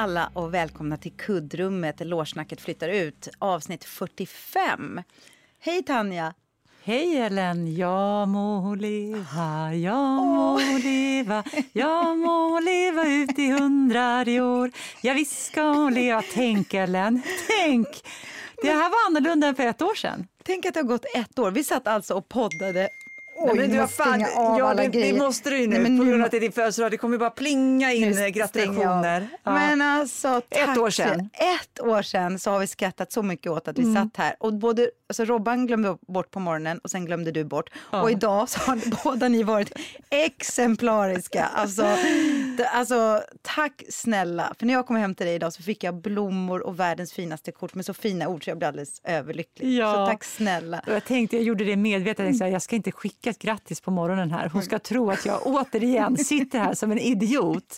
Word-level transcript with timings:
Alla 0.00 0.30
och 0.34 0.54
välkomna 0.54 0.96
till 0.96 1.12
kuddrummet. 1.12 2.00
Lårsnacket 2.00 2.60
flyttar 2.60 2.88
ut. 2.88 3.28
Avsnitt 3.38 3.84
45. 3.84 5.02
Hej 5.60 5.82
Tanja! 5.82 6.34
Hej 6.82 7.16
Ellen! 7.16 7.76
Jag 7.76 8.28
må 8.28 8.74
leva, 8.74 9.74
jag 9.74 10.26
må 10.26 10.58
leva 10.78 11.44
jag 11.72 12.18
må 12.18 12.60
leva 12.60 13.08
ut 13.08 13.38
i 13.38 13.50
hundrade 13.50 14.40
år 14.40 14.70
Ja, 15.02 15.12
visst 15.12 15.46
ska 15.46 15.62
hon 15.62 15.94
leva. 15.94 16.22
Tänk 16.34 16.74
Ellen, 16.74 17.22
tänk! 17.48 17.88
Det 18.62 18.72
här 18.72 18.90
var 18.90 19.06
annorlunda 19.06 19.46
än 19.46 19.54
för 19.54 19.66
ett 19.66 19.82
år 19.82 19.94
sedan. 19.94 20.26
Tänk 20.42 20.66
att 20.66 20.74
det 20.74 20.80
har 20.80 20.84
gått 20.84 21.06
ett 21.14 21.38
år. 21.38 21.50
Vi 21.50 21.64
satt 21.64 21.86
alltså 21.86 22.14
och 22.14 22.28
poddade 22.28 22.88
Oj, 23.40 23.46
Nej, 23.46 23.56
men 23.56 23.70
du 23.70 23.80
har 23.80 23.86
fan, 23.86 24.20
ja, 24.20 24.74
det, 24.74 24.88
det, 24.88 25.12
måste 25.12 25.50
du 25.50 25.58
ju 25.58 25.66
nu, 25.66 25.78
Nej, 25.78 25.98
på 25.98 26.04
grund 26.04 26.20
av 26.20 26.24
att 26.24 26.30
det 26.30 26.36
är 26.36 26.40
din 26.40 26.52
födelsedag. 26.52 26.90
Det 26.90 26.96
kommer 26.96 27.18
bara 27.18 27.30
plinga 27.30 27.92
in 27.92 28.32
gratulationer. 28.32 29.28
Ja. 29.44 29.52
Men 29.52 29.82
alltså, 29.82 30.40
tack. 30.48 30.68
Ett 30.68 30.78
år 30.78 30.90
sedan. 30.90 31.30
Ett 31.32 31.80
år 31.80 32.02
sedan 32.02 32.38
så 32.38 32.50
har 32.50 32.58
vi 32.58 32.66
skrattat 32.66 33.12
så 33.12 33.22
mycket 33.22 33.52
åt 33.52 33.68
att 33.68 33.78
vi 33.78 33.82
mm. 33.82 33.94
satt 33.94 34.16
här. 34.16 34.36
Och 34.40 34.54
både, 34.54 34.90
alltså 35.08 35.24
Robban 35.24 35.66
glömde 35.66 35.96
bort 36.08 36.30
på 36.30 36.40
morgonen 36.40 36.78
och 36.78 36.90
sen 36.90 37.04
glömde 37.04 37.30
du 37.30 37.44
bort. 37.44 37.70
Ja. 37.92 38.02
Och 38.02 38.10
idag 38.10 38.48
så 38.48 38.60
har 38.60 39.04
båda 39.04 39.28
ni 39.28 39.42
varit 39.42 39.72
exemplariska. 40.10 41.44
Alltså, 41.44 41.82
det, 42.56 42.68
alltså, 42.68 43.22
tack 43.42 43.82
snälla. 43.88 44.54
För 44.58 44.66
när 44.66 44.74
jag 44.74 44.86
kom 44.86 44.96
hem 44.96 45.14
till 45.14 45.26
dig 45.26 45.34
idag 45.34 45.52
så 45.52 45.62
fick 45.62 45.84
jag 45.84 45.94
blommor 45.94 46.60
och 46.60 46.80
världens 46.80 47.12
finaste 47.12 47.52
kort 47.52 47.74
med 47.74 47.86
så 47.86 47.94
fina 47.94 48.28
ord 48.28 48.44
så 48.44 48.50
jag 48.50 48.58
blev 48.58 48.68
alldeles 48.68 49.00
överlycklig. 49.04 49.78
Ja. 49.78 49.92
Så 49.92 50.06
tack 50.06 50.24
snälla. 50.24 50.82
Jag 50.86 51.04
tänkte, 51.04 51.36
jag 51.36 51.44
gjorde 51.44 51.64
det 51.64 51.76
medvetet. 51.76 52.18
Jag, 52.18 52.26
tänkte, 52.26 52.46
jag 52.46 52.62
ska 52.62 52.76
inte 52.76 52.92
skicka 52.92 53.27
skicka 53.28 53.30
ett 53.30 53.38
grattis 53.38 53.80
på 53.80 53.90
morgonen 53.90 54.30
här. 54.30 54.48
Hon 54.48 54.62
ska 54.62 54.78
tro 54.78 55.10
att 55.10 55.26
jag 55.26 55.46
återigen 55.46 56.16
sitter 56.16 56.58
här 56.58 56.74
som 56.74 56.92
en 56.92 56.98
idiot. 56.98 57.76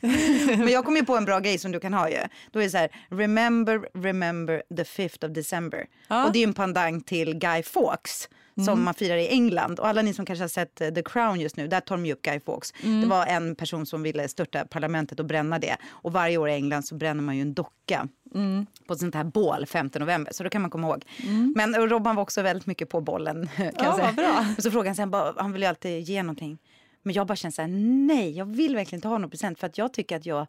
Men 0.46 0.68
jag 0.68 0.84
kom 0.84 0.96
ju 0.96 1.04
på 1.04 1.16
en 1.16 1.24
bra 1.24 1.40
grej 1.40 1.58
som 1.58 1.72
du 1.72 1.80
kan 1.80 1.94
ha 1.94 2.08
ju. 2.08 2.18
Då 2.52 2.58
är 2.58 2.64
det 2.64 2.70
så 2.70 2.76
här, 2.76 2.90
remember, 3.10 4.02
remember 4.02 4.62
the 4.76 4.82
5th 4.82 5.26
of 5.26 5.32
December. 5.32 5.86
Ja. 6.08 6.26
Och 6.26 6.32
det 6.32 6.38
är 6.38 6.46
en 6.46 6.54
pandang 6.54 7.00
till 7.00 7.34
Guy 7.34 7.62
Fawkes 7.62 8.28
som 8.64 8.72
mm. 8.72 8.84
man 8.84 8.94
firar 8.94 9.16
i 9.16 9.28
England. 9.28 9.80
Och 9.80 9.88
alla 9.88 10.02
ni 10.02 10.14
som 10.14 10.26
kanske 10.26 10.42
har 10.42 10.48
sett 10.48 10.80
eh, 10.80 10.88
The 10.88 11.02
Crown 11.02 11.40
just 11.40 11.56
nu, 11.56 11.68
där 11.68 11.80
tar 11.80 11.96
de 11.96 12.12
upp 12.12 12.22
Guy 12.22 12.40
Fawkes. 12.40 12.74
Mm. 12.82 13.00
Det 13.00 13.06
var 13.06 13.26
en 13.26 13.54
person 13.54 13.86
som 13.86 14.02
ville 14.02 14.28
störta 14.28 14.64
parlamentet 14.64 15.20
och 15.20 15.26
bränna 15.26 15.58
det. 15.58 15.76
Och 15.88 16.12
varje 16.12 16.38
år 16.38 16.48
i 16.48 16.52
England 16.52 16.82
så 16.82 16.94
bränner 16.94 17.22
man 17.22 17.36
ju 17.36 17.42
en 17.42 17.54
docka 17.54 18.08
mm. 18.34 18.66
på 18.86 18.92
ett 18.92 19.00
sånt 19.00 19.14
här 19.14 19.24
bål 19.24 19.66
5 19.66 19.90
november. 19.94 20.32
Så 20.32 20.42
då 20.44 20.50
kan 20.50 20.62
man 20.62 20.70
komma 20.70 20.88
ihåg. 20.88 21.04
Mm. 21.22 21.52
Men 21.56 21.88
Robban 21.88 22.16
var 22.16 22.22
också 22.22 22.42
väldigt 22.42 22.66
mycket 22.66 22.88
på 22.88 23.00
bollen. 23.00 23.48
Kan 23.56 23.72
ja, 23.76 23.96
säga. 23.96 24.12
Bra. 24.12 24.46
Och 24.56 24.62
så 24.62 24.70
frågade 24.70 24.88
han 24.88 24.96
sen, 24.96 25.10
bara, 25.10 25.34
han 25.36 25.52
vill 25.52 25.62
ju 25.62 25.68
alltid 25.68 26.02
ge 26.02 26.22
någonting. 26.22 26.58
Men 27.02 27.14
jag 27.14 27.26
bara 27.26 27.36
känner 27.36 27.52
så 27.52 27.62
här, 27.62 27.68
nej, 28.06 28.36
jag 28.36 28.44
vill 28.44 28.74
verkligen 28.74 28.98
inte 28.98 29.08
ha 29.08 29.18
någon 29.18 29.30
present 29.30 29.58
för 29.58 29.66
att 29.66 29.78
jag 29.78 29.92
tycker 29.92 30.16
att 30.16 30.26
jag 30.26 30.46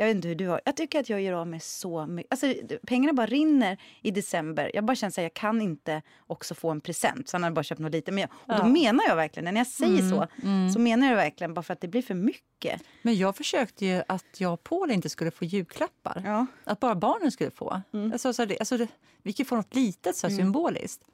jag 0.00 0.06
vet 0.06 0.16
inte 0.16 0.28
hur 0.28 0.34
du 0.34 0.48
har. 0.48 0.60
Jag 0.64 0.76
tycker 0.76 1.00
att 1.00 1.08
jag 1.08 1.22
gör 1.22 1.32
av 1.32 1.46
med 1.46 1.62
så 1.62 2.06
mycket. 2.06 2.32
Alltså, 2.32 2.54
pengarna 2.86 3.12
bara 3.12 3.26
rinner 3.26 3.78
i 4.02 4.10
december. 4.10 4.70
Jag 4.74 4.84
bara 4.84 4.94
känner 4.94 5.10
att 5.10 5.16
jag 5.16 5.34
kan 5.34 5.62
inte 5.62 6.02
också 6.26 6.54
få 6.54 6.70
en 6.70 6.80
present. 6.80 7.28
Så 7.28 7.34
han 7.34 7.42
hade 7.42 7.54
bara 7.54 7.62
köpt 7.62 7.80
något 7.80 7.92
lite. 7.92 8.12
Men 8.12 8.20
jag, 8.20 8.30
och 8.32 8.54
då 8.54 8.62
ja. 8.62 8.68
menar 8.68 9.04
jag 9.08 9.16
verkligen, 9.16 9.54
när 9.54 9.60
jag 9.60 9.66
säger 9.66 9.98
mm, 9.98 10.10
så, 10.10 10.26
mm. 10.42 10.70
så 10.70 10.80
menar 10.80 11.08
jag 11.08 11.16
verkligen 11.16 11.54
bara 11.54 11.62
för 11.62 11.72
att 11.72 11.80
det 11.80 11.88
blir 11.88 12.02
för 12.02 12.14
mycket. 12.14 12.82
Men 13.02 13.16
jag 13.16 13.36
försökte 13.36 13.86
ju 13.86 14.02
att 14.08 14.40
jag 14.40 14.52
och 14.52 14.62
Paul 14.62 14.90
inte 14.90 15.08
skulle 15.08 15.30
få 15.30 15.44
julklappar. 15.44 16.22
Ja. 16.24 16.46
Att 16.64 16.80
bara 16.80 16.94
barnen 16.94 17.32
skulle 17.32 17.50
få. 17.50 17.80
Mm. 17.92 18.12
Alltså, 18.12 18.32
så 18.32 18.44
det, 18.44 18.58
alltså, 18.58 18.76
det, 18.76 18.88
vi 19.22 19.32
kan 19.32 19.46
få 19.46 19.56
något 19.56 19.74
litet 19.74 20.16
så 20.16 20.26
mm. 20.26 20.38
symboliskt. 20.38 21.04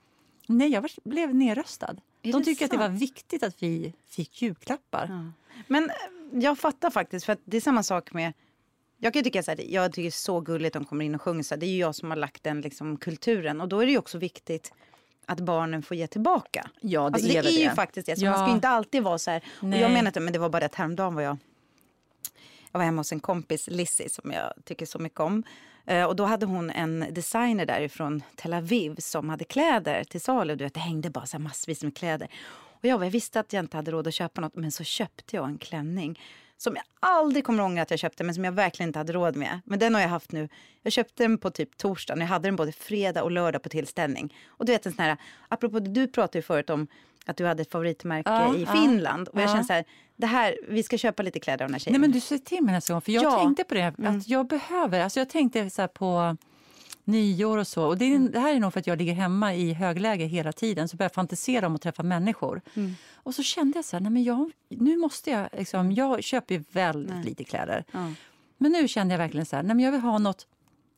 Nej, 0.46 0.68
jag 0.68 0.88
blev 1.04 1.34
nerröstad. 1.34 1.96
Är 2.22 2.32
De 2.32 2.44
tycker 2.44 2.64
att 2.64 2.70
det 2.70 2.76
var 2.76 2.88
viktigt 2.88 3.42
att 3.42 3.62
vi 3.62 3.92
fick 4.08 4.42
julklappar. 4.42 5.06
Ja. 5.08 5.32
Men 5.66 5.90
jag 6.32 6.58
fattar 6.58 6.90
faktiskt, 6.90 7.26
för 7.26 7.36
det 7.44 7.56
är 7.56 7.60
samma 7.60 7.82
sak 7.82 8.12
med 8.12 8.32
jag 8.98 9.12
kan 9.12 9.24
tycka 9.24 9.42
så 9.42 9.50
här, 9.50 9.60
jag 9.68 9.92
tycker 9.92 10.02
det 10.02 10.08
är 10.08 10.10
så 10.10 10.40
gulligt 10.40 10.74
de 10.74 10.84
kommer 10.84 11.04
in 11.04 11.14
och 11.14 11.22
sjunger. 11.22 11.42
Så 11.42 11.54
här, 11.54 11.60
det 11.60 11.66
är 11.66 11.70
ju 11.70 11.78
jag 11.78 11.94
som 11.94 12.10
har 12.10 12.16
lagt 12.16 12.42
den 12.42 12.60
liksom, 12.60 12.96
kulturen. 12.96 13.60
Och 13.60 13.68
då 13.68 13.80
är 13.80 13.86
det 13.86 13.92
ju 13.92 13.98
också 13.98 14.18
viktigt 14.18 14.72
att 15.26 15.40
barnen 15.40 15.82
får 15.82 15.96
ge 15.96 16.06
tillbaka. 16.06 16.70
Ja, 16.80 17.00
det 17.00 17.06
alltså, 17.06 17.28
är 17.28 17.42
det. 17.42 17.48
är 17.48 17.62
ju 17.62 17.70
faktiskt 17.70 18.06
det. 18.06 18.16
Så 18.16 18.24
ja. 18.24 18.30
Man 18.30 18.46
ska 18.46 18.54
inte 18.54 18.68
alltid 18.68 19.02
vara 19.02 19.18
så 19.18 19.30
här. 19.30 19.44
Och 19.62 19.68
jag 19.68 19.90
menar 19.90 20.06
inte, 20.06 20.20
men 20.20 20.32
det 20.32 20.38
var 20.38 20.48
bara 20.48 20.60
det 20.60 20.66
att 20.66 20.74
häromdagen 20.74 21.14
var 21.14 21.22
jag 21.22 21.38
jag 22.76 22.78
var 22.78 22.84
hemma 22.84 23.00
hos 23.00 23.12
en 23.12 23.20
kompis, 23.20 23.68
Lizzie, 23.70 24.08
som 24.08 24.32
jag 24.32 24.52
tycker 24.64 24.86
så 24.86 24.98
mycket 24.98 25.20
om. 25.20 25.42
Eh, 25.86 26.04
och 26.04 26.16
då 26.16 26.24
hade 26.24 26.46
hon 26.46 26.70
en 26.70 27.06
designer 27.10 27.66
därifrån 27.66 28.22
Tel 28.34 28.54
Aviv 28.54 28.96
som 28.98 29.28
hade 29.28 29.44
kläder 29.44 30.04
till 30.04 30.20
salu. 30.20 30.56
Du 30.56 30.64
vet, 30.64 30.74
det 30.74 30.80
hängde 30.80 31.10
bara 31.10 31.26
så 31.26 31.38
massvis 31.38 31.82
med 31.82 31.96
kläder. 31.96 32.28
Och 32.54 32.84
jag, 32.84 33.04
jag 33.04 33.10
visste 33.10 33.40
att 33.40 33.52
jag 33.52 33.64
inte 33.64 33.76
hade 33.76 33.90
råd 33.90 34.06
att 34.06 34.14
köpa 34.14 34.40
något, 34.40 34.56
men 34.56 34.72
så 34.72 34.84
köpte 34.84 35.36
jag 35.36 35.44
en 35.48 35.58
klänning 35.58 36.20
som 36.56 36.76
jag 36.76 36.84
aldrig 37.00 37.44
kommer 37.44 37.62
ångra 37.62 37.82
att 37.82 37.90
jag 37.90 38.00
köpte 38.00 38.24
men 38.24 38.34
som 38.34 38.44
jag 38.44 38.52
verkligen 38.52 38.88
inte 38.88 38.98
hade 38.98 39.12
råd 39.12 39.36
med. 39.36 39.60
Men 39.64 39.78
den 39.78 39.94
har 39.94 40.02
jag 40.02 40.08
haft 40.08 40.32
nu. 40.32 40.48
Jag 40.82 40.92
köpte 40.92 41.22
den 41.22 41.38
på 41.38 41.50
typ 41.50 41.76
torsdagen. 41.76 42.20
Jag 42.20 42.28
hade 42.28 42.48
den 42.48 42.56
både 42.56 42.72
fredag 42.72 43.22
och 43.22 43.30
lördag 43.30 43.62
på 43.62 43.68
tillställning. 43.68 44.34
Och 44.46 44.66
du 44.66 44.72
vet 44.72 44.86
en 44.86 44.92
sån 44.92 45.04
här, 45.04 45.16
apropå 45.48 45.80
du 45.80 46.08
pratade 46.08 46.38
ju 46.38 46.42
förut 46.42 46.70
om 46.70 46.86
att 47.26 47.36
du 47.36 47.46
hade 47.46 47.62
ett 47.62 47.70
favoritmärke 47.70 48.30
ja, 48.30 48.56
i 48.56 48.66
Finland. 48.66 49.28
Och 49.28 49.40
jag 49.40 49.44
ja. 49.44 49.48
känner 49.48 49.62
så 49.62 49.72
här, 49.72 49.84
det 50.16 50.26
här, 50.26 50.56
vi 50.68 50.82
ska 50.82 50.98
köpa 50.98 51.22
lite 51.22 51.40
kläder 51.40 51.64
av 51.64 51.68
den 51.68 51.74
här 51.74 51.80
tjejen. 51.80 52.00
Nej 52.00 52.08
men 52.08 52.12
du 52.12 52.20
säger 52.20 52.42
till 52.42 52.62
mig 52.62 52.74
nästa 52.74 52.92
gång, 52.92 53.00
för 53.00 53.12
jag 53.12 53.24
ja. 53.24 53.38
tänkte 53.38 53.64
på 53.64 53.74
det, 53.74 53.82
att 53.82 53.98
mm. 53.98 54.20
jag 54.26 54.46
behöver, 54.46 55.00
alltså 55.00 55.20
jag 55.20 55.28
tänkte 55.28 55.70
så 55.70 55.88
på 55.88 56.36
nyår 57.06 57.58
och 57.58 57.66
så. 57.66 57.86
Och 57.86 57.98
det, 57.98 58.14
är, 58.14 58.18
det, 58.18 58.40
här 58.40 58.54
är 58.54 58.60
nog 58.60 58.72
för 58.72 58.80
att 58.80 58.86
jag 58.86 58.98
ligger 58.98 59.14
hemma 59.14 59.54
i 59.54 59.72
högläge 59.72 60.24
hela 60.24 60.52
tiden. 60.52 60.88
Så 60.88 60.96
börjar 60.96 61.08
jag 61.10 61.14
fantisera 61.14 61.66
om 61.66 61.74
att 61.74 61.82
träffa 61.82 62.02
människor. 62.02 62.62
Mm. 62.74 62.94
Och 63.14 63.34
så 63.34 63.42
kände 63.42 63.78
jag 63.78 63.84
så 63.84 63.96
här, 63.96 64.00
nej 64.00 64.12
men 64.12 64.22
jag, 64.24 64.50
nu 64.68 64.96
måste 64.96 65.30
jag, 65.30 65.48
liksom, 65.52 65.92
jag 65.92 66.24
köper 66.24 66.54
ju 66.54 66.64
väldigt 66.72 67.14
nej. 67.14 67.24
lite 67.24 67.44
kläder. 67.44 67.84
Ja. 67.92 68.12
Men 68.58 68.72
nu 68.72 68.88
kände 68.88 69.14
jag 69.14 69.18
verkligen 69.18 69.46
så 69.46 69.56
här, 69.56 69.62
nej 69.62 69.76
men 69.76 69.84
jag 69.84 69.92
vill 69.92 70.00
ha 70.00 70.18
något 70.18 70.46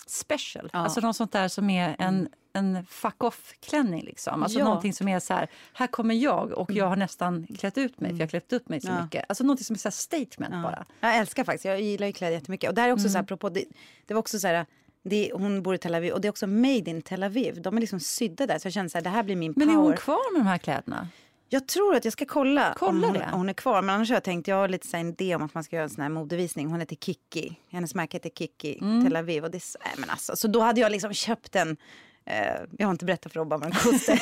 special. 0.07 0.71
Ja. 0.73 0.79
Alltså 0.79 1.01
något 1.01 1.17
sånt 1.17 1.33
där 1.33 1.49
som 1.49 1.71
är 1.71 1.97
en, 1.99 2.29
en 2.53 2.85
fuck 2.85 3.25
off-klänning. 3.25 4.03
Liksom. 4.03 4.43
Alltså 4.43 4.59
ja. 4.59 4.65
någonting 4.65 4.93
som 4.93 5.09
är 5.09 5.21
så 5.21 5.35
här, 5.35 5.49
här 5.73 5.87
kommer 5.87 6.15
jag 6.15 6.53
och 6.53 6.73
jag 6.73 6.87
har 6.87 6.97
nästan 6.97 7.47
klätt 7.59 7.79
ut 7.79 8.01
mig, 8.01 8.11
för 8.11 8.19
jag 8.19 8.27
har 8.27 8.31
klätt 8.31 8.53
upp 8.53 8.69
mig 8.69 8.81
så 8.81 8.89
ja. 8.89 9.03
mycket. 9.03 9.25
Alltså 9.29 9.45
någonting 9.45 9.65
som 9.65 9.75
är 9.75 9.79
så 9.79 9.91
statement 9.91 10.55
ja. 10.55 10.63
bara. 10.63 10.87
Jag 11.01 11.17
älskar 11.17 11.45
faktiskt, 11.45 11.65
jag 11.65 11.81
gillar 11.81 12.07
ju 12.07 12.13
kläder 12.13 12.35
jättemycket. 12.35 12.69
Och 12.69 12.75
det 12.75 12.81
här 12.81 12.89
är 12.89 12.93
också 12.93 13.03
mm. 13.03 13.13
så 13.13 13.19
här, 13.19 13.23
apropå, 13.23 13.49
det, 13.49 13.65
det 14.07 14.15
var 14.15 14.19
också 14.19 14.39
så 14.39 14.47
här, 14.47 14.67
det, 15.09 15.31
hon 15.35 15.63
bor 15.63 15.75
i 15.75 15.79
Tel 15.79 15.95
Aviv 15.95 16.13
och 16.13 16.21
det 16.21 16.29
är 16.29 16.31
också 16.31 16.47
made 16.47 16.91
in 16.91 17.03
Tel 17.03 17.23
Aviv. 17.23 17.63
De 17.63 17.77
är 17.77 17.81
liksom 17.81 18.01
sydda 18.01 18.47
där 18.47 18.59
så 18.59 18.67
jag 18.67 18.73
känner 18.73 18.89
så 18.89 18.99
här, 18.99 19.03
det 19.03 19.11
här 19.11 19.23
blir 19.23 19.37
min 19.37 19.53
Men 19.57 19.67
power. 19.67 19.77
Men 19.77 19.85
är 19.85 19.89
hon 19.89 19.97
kvar 19.97 20.33
med 20.33 20.41
de 20.41 20.47
här 20.47 20.59
kläderna? 20.59 21.09
Jag 21.49 21.69
tror 21.69 21.95
att 21.95 22.05
jag 22.05 22.13
ska 22.13 22.25
kolla, 22.25 22.75
kolla 22.77 23.09
om, 23.09 23.15
hon, 23.15 23.23
om 23.23 23.33
hon 23.33 23.49
är 23.49 23.53
kvar. 23.53 23.83
Men 23.83 23.95
annars 23.95 24.09
har 24.09 24.17
jag 24.17 24.25
tänkt, 24.25 24.49
jag 24.49 24.57
har 24.57 24.69
lite 24.69 24.87
så 24.87 24.97
en 24.97 25.09
idé 25.09 25.35
om 25.35 25.43
att 25.43 25.55
man 25.55 25.65
ska 25.65 25.77
göra 25.77 25.85
en 25.85 25.91
sån 25.91 26.03
här 26.03 26.09
modevisning. 26.09 26.69
Hon 26.71 26.81
heter 26.81 26.97
Kiki. 26.97 27.57
Hennes 27.71 27.95
märke 27.95 28.17
heter 28.17 28.31
Kiki 28.31 28.79
mm. 28.81 29.05
Tel 29.05 29.17
Aviv. 29.17 29.45
Och 29.45 29.51
det, 29.51 29.57
äh, 29.57 29.91
men 29.99 30.11
alltså, 30.11 30.37
så 30.37 30.49
då 30.49 30.61
hade 30.61 30.81
jag 30.81 30.93
liksom 30.93 31.13
köpt 31.13 31.53
den. 31.53 31.77
Eh, 32.25 32.61
jag 32.79 32.87
har 32.87 32.93
inte 32.93 33.05
berättat 33.05 33.33
för 33.33 33.41
Robban 33.41 33.61
vad 33.61 33.71
den 33.71 33.79
kostar. 33.79 34.19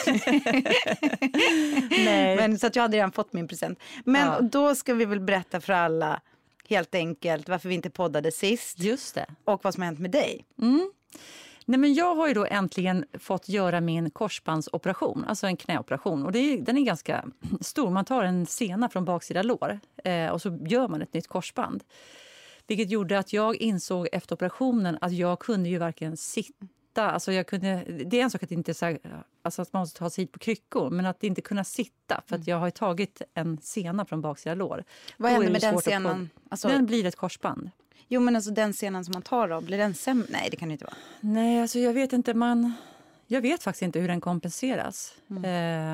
men, 2.36 2.58
så 2.58 2.66
att 2.66 2.76
jag 2.76 2.82
hade 2.82 2.96
redan 2.96 3.12
fått 3.12 3.32
min 3.32 3.48
present. 3.48 3.78
Men 4.04 4.26
ja. 4.26 4.40
då 4.40 4.74
ska 4.74 4.94
vi 4.94 5.04
väl 5.04 5.20
berätta 5.20 5.60
för 5.60 5.72
alla 5.72 6.20
helt 6.68 6.94
enkelt 6.94 7.48
varför 7.48 7.68
vi 7.68 7.74
inte 7.74 7.90
poddade 7.90 8.32
sist. 8.32 8.78
Just 8.78 9.14
det. 9.14 9.26
Och 9.44 9.64
vad 9.64 9.74
som 9.74 9.82
har 9.82 9.86
hänt 9.86 9.98
med 9.98 10.10
dig. 10.10 10.44
Mm. 10.62 10.90
Nej, 11.68 11.78
men 11.78 11.94
jag 11.94 12.14
har 12.14 12.28
ju 12.28 12.34
då 12.34 12.46
äntligen 12.46 13.04
fått 13.18 13.48
göra 13.48 13.80
min 13.80 14.10
korsbandsoperation, 14.10 15.24
alltså 15.24 15.46
en 15.46 15.56
knäoperation. 15.56 16.24
Och 16.24 16.32
det 16.32 16.38
är, 16.38 16.58
den 16.58 16.78
är 16.78 16.82
ganska 16.82 17.24
stor. 17.60 17.90
Man 17.90 18.04
tar 18.04 18.24
en 18.24 18.46
sena 18.46 18.88
från 18.88 19.04
baksida 19.04 19.42
lår 19.42 19.80
eh, 20.04 20.28
och 20.28 20.42
så 20.42 20.58
gör 20.66 20.88
man 20.88 21.02
ett 21.02 21.12
nytt 21.12 21.28
korsband. 21.28 21.84
Vilket 22.66 22.90
gjorde 22.90 23.18
att 23.18 23.32
jag 23.32 23.56
insåg 23.56 24.08
efter 24.12 24.34
operationen 24.34 24.98
att 25.00 25.12
jag 25.12 25.38
kunde 25.38 25.68
ju 25.68 25.78
varken 25.78 26.16
sitta 26.16 26.66
Alltså 27.02 27.32
jag 27.32 27.46
kunde, 27.46 27.84
det 28.06 28.20
är 28.20 28.22
en 28.22 28.30
sak 28.30 28.42
att, 28.42 28.50
inte, 28.50 28.74
så 28.74 28.84
här, 28.84 28.98
alltså 29.42 29.62
att 29.62 29.72
man 29.72 29.80
måste 29.80 29.98
ta 29.98 30.10
sig 30.10 30.24
hit 30.24 30.32
på 30.32 30.38
kryckor, 30.38 30.90
men 30.90 31.06
att 31.06 31.24
inte 31.24 31.40
kunna 31.40 31.64
sitta. 31.64 32.22
För 32.26 32.36
att 32.36 32.46
jag 32.46 32.58
har 32.58 32.70
tagit 32.70 33.22
en 33.34 33.58
sena 33.62 34.04
från 34.04 34.20
baksida 34.20 34.54
lår. 34.54 34.84
Vad 35.16 35.30
händer 35.30 35.50
med 35.50 35.60
den 35.60 35.78
senan? 35.78 36.30
Alltså... 36.48 36.68
Den 36.68 36.86
blir 36.86 37.06
ett 37.06 37.16
korsband. 37.16 37.70
Jo 38.08 38.20
men 38.20 38.36
alltså 38.36 38.50
den 38.50 38.72
scenen 38.72 39.04
som 39.04 39.12
man 39.12 39.22
tar 39.22 39.48
då, 39.48 39.60
blir 39.60 39.78
den 39.78 39.94
sämre? 39.94 40.26
Nej 40.30 40.48
det 40.50 40.56
kan 40.56 40.68
det 40.68 40.72
inte 40.72 40.84
vara. 40.84 40.96
Nej 41.20 41.62
alltså 41.62 41.78
jag 41.78 41.92
vet 41.92 42.12
inte, 42.12 42.34
man... 42.34 42.72
Jag 43.28 43.40
vet 43.40 43.62
faktiskt 43.62 43.82
inte 43.82 44.00
hur 44.00 44.08
den 44.08 44.20
kompenseras. 44.20 45.14
Mm. 45.30 45.44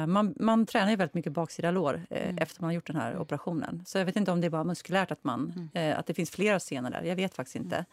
Eh, 0.03 0.07
man, 0.07 0.35
man 0.37 0.67
tränar 0.67 0.91
ju 0.91 0.97
väldigt 0.97 1.15
mycket 1.15 1.33
baksida 1.33 1.71
lår 1.71 2.03
eh, 2.11 2.23
mm. 2.23 2.39
efter 2.39 2.61
man 2.61 2.69
har 2.69 2.73
gjort 2.73 2.87
den 2.87 2.97
här 2.97 3.19
operationen. 3.19 3.83
Så 3.87 3.99
jag 3.99 4.05
vet 4.05 4.17
inte 4.17 4.31
om 4.31 4.41
det 4.41 4.47
är 4.47 4.51
bara 4.51 4.65
muskulärt 4.65 5.11
att, 5.11 5.25
man, 5.25 5.71
mm. 5.75 5.91
eh, 5.91 5.99
att 5.99 6.07
det 6.07 6.15
finns 6.15 6.31
flera 6.31 6.59
scener 6.59 6.91
där. 6.91 7.03
Jag 7.03 7.17
vet 7.17 7.35
faktiskt 7.35 7.57
inte. 7.57 7.85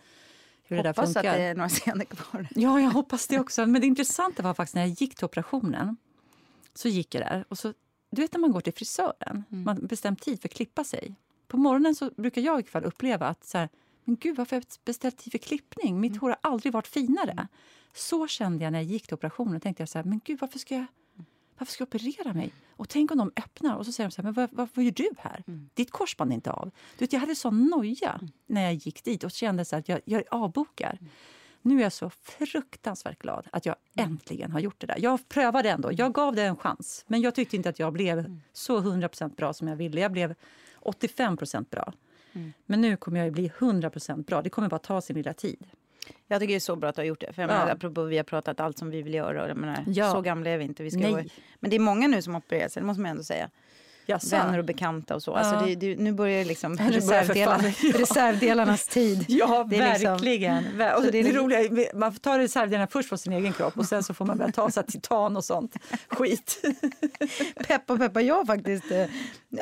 Hur 0.70 0.84
det 0.84 0.90
hoppas 0.90 1.14
där 1.14 1.22
funkar. 1.22 1.32
att 1.32 1.38
det 1.38 1.44
är 1.44 1.56
några 1.56 1.70
scener 1.70 2.06
kvar. 2.06 2.48
Ja, 2.56 2.80
jag 2.80 2.90
hoppas 2.90 3.28
det 3.28 3.40
också. 3.40 3.66
Men 3.66 3.82
det 3.82 3.88
intressanta 3.88 4.44
var 4.44 4.54
faktiskt 4.54 4.76
när 4.76 4.82
jag 4.82 4.90
gick 4.90 5.16
till 5.16 5.26
operationen. 5.26 5.98
Så 6.74 6.88
gick 6.88 7.16
jag 7.16 7.24
där 7.24 7.46
och 7.50 7.58
så, 7.58 7.74
du 8.12 8.22
vet 8.22 8.34
när 8.34 8.40
man 8.40 8.52
går 8.52 8.62
till 8.62 8.74
frisören, 8.74 9.44
mm. 9.52 9.64
man 9.64 9.88
bestämt 9.88 10.22
tid 10.22 10.42
för 10.42 10.48
att 10.48 10.54
klippa 10.54 10.84
sig. 10.84 11.16
På 11.48 11.58
morgonen 11.58 11.96
så 11.96 12.12
brukar 12.18 12.42
jag 12.42 12.60
i 12.60 12.64
fall 12.64 12.86
uppleva 12.86 13.28
att 13.28 13.46
så 13.46 13.58
här, 13.58 13.70
men 14.04 14.16
gud 14.16 14.38
varför 14.38 14.56
har 14.56 14.62
jag 14.62 14.86
beställt 14.86 15.18
tid 15.18 15.32
för 15.32 15.38
klippning? 15.38 16.00
Mitt 16.00 16.12
mm. 16.12 16.22
hår 16.22 16.30
har 16.30 16.38
aldrig 16.42 16.74
varit 16.74 16.88
finare. 16.88 17.32
Mm. 17.32 17.48
Så 17.94 18.28
kände 18.28 18.64
jag 18.64 18.72
när 18.72 18.80
jag 18.80 18.88
gick 18.88 19.06
till 19.08 19.14
operationen. 19.14 19.62
tänkte 19.62 19.82
jag 19.82 19.90
så 19.90 19.98
här, 19.98 20.06
men 20.06 20.22
gud 20.24 20.40
varför 20.40 20.60
ska 20.60 20.76
jag 20.76 20.86
varför 21.60 21.74
ska 21.74 21.82
jag 21.82 21.88
operera 21.88 22.34
mig? 22.34 22.54
Och 22.70 22.90
tänk 22.90 23.12
om 23.12 23.18
de 23.18 23.32
öppnar 23.36 23.76
och 23.76 23.86
så 23.86 23.92
säger 23.92 24.10
de 24.10 24.12
så 24.12 24.22
här, 24.22 24.24
men 24.24 24.34
vad, 24.34 24.50
vad, 24.52 24.70
vad 24.74 24.86
gör 24.86 24.92
du 24.92 25.10
här? 25.18 25.44
Mm. 25.48 25.70
Ditt 25.74 25.92
korsband 25.92 26.32
är 26.32 26.36
inte 26.36 26.52
av. 26.52 26.72
Du 26.98 27.04
vet, 27.06 27.14
jag 27.14 27.20
hade 27.20 27.36
sån 27.36 27.66
noja 27.66 28.14
mm. 28.14 28.32
när 28.46 28.62
jag 28.62 28.74
gick 28.74 29.04
dit 29.04 29.24
och 29.24 29.32
kände 29.32 29.66
så 29.66 29.76
att 29.76 29.90
jag, 29.90 30.02
jag 30.06 30.24
avbokar. 30.32 30.98
Mm. 31.02 31.12
Nu 31.62 31.78
är 31.80 31.84
jag 31.84 31.94
så 31.94 32.10
fruktansvärt 32.10 33.20
glad 33.20 33.48
att 33.52 33.66
jag 33.66 33.76
mm. 33.96 34.12
äntligen 34.12 34.52
har 34.52 34.60
gjort 34.60 34.80
det 34.80 34.88
där. 34.88 34.98
Jag 35.00 35.30
prövade 35.30 35.70
ändå, 35.70 35.92
jag 35.94 36.14
gav 36.14 36.36
det 36.36 36.44
en 36.44 36.56
chans. 36.56 37.06
Men 37.08 37.22
jag 37.22 37.36
tyckte 37.36 37.56
inte 37.56 37.70
att 37.70 37.80
jag 37.80 37.94
blev 37.94 38.20
mm. 38.20 38.42
så 38.54 38.80
100% 38.80 39.36
bra 39.36 39.54
som 39.54 39.68
jag 39.68 39.76
ville. 39.76 40.02
Jag 40.02 40.12
blev 40.12 40.36
85% 40.82 41.70
bra. 41.70 41.94
Mm. 42.34 42.54
Men 42.66 42.82
nu 42.82 42.98
kommer 42.98 43.20
jag 43.20 43.34
bli 43.34 43.50
100% 43.50 44.26
bra. 44.26 44.42
Det 44.42 44.50
kommer 44.50 44.70
bara 44.70 44.80
ta 44.80 45.02
sin 45.02 45.16
lilla 45.16 45.34
tid. 45.34 45.68
Jag 46.28 46.40
tycker 46.40 46.54
det 46.54 46.58
är 46.58 46.60
så 46.60 46.76
bra 46.76 46.90
att 46.90 46.96
du 46.96 47.02
har 47.02 47.06
gjort 47.06 47.20
det. 47.20 47.34
För 47.34 47.42
jag 47.42 47.52
ja. 47.52 47.58
menar, 47.58 47.72
apropå 47.72 48.04
vi 48.04 48.18
har 48.18 48.24
pratat 48.24 48.60
allt 48.60 48.78
som 48.78 48.90
vi 48.90 49.02
vill 49.02 49.14
göra. 49.14 49.52
Och 49.52 49.58
menar, 49.58 49.84
ja. 49.88 50.12
Så 50.12 50.22
gamla 50.22 50.50
är 50.50 50.58
vi 50.58 50.64
inte. 50.64 50.84
Vi 50.84 50.92
ska 50.92 51.00
Nej. 51.00 51.32
Men 51.60 51.70
det 51.70 51.76
är 51.76 51.80
många 51.80 52.08
nu 52.08 52.22
som 52.22 52.36
opererar 52.36 52.68
sig, 52.68 52.82
det 52.82 52.88
måste 52.88 53.02
man 53.02 53.12
ändå 53.12 53.24
säga. 53.24 53.50
Jaså. 54.10 54.36
vänner 54.36 54.58
och 54.58 54.66
bekanta 54.66 55.16
och 55.16 55.24
så. 55.24 55.34
Alltså, 55.34 55.54
ja. 55.54 55.58
Alltså 55.60 55.76
det, 55.80 55.96
det, 55.96 56.02
nu 56.04 56.12
börjar 56.12 56.46
liksom 56.46 56.78
reservdelarna, 56.92 57.64
reservdelarnas 57.94 58.88
tid. 58.88 59.26
Ja, 59.28 59.68
det 59.70 59.78
liksom- 59.78 60.12
verkligen. 60.12 60.64
Liksom, 60.64 60.92
och 60.96 61.02
det, 61.04 61.12
det, 61.12 61.22
det 61.22 61.32
roliga, 61.32 61.88
man 61.94 62.14
får 62.14 62.20
ta 62.20 62.38
reservdelarna 62.38 62.88
först 62.88 63.10
på 63.10 63.18
sin 63.18 63.34
egen 63.34 63.54
kropp 63.54 63.78
och 63.78 63.86
sen 63.86 64.04
så 64.04 64.14
får 64.14 64.26
man 64.26 64.38
börja 64.38 64.52
ta 64.52 64.72
sig 64.72 64.84
titan 64.86 65.38
och 65.38 65.46
sånt 65.46 65.76
skit. 66.08 66.62
peppa 67.68 67.98
peppa, 67.98 68.22
jag 68.22 68.48
faktiskt, 68.48 68.92
eh, 68.92 69.06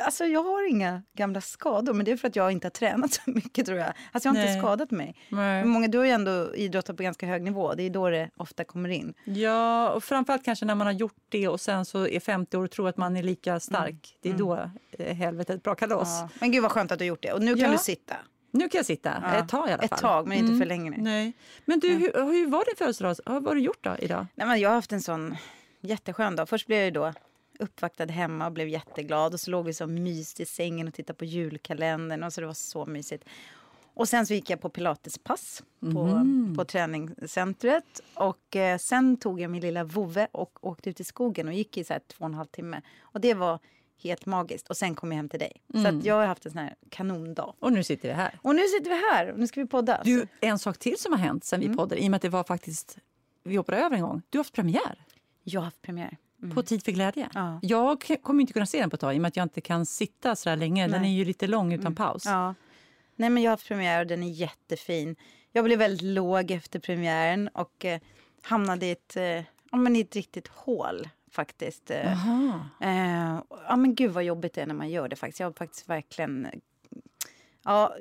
alltså 0.04 0.24
jag 0.24 0.42
har 0.42 0.70
inga 0.70 1.02
gamla 1.16 1.40
skador 1.40 1.94
men 1.94 2.04
det 2.04 2.12
är 2.12 2.16
för 2.16 2.28
att 2.28 2.36
jag 2.36 2.52
inte 2.52 2.66
har 2.66 2.70
tränat 2.70 3.12
så 3.12 3.22
mycket 3.26 3.66
tror 3.66 3.78
jag. 3.78 3.92
Alltså 4.12 4.28
jag 4.28 4.34
har 4.34 4.40
Nej. 4.40 4.48
inte 4.48 4.60
skadat 4.60 4.90
mig. 4.90 5.16
Nej. 5.28 5.64
Många, 5.64 5.88
du 5.88 5.98
har 5.98 6.04
ju 6.04 6.10
ändå 6.10 6.54
idrottat 6.54 6.96
på 6.96 7.02
ganska 7.02 7.26
hög 7.26 7.42
nivå, 7.42 7.74
det 7.74 7.82
är 7.82 7.90
då 7.90 8.10
det 8.10 8.30
ofta 8.36 8.64
kommer 8.64 8.88
in. 8.88 9.14
Ja, 9.24 9.90
och 9.90 10.04
framförallt 10.04 10.44
kanske 10.44 10.64
när 10.64 10.74
man 10.74 10.86
har 10.86 10.94
gjort 10.94 11.16
det 11.28 11.48
och 11.48 11.60
sen 11.60 11.84
så 11.84 12.06
är 12.06 12.20
50 12.20 12.56
år 12.56 12.64
och 12.64 12.70
tror 12.70 12.88
att 12.88 12.96
man 12.96 13.16
är 13.16 13.22
lika 13.22 13.60
stark. 13.60 13.88
Mm. 13.88 14.00
Det 14.22 14.28
är 14.28 14.37
då 14.38 14.54
är 14.54 14.70
mm. 14.98 15.16
helvetet 15.16 15.62
bra 15.62 15.74
kalas. 15.74 16.18
Ja. 16.20 16.28
Men 16.40 16.52
gud 16.52 16.62
vad 16.62 16.72
skönt 16.72 16.92
att 16.92 16.98
du 16.98 17.04
gjort 17.04 17.22
det. 17.22 17.32
Och 17.32 17.42
nu 17.42 17.54
kan 17.54 17.64
ja. 17.64 17.72
du 17.72 17.78
sitta. 17.78 18.16
Nu 18.50 18.68
kan 18.68 18.78
jag 18.78 18.86
sitta, 18.86 19.22
ja. 19.22 19.34
ett 19.34 19.48
tag 19.48 19.68
i 19.68 19.72
alla 19.72 19.88
fall. 19.88 19.96
Ett 19.96 20.00
tag, 20.00 20.26
men 20.26 20.38
inte 20.38 20.48
mm. 20.48 20.60
för 20.60 20.66
länge. 20.66 20.94
Nej. 20.98 21.32
Men 21.64 21.80
du, 21.80 21.88
hur, 21.88 22.12
hur 22.14 22.46
var 22.46 22.64
din 22.64 22.76
födelsedag? 22.78 23.16
Vad 23.26 23.46
har 23.46 23.54
du 23.54 23.60
gjort 23.60 23.84
då 23.84 23.96
idag? 23.98 24.26
Nej, 24.34 24.46
men 24.46 24.60
jag 24.60 24.68
har 24.68 24.74
haft 24.74 24.92
en 24.92 25.02
sån 25.02 25.36
jätteskön 25.80 26.36
dag. 26.36 26.48
Först 26.48 26.66
blev 26.66 26.82
jag 26.84 26.92
då 26.92 27.12
uppvaktad 27.58 28.06
hemma 28.06 28.46
och 28.46 28.52
blev 28.52 28.68
jätteglad. 28.68 29.34
Och 29.34 29.40
så 29.40 29.50
låg 29.50 29.64
vi 29.64 29.74
så 29.74 29.86
myst 29.86 30.40
i 30.40 30.44
sängen 30.44 30.88
och 30.88 30.94
tittade 30.94 31.16
på 31.16 31.24
julkalendern. 31.24 32.22
Och 32.22 32.32
så 32.32 32.40
det 32.40 32.46
var 32.46 32.54
så 32.54 32.86
mysigt. 32.86 33.24
Och 33.94 34.08
sen 34.08 34.26
så 34.26 34.34
gick 34.34 34.50
jag 34.50 34.60
på 34.60 34.68
pilatespass 34.68 35.62
på, 35.80 36.00
mm. 36.00 36.54
på 36.56 36.64
träningscentret. 36.64 38.00
Och 38.14 38.56
eh, 38.56 38.78
sen 38.78 39.16
tog 39.16 39.40
jag 39.40 39.50
min 39.50 39.60
lilla 39.60 39.84
vovve 39.84 40.28
och 40.32 40.66
åkte 40.66 40.90
ut 40.90 41.00
i 41.00 41.04
skogen 41.04 41.48
och 41.48 41.54
gick 41.54 41.76
i 41.76 41.84
så 41.84 41.92
här 41.92 42.00
två 42.06 42.24
och 42.24 42.26
en 42.26 42.34
halv 42.34 42.46
timme. 42.46 42.82
Och 43.00 43.20
det 43.20 43.34
var 43.34 43.58
helt 44.02 44.26
magiskt. 44.26 44.68
Och 44.68 44.76
sen 44.76 44.94
kom 44.94 45.12
jag 45.12 45.16
hem 45.16 45.28
till 45.28 45.40
dig. 45.40 45.52
Mm. 45.74 46.02
Så 46.02 46.08
jag 46.08 46.14
har 46.14 46.26
haft 46.26 46.46
en 46.46 46.52
sån 46.52 46.60
här 46.60 46.74
kanondag. 46.90 47.54
Och 47.58 47.72
nu 47.72 47.84
sitter 47.84 48.08
vi 48.08 48.14
här. 48.14 48.38
Och 48.42 48.54
nu 48.54 48.62
sitter 48.62 48.90
vi 48.90 48.96
här 48.96 49.32
och 49.32 49.38
nu 49.38 49.46
ska 49.46 49.60
vi 49.60 49.66
podda. 49.66 50.00
Du, 50.04 50.26
en 50.40 50.58
sak 50.58 50.78
till 50.78 50.98
som 50.98 51.12
har 51.12 51.18
hänt 51.18 51.44
sen 51.44 51.60
mm. 51.60 51.72
vi 51.72 51.76
poddade, 51.76 52.02
i 52.02 52.06
och 52.06 52.10
med 52.10 52.16
att 52.16 52.22
det 52.22 52.28
var 52.28 52.44
faktiskt, 52.44 52.98
vi 53.44 53.56
hoppade 53.56 53.78
över 53.78 53.96
en 53.96 54.02
gång. 54.02 54.22
Du 54.30 54.38
har 54.38 54.44
haft 54.44 54.54
premiär. 54.54 55.04
Jag 55.44 55.60
har 55.60 55.64
haft 55.64 55.82
premiär. 55.82 56.16
Mm. 56.42 56.54
På 56.54 56.62
Tid 56.62 56.84
för 56.84 56.92
glädje. 56.92 57.28
Ja. 57.34 57.58
Jag 57.62 58.04
kommer 58.22 58.40
inte 58.40 58.52
kunna 58.52 58.66
se 58.66 58.80
den 58.80 58.90
på 58.90 58.94
ett 58.94 59.00
tag 59.00 59.14
i 59.14 59.18
och 59.18 59.22
med 59.22 59.28
att 59.28 59.36
jag 59.36 59.44
inte 59.44 59.60
kan 59.60 59.86
sitta 59.86 60.36
så 60.36 60.50
här 60.50 60.56
länge. 60.56 60.86
Nej. 60.86 60.92
Den 60.92 61.04
är 61.04 61.12
ju 61.12 61.24
lite 61.24 61.46
lång 61.46 61.72
utan 61.72 61.86
mm. 61.86 61.96
paus. 61.96 62.22
Ja. 62.24 62.54
Nej, 63.16 63.30
men 63.30 63.42
jag 63.42 63.50
har 63.50 63.52
haft 63.52 63.68
premiär 63.68 64.00
och 64.00 64.06
den 64.06 64.22
är 64.22 64.30
jättefin. 64.30 65.16
Jag 65.52 65.64
blev 65.64 65.78
väldigt 65.78 66.02
låg 66.02 66.50
efter 66.50 66.78
premiären 66.78 67.48
och 67.48 67.84
eh, 67.84 68.00
hamnade 68.42 68.86
i 68.86 68.90
ett, 68.90 69.16
eh, 69.16 69.22
ja, 69.70 69.76
men 69.78 69.96
i 69.96 70.00
ett 70.00 70.16
riktigt 70.16 70.48
hål 70.48 71.08
faktiskt. 71.30 71.90
Eh, 71.90 72.28
eh, 72.80 73.40
ja 73.68 73.76
men 73.76 73.94
gud 73.94 74.10
vad 74.10 74.24
jobbigt 74.24 74.54
det 74.54 74.62
är 74.62 74.66
när 74.66 74.74
man 74.74 74.90
gör 74.90 75.08
det 75.08 75.16
faktiskt. 75.16 75.40
Jag 75.40 75.46
har 75.46 75.52
faktiskt 75.52 75.88
verkligen 75.88 76.48
Ja, 77.64 77.96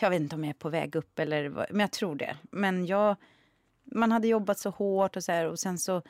jag 0.00 0.10
vet 0.10 0.20
inte 0.20 0.36
om 0.36 0.44
jag 0.44 0.50
är 0.50 0.58
på 0.58 0.68
väg 0.68 0.96
upp 0.96 1.18
eller 1.18 1.50
men 1.70 1.80
jag 1.80 1.92
tror 1.92 2.14
det. 2.14 2.36
Men 2.50 2.86
jag, 2.86 3.16
man 3.84 4.12
hade 4.12 4.28
jobbat 4.28 4.58
så 4.58 4.70
hårt 4.70 5.16
och 5.16 5.24
så 5.24 5.32
här, 5.32 5.44
och 5.44 5.58
sen 5.58 5.78
så 5.78 6.02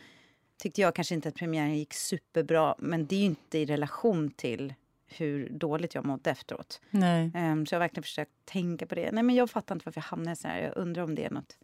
tyckte 0.58 0.80
jag 0.80 0.94
kanske 0.94 1.14
inte 1.14 1.28
att 1.28 1.34
premiären 1.34 1.78
gick 1.78 1.94
superbra. 1.94 2.74
Men 2.78 3.06
det 3.06 3.16
är 3.16 3.20
ju 3.20 3.24
inte 3.24 3.58
i 3.58 3.66
relation 3.66 4.30
till 4.30 4.74
hur 5.06 5.48
dåligt 5.48 5.94
jag 5.94 6.06
mådde 6.06 6.30
efteråt. 6.30 6.80
Nej. 6.90 7.32
Um, 7.34 7.66
så 7.66 7.74
jag 7.74 7.78
har 7.78 7.84
verkligen 7.84 8.02
försökt 8.02 8.32
tänka 8.44 8.86
på 8.86 8.94
det. 8.94 9.12
Nej, 9.12 9.22
men 9.22 9.34
jag 9.34 9.50
fattar 9.50 9.74
inte 9.74 9.86
varför 9.86 10.00
jag 10.00 10.04
hamnade 10.04 10.36
så 10.36 10.48
här. 10.48 10.62
Jag 10.62 10.76
undrar 10.76 11.02
om 11.02 11.14
det 11.14 11.24
är 11.24 11.30
något, 11.30 11.58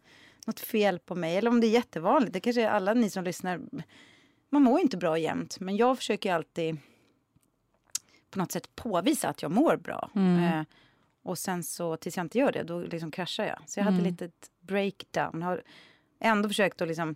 något 0.45 0.59
fel 0.59 0.99
på 0.99 1.15
mig. 1.15 1.37
Eller 1.37 1.49
om 1.49 1.61
det 1.61 1.67
är 1.67 1.71
jättevanligt. 1.71 2.33
Det 2.33 2.39
kanske 2.39 2.61
är 2.61 2.69
alla 2.69 2.93
ni 2.93 3.09
som 3.09 3.23
lyssnar. 3.23 3.61
Man 4.55 4.63
mår 4.63 4.79
inte 4.79 4.97
bra 4.97 5.17
jämt. 5.17 5.59
Men 5.59 5.77
jag 5.77 5.97
försöker 5.97 6.33
alltid 6.33 6.77
på 8.29 8.39
något 8.39 8.51
sätt 8.51 8.75
påvisa 8.75 9.29
att 9.29 9.41
jag 9.41 9.51
mår 9.51 9.77
bra. 9.77 10.09
Mm. 10.15 10.59
Uh, 10.59 10.65
och 11.23 11.37
sen 11.37 11.63
så 11.63 11.97
tills 11.97 12.17
jag 12.17 12.23
inte 12.23 12.37
gör 12.37 12.51
det, 12.51 12.63
då 12.63 12.79
liksom 12.79 13.11
kraschar 13.11 13.45
jag. 13.45 13.59
Så 13.65 13.79
jag 13.79 13.83
hade 13.85 13.97
mm. 13.97 14.11
lite 14.11 14.29
breakdown. 14.61 15.41
Har 15.41 15.63
ändå 16.19 16.49
försökt 16.49 16.81
att 16.81 16.87
liksom... 16.87 17.15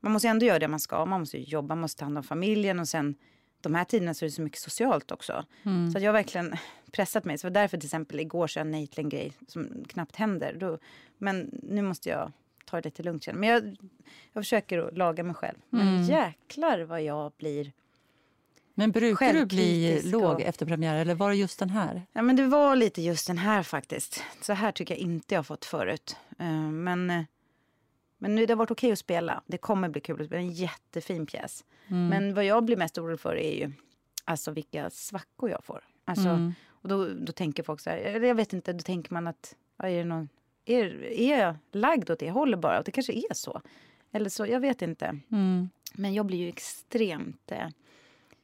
Man 0.00 0.12
måste 0.12 0.28
ändå 0.28 0.46
göra 0.46 0.58
det 0.58 0.68
man 0.68 0.80
ska. 0.80 1.04
Man 1.04 1.20
måste 1.20 1.38
jobba, 1.38 1.74
man 1.74 1.80
måste 1.80 1.98
ta 1.98 2.04
hand 2.04 2.18
om 2.18 2.24
familjen 2.24 2.80
och 2.80 2.88
sen 2.88 3.14
de 3.60 3.74
här 3.74 3.84
tiderna 3.84 4.14
så 4.14 4.24
är 4.24 4.28
det 4.28 4.32
så 4.34 4.42
mycket 4.42 4.60
socialt 4.60 5.12
också. 5.12 5.44
Mm. 5.62 5.90
Så 5.90 5.98
jag 5.98 6.08
har 6.08 6.12
verkligen 6.12 6.54
pressat 6.92 7.24
mig. 7.24 7.38
Så 7.38 7.46
det 7.46 7.50
var 7.50 7.62
därför 7.62 7.76
till 7.76 7.86
exempel 7.86 8.20
igår 8.20 8.46
så 8.46 8.58
jag 8.58 8.66
en 8.66 8.88
en 8.96 9.08
grej 9.08 9.32
som 9.48 9.84
knappt 9.88 10.16
händer. 10.16 10.56
Då, 10.60 10.78
men 11.18 11.60
nu 11.62 11.82
måste 11.82 12.08
jag 12.08 12.32
ta 12.66 12.76
det 12.76 12.84
lite 12.84 13.02
lugnt. 13.02 13.26
Men 13.34 13.48
jag, 13.48 13.76
jag 14.32 14.44
försöker 14.44 14.78
att 14.78 14.96
laga 14.96 15.22
mig 15.22 15.34
själv. 15.34 15.58
Men 15.70 15.88
mm. 15.88 16.02
jäklar 16.02 16.80
vad 16.80 17.02
jag 17.02 17.32
blir 17.38 17.72
men 18.78 18.90
brukar 18.90 19.32
du 19.32 19.46
bli 19.46 20.02
låg 20.04 20.34
och... 20.34 20.40
efter 20.40 20.66
premiär 20.66 20.96
eller 20.96 21.14
var 21.14 21.30
det 21.30 21.36
just 21.36 21.58
den 21.58 21.70
här? 21.70 22.02
Ja, 22.12 22.22
men 22.22 22.36
det 22.36 22.46
var 22.46 22.76
lite 22.76 23.02
just 23.02 23.26
den 23.26 23.38
här 23.38 23.62
faktiskt. 23.62 24.22
Så 24.40 24.52
här 24.52 24.72
tycker 24.72 24.94
jag 24.94 25.00
inte 25.00 25.34
jag 25.34 25.46
fått 25.46 25.64
förut. 25.64 26.16
Uh, 26.40 26.70
men 26.70 27.10
uh, 27.10 27.22
men 28.18 28.34
nu 28.34 28.46
det 28.46 28.52
har 28.52 28.58
varit 28.58 28.70
okej 28.70 28.92
att 28.92 28.98
spela. 28.98 29.42
Det 29.46 29.58
kommer 29.58 29.88
bli 29.88 30.00
kul 30.00 30.20
att 30.20 30.26
spela. 30.26 30.40
En 30.40 30.52
jättefin 30.52 31.26
pjäs. 31.26 31.64
Mm. 31.88 32.08
Men 32.08 32.34
vad 32.34 32.44
jag 32.44 32.64
blir 32.64 32.76
mest 32.76 32.98
orolig 32.98 33.20
för 33.20 33.36
är 33.36 33.54
ju 33.54 33.72
alltså 34.24 34.50
vilka 34.50 34.90
svackor 34.90 35.50
jag 35.50 35.64
får. 35.64 35.84
Alltså, 36.04 36.28
mm. 36.28 36.54
Och 36.68 36.88
då, 36.88 37.08
då 37.08 37.32
tänker 37.32 37.62
folk 37.62 37.80
så 37.80 37.90
här, 37.90 37.98
eller 37.98 38.28
jag 38.28 38.34
vet 38.34 38.52
inte, 38.52 38.72
då 38.72 38.82
tänker 38.82 39.12
man 39.12 39.26
att 39.26 39.56
är, 39.78 39.90
det 39.90 40.04
någon, 40.04 40.28
är, 40.66 41.04
är 41.04 41.56
lagd 41.72 42.10
åt 42.10 42.18
det 42.18 42.30
hållet 42.30 42.60
bara? 42.60 42.78
Och 42.78 42.84
det 42.84 42.92
kanske 42.92 43.12
är 43.12 43.34
så. 43.34 43.62
Eller 44.12 44.30
så, 44.30 44.46
jag 44.46 44.60
vet 44.60 44.82
inte. 44.82 45.18
Mm. 45.30 45.68
Men 45.92 46.14
jag 46.14 46.26
blir 46.26 46.38
ju 46.38 46.48
extremt... 46.48 47.52
Eh, 47.52 47.68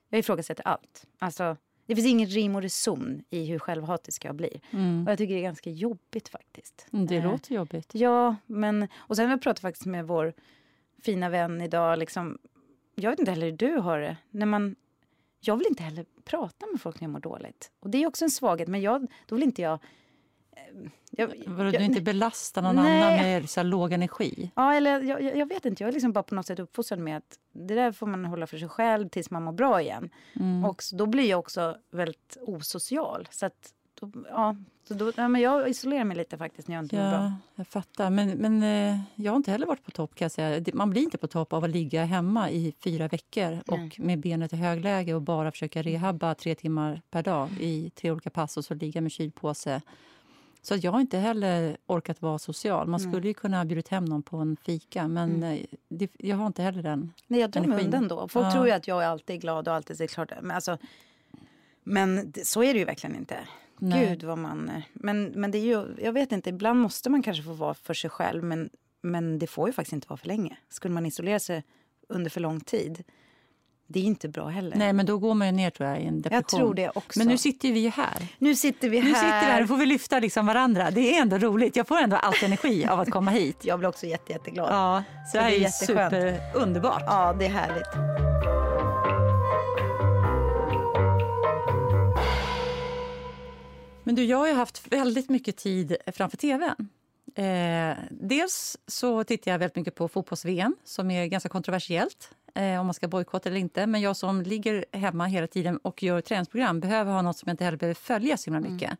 jag 0.08 0.18
ifrågasätter 0.18 0.68
allt. 0.68 1.06
Alltså, 1.18 1.56
det 1.86 1.94
finns 1.94 2.08
ingen 2.08 2.28
rim 2.28 2.56
och 2.56 2.62
reson 2.62 3.24
i 3.30 3.44
hur 3.44 3.58
självhatisk 3.58 4.24
jag 4.24 4.34
blir. 4.34 4.60
Mm. 4.70 5.06
Och 5.06 5.10
jag 5.10 5.18
tycker 5.18 5.34
det 5.34 5.40
är 5.40 5.42
ganska 5.42 5.70
jobbigt 5.70 6.28
faktiskt. 6.28 6.86
Mm, 6.92 7.06
det 7.06 7.16
eh, 7.16 7.24
låter 7.24 7.54
jobbigt. 7.54 7.94
Ja, 7.94 8.36
men... 8.46 8.88
Och 8.94 9.16
sen 9.16 9.24
har 9.24 9.32
jag 9.32 9.42
pratat 9.42 9.60
faktiskt 9.60 9.86
med 9.86 10.06
vår 10.06 10.32
fina 11.02 11.28
vän 11.28 11.60
idag. 11.60 11.98
Liksom, 11.98 12.38
jag 12.94 13.10
vet 13.10 13.18
inte 13.18 13.30
heller 13.30 13.46
hur 13.50 13.56
du 13.56 13.76
har 13.76 13.98
det. 13.98 14.16
När 14.30 14.46
man, 14.46 14.76
jag 15.40 15.56
vill 15.56 15.66
inte 15.66 15.82
heller 15.82 16.06
prata 16.24 16.66
med 16.66 16.80
folk 16.80 17.00
när 17.00 17.08
jag 17.08 17.12
mår 17.12 17.20
dåligt. 17.20 17.70
Och 17.80 17.90
det 17.90 18.02
är 18.02 18.06
också 18.06 18.24
en 18.24 18.30
svaghet. 18.30 18.68
Men 18.68 18.80
jag, 18.80 19.06
då 19.26 19.34
vill 19.34 19.44
inte 19.44 19.62
jag 19.62 19.78
jag, 21.10 21.36
jag, 21.46 21.72
du 21.72 21.84
inte 21.84 22.00
belasta 22.00 22.60
någon 22.60 22.76
nej. 22.76 23.02
annan 23.02 23.16
med 23.16 23.50
så 23.50 23.62
låg 23.62 23.92
energi? 23.92 24.50
Ja, 24.56 24.74
eller 24.74 25.00
jag, 25.00 25.22
jag, 25.22 25.48
vet 25.48 25.64
inte. 25.64 25.82
Jag 25.82 25.88
är 25.88 25.92
liksom 25.92 26.12
bara 26.12 26.22
på 26.22 26.34
något 26.34 26.46
sätt 26.46 26.58
uppfostrad 26.58 26.98
med 26.98 27.16
att 27.16 27.38
det 27.52 27.74
där 27.74 27.92
får 27.92 28.06
man 28.06 28.24
hålla 28.24 28.46
för 28.46 28.58
sig 28.58 28.68
själv 28.68 29.08
tills 29.08 29.30
man 29.30 29.42
mår 29.42 29.52
bra 29.52 29.80
igen. 29.80 30.10
Mm. 30.40 30.64
Och 30.64 30.82
då 30.92 31.06
blir 31.06 31.30
jag 31.30 31.38
också 31.38 31.76
väldigt 31.90 32.36
osocial. 32.40 33.28
Så 33.30 33.46
att, 33.46 33.72
då, 34.00 34.10
ja, 34.28 34.56
så 34.88 34.94
då, 34.94 35.12
ja, 35.16 35.28
men 35.28 35.40
jag 35.40 35.68
isolerar 35.68 36.04
mig 36.04 36.16
lite 36.16 36.38
faktiskt 36.38 36.68
när 36.68 36.74
jag 36.74 36.84
inte 36.84 36.96
ja, 36.96 37.02
mår 37.02 37.10
bra. 37.10 37.32
Jag 37.54 37.66
fattar. 37.66 38.10
Men, 38.10 38.30
men 38.30 38.62
eh, 38.62 39.00
jag 39.14 39.32
har 39.32 39.36
inte 39.36 39.50
heller 39.50 39.66
varit 39.66 39.84
på 39.84 39.90
topp. 39.90 40.14
Kan 40.14 40.24
jag 40.24 40.32
säga. 40.32 40.64
Man 40.74 40.90
blir 40.90 41.02
inte 41.02 41.18
på 41.18 41.26
topp 41.26 41.52
av 41.52 41.64
att 41.64 41.70
ligga 41.70 42.04
hemma 42.04 42.50
i 42.50 42.74
fyra 42.84 43.08
veckor 43.08 43.50
nej. 43.50 43.62
och 43.66 44.00
med 44.00 44.20
benet 44.20 44.52
i 44.52 44.56
högläge 44.56 45.14
och 45.14 45.22
bara 45.22 45.50
försöka 45.50 45.82
rehabba 45.82 46.34
tre 46.34 46.54
timmar 46.54 47.02
per 47.10 47.22
dag 47.22 47.48
i 47.60 47.90
tre 47.90 48.10
olika 48.10 48.30
pass 48.30 48.56
och 48.56 48.64
så 48.64 48.74
ligga 48.74 49.00
med 49.00 49.12
kylpåse 49.12 49.80
så 50.62 50.76
jag 50.76 50.92
har 50.92 51.00
inte 51.00 51.18
heller 51.18 51.76
orkat 51.86 52.22
vara 52.22 52.38
social. 52.38 52.86
Man 52.86 53.00
skulle 53.00 53.28
ju 53.28 53.34
kunna 53.34 53.64
bjuda 53.64 53.88
hem 53.90 54.04
någon 54.04 54.22
på 54.22 54.36
en 54.36 54.56
fika, 54.56 55.08
men 55.08 55.34
mm. 55.34 55.58
Eh, 55.58 55.66
det, 55.88 56.10
jag 56.18 56.36
har 56.36 56.46
inte 56.46 56.62
heller 56.62 56.82
den 56.82 57.12
Nej, 57.26 57.40
jag 57.40 57.68
mig 57.68 57.84
undan 57.84 58.08
då. 58.08 58.28
Folk 58.28 58.46
ja. 58.46 58.52
tror 58.52 58.66
ju 58.66 58.72
att 58.72 58.88
jag 58.88 59.02
är 59.02 59.06
alltid 59.06 59.40
glad 59.40 59.68
och 59.68 59.74
alltid 59.74 60.00
är 60.00 60.06
klart. 60.06 60.32
Men, 60.42 60.50
alltså, 60.50 60.78
men 61.84 62.32
så 62.44 62.62
är 62.62 62.72
det 62.72 62.78
ju 62.78 62.84
verkligen 62.84 63.16
inte. 63.16 63.38
Nej. 63.78 64.08
Gud 64.08 64.24
vad 64.24 64.38
man... 64.38 64.68
Eh, 64.68 64.82
men, 64.92 65.24
men 65.24 65.50
det 65.50 65.58
är 65.58 65.62
ju, 65.62 65.86
jag 66.02 66.12
vet 66.12 66.32
inte, 66.32 66.50
ibland 66.50 66.80
måste 66.80 67.10
man 67.10 67.22
kanske 67.22 67.42
få 67.42 67.52
vara 67.52 67.74
för 67.74 67.94
sig 67.94 68.10
själv, 68.10 68.44
men, 68.44 68.70
men 69.00 69.38
det 69.38 69.46
får 69.46 69.68
ju 69.68 69.72
faktiskt 69.72 69.92
inte 69.92 70.08
vara 70.08 70.16
för 70.16 70.28
länge. 70.28 70.56
Skulle 70.68 70.94
man 70.94 71.06
isolera 71.06 71.38
sig 71.38 71.64
under 72.08 72.30
för 72.30 72.40
lång 72.40 72.60
tid 72.60 73.04
det 73.92 74.00
är 74.00 74.04
inte 74.04 74.28
bra 74.28 74.48
heller. 74.48 74.76
Nej, 74.76 74.92
men 74.92 75.06
då 75.06 75.18
går 75.18 75.34
man 75.34 75.46
ju 75.46 75.52
ner 75.52 75.70
tror 75.70 75.88
jag, 75.88 76.00
i 76.00 76.06
en 76.06 76.22
depression. 76.22 76.36
Jag 76.36 76.48
tror 76.48 76.74
det 76.74 76.88
också. 76.88 77.18
Men 77.18 77.28
nu 77.28 77.38
sitter 77.38 77.72
vi 77.72 77.88
här. 77.88 78.28
Nu 78.38 78.56
sitter 78.56 78.88
vi 78.88 78.98
här. 78.98 79.08
Nu 79.08 79.14
sitter 79.14 79.40
vi 79.40 79.46
här 79.46 79.62
och 79.62 79.68
får 79.68 79.76
vi 79.76 79.86
lyfta 79.86 80.18
liksom 80.18 80.46
varandra. 80.46 80.90
Det 80.90 81.16
är 81.16 81.22
ändå 81.22 81.38
roligt. 81.38 81.76
Jag 81.76 81.88
får 81.88 81.96
ändå 81.96 82.16
allt 82.16 82.42
energi 82.42 82.86
av 82.86 83.00
att 83.00 83.10
komma 83.10 83.30
hit. 83.30 83.56
jag 83.62 83.78
blir 83.78 83.88
också 83.88 84.06
jätte, 84.06 84.32
jätteglad. 84.32 84.68
Ja, 84.70 85.02
så 85.32 85.36
det 85.36 85.42
här 85.42 85.52
är, 85.52 85.68
superunderbart. 85.68 87.02
Ja, 87.06 87.36
det 87.38 87.46
är 87.46 87.50
härligt. 87.50 88.22
Men 94.04 94.14
du, 94.14 94.24
jag 94.24 94.38
har 94.38 94.54
haft 94.54 94.92
väldigt 94.92 95.30
mycket 95.30 95.56
tid 95.56 95.96
framför 96.06 96.36
tvn. 96.36 96.88
Eh, 97.34 97.96
dels 98.10 98.76
så 98.86 99.24
tittar 99.24 99.50
jag 99.50 99.58
väldigt 99.58 99.76
mycket 99.76 99.94
på 99.94 100.08
fotbolls-VM 100.08 100.76
som 100.84 101.10
är 101.10 101.26
ganska 101.26 101.48
kontroversiellt 101.48 102.30
eh, 102.54 102.80
om 102.80 102.86
man 102.86 102.94
ska 102.94 103.08
bojkotta 103.08 103.48
eller 103.48 103.60
inte. 103.60 103.86
Men 103.86 104.00
jag 104.00 104.16
som 104.16 104.42
ligger 104.42 104.84
hemma 104.92 105.26
hela 105.26 105.46
tiden 105.46 105.76
och 105.76 106.02
gör 106.02 106.20
träningsprogram 106.20 106.80
behöver 106.80 107.12
ha 107.12 107.22
något 107.22 107.38
som 107.38 107.48
jag 107.48 107.52
inte 107.52 107.64
heller 107.64 107.78
behöver 107.78 107.94
följa 107.94 108.36
så 108.36 108.50
himla 108.50 108.58
mm. 108.58 108.72
mycket. 108.72 108.88
Mm. 108.88 108.98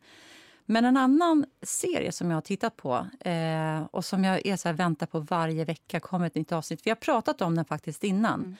Men 0.65 0.85
en 0.85 0.97
annan 0.97 1.45
serie 1.61 2.11
som 2.11 2.29
jag 2.29 2.37
har 2.37 2.41
tittat 2.41 2.77
på 2.77 3.07
eh, 3.19 3.83
och 3.91 4.05
som 4.05 4.23
jag 4.23 4.45
är 4.45 4.57
så 4.57 4.67
här, 4.67 4.73
väntar 4.73 5.05
på 5.05 5.19
varje 5.19 5.65
vecka 5.65 5.99
kommer 5.99 6.27
ett 6.27 6.35
nytt 6.35 6.51
avsnitt. 6.51 6.81
Vi 6.83 6.91
har 6.91 6.95
pratat 6.95 7.41
om 7.41 7.55
den 7.55 7.65
faktiskt 7.65 8.03
innan. 8.03 8.39
Mm. 8.39 8.55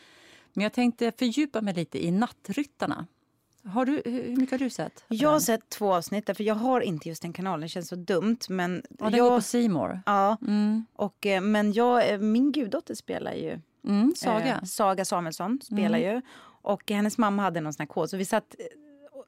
Men 0.54 0.64
jag 0.64 0.74
tänkte 0.74 1.12
fördjupa 1.12 1.62
mig 1.62 1.74
lite 1.74 2.06
i 2.06 2.12
Nattryttarna. 2.12 3.06
Har 3.66 3.86
du, 3.86 4.02
hur 4.06 4.36
mycket 4.36 4.52
har 4.52 4.58
du 4.66 4.70
sett? 4.70 5.04
Jag 5.08 5.30
har 5.30 5.40
sett 5.40 5.70
två 5.70 5.94
avsnitt, 5.94 6.26
för 6.26 6.44
jag 6.44 6.56
har 6.56 6.82
inte 6.82 7.10
just 7.10 7.22
den 7.22 7.34
kanalen. 7.34 7.62
Det 7.62 7.68
känns 7.68 7.88
så 7.88 7.96
dumt. 7.96 8.38
Men 8.50 8.84
ja, 8.90 9.06
den 9.06 9.18
jag, 9.18 9.30
går 9.30 9.38
på 9.38 9.42
Simor. 9.42 10.02
Ja, 10.06 10.38
mm. 10.42 10.86
och, 10.94 11.26
eh, 11.26 11.42
men 11.42 11.74
jag, 11.74 12.14
eh, 12.14 12.20
min 12.20 12.52
guddotter 12.52 12.96
spelar 12.96 13.34
ju. 13.34 13.60
Mm, 13.86 14.14
Saga. 14.16 14.56
Eh, 14.56 14.64
Saga 14.64 15.06
Samuelsson 15.06 15.60
spelar 15.64 16.00
mm. 16.00 16.16
ju. 16.16 16.22
Och 16.62 16.92
hennes 16.92 17.18
mamma 17.18 17.42
hade 17.42 17.62
någon 17.62 17.74
sån 17.74 17.82
här 17.82 17.88
kod. 17.88 18.10
Så 18.10 18.18
vi 18.18 18.26
satt 18.26 18.56
eh, 18.60 18.66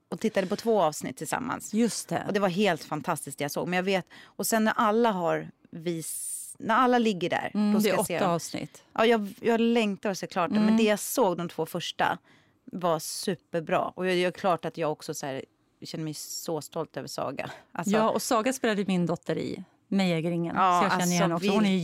och 0.09 0.19
tittade 0.19 0.47
på 0.47 0.55
två 0.55 0.81
avsnitt 0.81 1.17
tillsammans. 1.17 1.73
Just 1.73 2.09
det. 2.09 2.23
Och 2.27 2.33
det 2.33 2.39
var 2.39 2.49
helt 2.49 2.83
fantastiskt 2.83 3.37
det 3.37 3.43
jag 3.43 3.51
såg. 3.51 3.67
Men 3.67 3.77
jag 3.77 3.83
vet, 3.83 4.07
och 4.25 4.47
sen 4.47 4.63
när 4.63 4.73
alla 4.75 5.11
har 5.11 5.47
vis 5.71 6.31
när 6.59 6.75
alla 6.75 6.97
ligger 6.97 7.29
där. 7.29 7.51
Mm, 7.53 7.73
då 7.73 7.79
ska 7.79 7.89
det 7.89 7.95
är 7.95 7.99
åtta 7.99 8.05
se 8.05 8.19
avsnitt. 8.19 8.83
Ja, 8.93 9.05
jag, 9.05 9.33
jag 9.41 9.59
längtar 9.59 10.09
att 10.09 10.17
se 10.17 10.27
klart 10.27 10.49
det. 10.49 10.55
Mm. 10.55 10.65
Men 10.65 10.77
det 10.77 10.83
jag 10.83 10.99
såg 10.99 11.37
de 11.37 11.49
två 11.49 11.65
första 11.65 12.17
var 12.65 12.99
superbra. 12.99 13.81
Och 13.95 14.07
jag 14.07 14.15
gör 14.15 14.31
klart 14.31 14.65
att 14.65 14.77
jag 14.77 14.91
också 14.91 15.13
så 15.13 15.25
här, 15.25 15.45
känner 15.81 16.03
mig 16.03 16.13
så 16.13 16.61
stolt 16.61 16.97
över 16.97 17.07
Saga. 17.07 17.51
Alltså, 17.71 17.93
ja, 17.93 18.09
och 18.09 18.21
Saga 18.21 18.53
spelade 18.53 18.85
min 18.87 19.05
dotter 19.05 19.37
i 19.37 19.63
Mejägringen. 19.87 20.55
Ja, 20.55 20.79
så 20.79 20.85
jag 20.85 20.91
känner 20.91 21.01
alltså, 21.01 21.13
igen 21.13 21.31
också. 21.31 21.49
Hon 21.49 21.65
är 21.65 21.77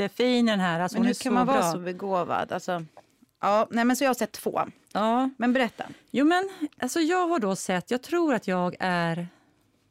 jättefin 0.00 0.46
den 0.46 0.60
här. 0.60 0.80
Alltså, 0.80 0.98
men 0.98 1.06
hur 1.06 1.14
kan 1.14 1.34
man 1.34 1.46
bra. 1.46 1.54
vara 1.54 1.72
så 1.72 1.78
begåvad? 1.78 2.52
Alltså, 2.52 2.84
ja, 3.40 3.66
nej, 3.70 3.84
men 3.84 3.96
så 3.96 4.04
jag 4.04 4.08
har 4.08 4.14
sett 4.14 4.32
två. 4.32 4.60
Ja. 4.92 5.30
Men 5.36 5.52
berätta. 5.52 5.84
Jo, 6.10 6.24
men 6.24 6.48
alltså, 6.78 7.00
jag 7.00 7.28
har 7.28 7.38
då 7.38 7.56
sett, 7.56 7.90
jag 7.90 8.02
tror 8.02 8.34
att 8.34 8.48
jag 8.48 8.76
är 8.80 9.28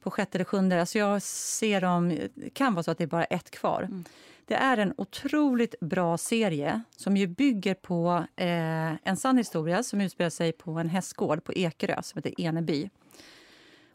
på 0.04 0.12
sjätte 0.12 0.38
eller 0.38 0.46
sjunde. 0.46 0.80
Alltså 0.80 0.98
jag 0.98 1.22
ser 1.22 1.82
dem, 1.82 2.18
det 2.36 2.50
kan 2.50 2.74
vara 2.74 2.84
så 2.84 2.92
att 2.92 2.98
det 2.98 3.04
är 3.04 3.08
bara 3.08 3.25
ett 3.25 3.51
kvar. 3.51 3.82
Mm. 3.82 4.04
Det 4.46 4.56
är 4.56 4.78
en 4.78 4.94
otroligt 4.98 5.80
bra 5.80 6.18
serie 6.18 6.82
som 6.98 7.18
ju 7.18 7.28
bygger 7.28 7.74
på 7.74 8.25
eh, 8.36 8.94
en 9.04 9.18
sann 9.18 9.38
historia 9.38 9.84
som 9.84 10.01
utspelar 10.01 10.30
sig 10.30 10.51
på 10.51 10.72
en 10.72 10.89
hästgård 10.89 11.44
på 11.44 11.54
Ekerö 11.54 12.01
som 12.01 12.18
heter 12.18 12.42
Eneby. 12.42 12.89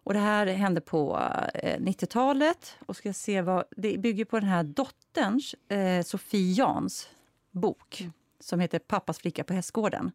Och 0.05 0.15
det 0.15 0.21
här 0.21 0.47
hände 0.47 0.81
på 0.81 1.31
eh, 1.55 1.81
90-talet. 1.81 2.77
Och 2.87 2.97
ska 2.97 3.13
se 3.13 3.43
vad, 3.43 3.65
det 3.77 3.99
bygger 3.99 4.25
på 4.25 4.41
den 4.41 4.49
här 4.49 4.63
dotterns, 4.63 5.55
eh, 5.55 6.03
Sofie 6.03 6.53
Jans, 6.53 7.09
bok 7.51 8.01
mm. 8.01 8.13
som 8.41 8.61
heter 8.61 8.79
Pappas 8.79 9.19
flicka 9.19 9.45
på 9.45 9.55
hästgården. 9.55 10.13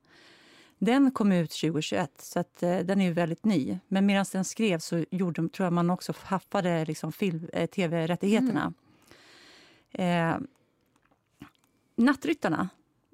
Den 0.78 1.12
kom 1.12 1.32
ut 1.32 1.52
2021, 1.52 2.22
så 2.22 2.40
att, 2.40 2.64
eh, 2.64 2.80
den 2.80 3.02
är 3.02 3.12
väldigt 3.12 3.46
ny. 3.46 3.80
Men 3.88 4.06
medan 4.06 4.26
den 4.32 4.46
skrevs 4.46 4.86
så 4.86 5.06
gjorde, 5.12 5.50
tror 5.50 5.66
jag 5.66 5.74
man 5.74 5.90
också 5.90 6.14
haffade 6.18 6.86
liksom, 6.86 7.12
eh, 7.54 7.70
tv-rättigheterna. 7.70 8.74
Mm. 9.92 10.36
Eh, 10.36 10.48
nattryttarna. 11.96 12.70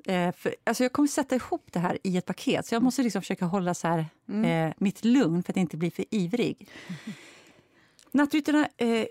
Eh, 0.06 0.32
för, 0.32 0.56
alltså 0.64 0.84
jag 0.84 0.94
kommer 0.94 1.08
sätta 1.08 1.36
ihop 1.36 1.68
det 1.72 1.80
här 1.80 1.98
i 2.04 2.18
ett 2.18 2.26
paket, 2.26 2.66
så 2.66 2.76
jag 2.76 2.84
måste 2.84 3.04
liksom 3.04 3.22
försöka 3.22 3.46
hålla 3.46 3.74
så 3.74 3.88
här, 3.88 4.06
mm. 4.30 4.70
eh, 4.70 4.74
mitt 4.78 5.06
lugn 5.06 5.44
för 5.44 5.54
att 5.54 5.58
inte 5.58 5.78
bli 5.78 5.92
för 5.92 6.06
ivrig. 6.12 6.70
Nattryttarna 8.12 8.70
eh, 8.78 9.06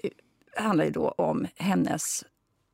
handlar 0.56 0.84
ju 0.84 0.90
då 0.90 1.08
om 1.08 1.46
hennes 1.56 2.24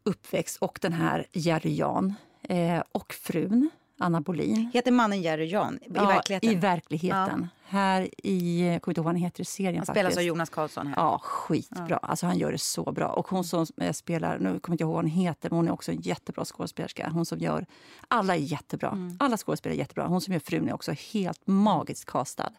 uppväxt 0.03 0.57
och 0.57 0.79
den 0.83 0.93
här 0.93 1.27
Jerry 1.33 1.77
Jan 1.77 2.15
eh, 2.43 2.83
och 2.93 3.15
frun 3.15 3.71
Anna 4.01 4.21
Bolin. 4.21 4.71
Heter 4.75 4.91
mannen 4.91 5.23
Jerry 5.23 5.47
Jan 5.47 5.79
i 5.83 5.91
ja, 5.95 6.07
verkligheten? 6.07 6.51
i 6.51 6.55
verkligheten. 6.55 7.49
Ja. 7.53 7.57
Här 7.63 8.09
i, 8.19 8.67
jag 8.73 8.83
kommer 8.83 8.93
inte 8.93 8.99
ihåg 8.99 9.05
vad 9.05 9.15
han 9.15 9.23
heter 9.23 9.41
i 9.41 9.45
serien. 9.45 9.77
Han 9.77 9.95
spelas 9.95 10.17
av 10.17 10.23
Jonas 10.23 10.51
Karlsson 10.51 10.87
här. 10.87 10.95
Ja, 10.97 11.21
skitbra. 11.23 11.87
Ja. 11.89 11.97
Alltså, 11.97 12.27
han 12.27 12.39
gör 12.39 12.53
det 12.53 12.59
så 12.59 12.93
bra. 12.93 13.09
Och 13.09 13.29
hon 13.29 13.45
som 13.45 13.67
spelar, 13.93 14.39
nu 14.39 14.45
kommer 14.45 14.61
jag 14.63 14.75
inte 14.75 14.85
ihåg 14.85 14.93
vad 14.93 15.05
hon 15.05 15.11
heter, 15.11 15.51
men 15.51 15.57
hon 15.57 15.69
är 15.69 15.73
också 15.73 15.93
en 15.93 16.01
jättebra 16.01 16.45
skådespelerska. 16.45 17.11
Hon 17.11 17.27
som 17.27 17.39
gör, 17.39 17.67
alla 18.09 18.35
är 18.35 18.39
jättebra. 18.39 18.89
Mm. 18.89 19.17
Alla 19.21 19.37
skådespelare 19.37 19.77
är 19.77 19.79
jättebra. 19.79 20.07
Hon 20.07 20.21
som 20.21 20.33
gör 20.33 20.41
frun 20.41 20.69
är 20.69 20.75
också 20.75 20.93
helt 21.13 21.47
magiskt 21.47 22.05
castad. 22.05 22.53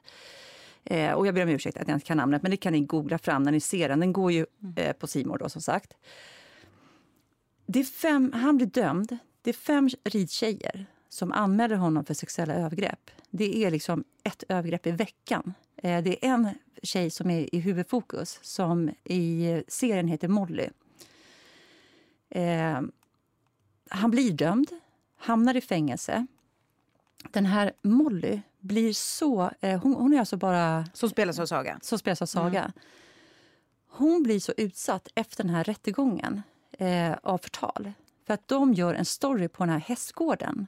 Eh, 0.84 1.12
och 1.12 1.28
jag 1.28 1.36
ber 1.36 1.44
om 1.44 1.50
ursäkt 1.50 1.78
att 1.78 1.88
jag 1.88 1.96
inte 1.96 2.08
kan 2.08 2.18
namnet, 2.18 2.42
men 2.42 2.52
det 2.52 2.58
kan 2.58 2.74
ni 2.74 2.80
googla 2.80 3.18
fram 3.18 3.44
när 3.44 3.52
ni 3.52 3.60
ser 3.60 3.90
den. 3.90 4.00
Den 4.00 4.14
går 4.14 4.32
ju 4.32 4.46
mm. 4.64 4.74
eh, 4.78 4.94
på 4.94 5.08
Simor 5.08 5.38
då 5.38 5.50
som 5.50 5.62
sagt. 5.62 5.94
Det 7.66 7.84
fem, 7.84 8.32
han 8.34 8.58
blir 8.58 8.68
dömd. 8.68 9.18
Det 9.42 9.50
är 9.50 9.54
fem 9.54 9.90
ridtjejer 10.04 10.86
som 11.12 11.32
anmäler 11.32 11.76
honom 11.76 12.06
för 12.06 12.14
sexuella 12.14 12.54
övergrepp. 12.54 13.12
Det 13.30 13.66
är 13.66 13.72
liksom 13.72 14.04
ett 14.24 14.44
övergrepp 14.50 14.88
i 14.88 14.92
veckan. 14.92 15.54
Eh, 15.78 16.04
det 16.04 16.26
är 16.26 16.30
en 16.30 16.50
tjej 16.84 17.10
som 17.10 17.30
är 17.30 17.56
i 17.56 17.60
huvudfokus 17.60 18.40
som 18.42 18.90
i 19.04 19.64
serien 19.68 20.08
heter 20.08 20.28
Molly. 20.28 20.68
Eh, 22.30 22.82
han 23.90 24.12
blir 24.12 24.32
dömd, 24.32 24.68
hamnar 25.18 25.56
i 25.58 25.62
fängelse. 25.62 26.28
Den 27.32 27.46
här 27.46 27.74
Molly 27.82 28.42
blir 28.60 28.94
så... 28.94 29.52
Eh, 29.62 29.82
hon, 29.82 29.94
hon, 29.94 30.14
är 30.14 30.20
alltså 30.20 30.38
bara... 30.38 30.86
Som 30.94 31.10
spelas 31.10 31.40
av 31.40 31.46
Saga? 31.46 31.80
Som 31.82 32.00
spelas 32.00 32.22
av 32.22 32.26
Saga. 32.26 32.60
Mm. 32.60 32.72
Hon 33.88 34.24
blir 34.24 34.40
så 34.40 34.54
utsatt 34.58 35.08
efter 35.16 35.44
den 35.44 35.56
här 35.56 35.64
rättegången 35.64 36.42
eh, 36.72 37.14
av 37.24 37.38
förtal. 37.38 37.92
För 38.28 38.34
att 38.34 38.48
de 38.48 38.74
gör 38.74 38.94
en 38.94 39.06
story 39.06 39.48
på 39.48 39.64
den 39.64 39.74
här 39.74 39.80
hästgården 39.80 40.68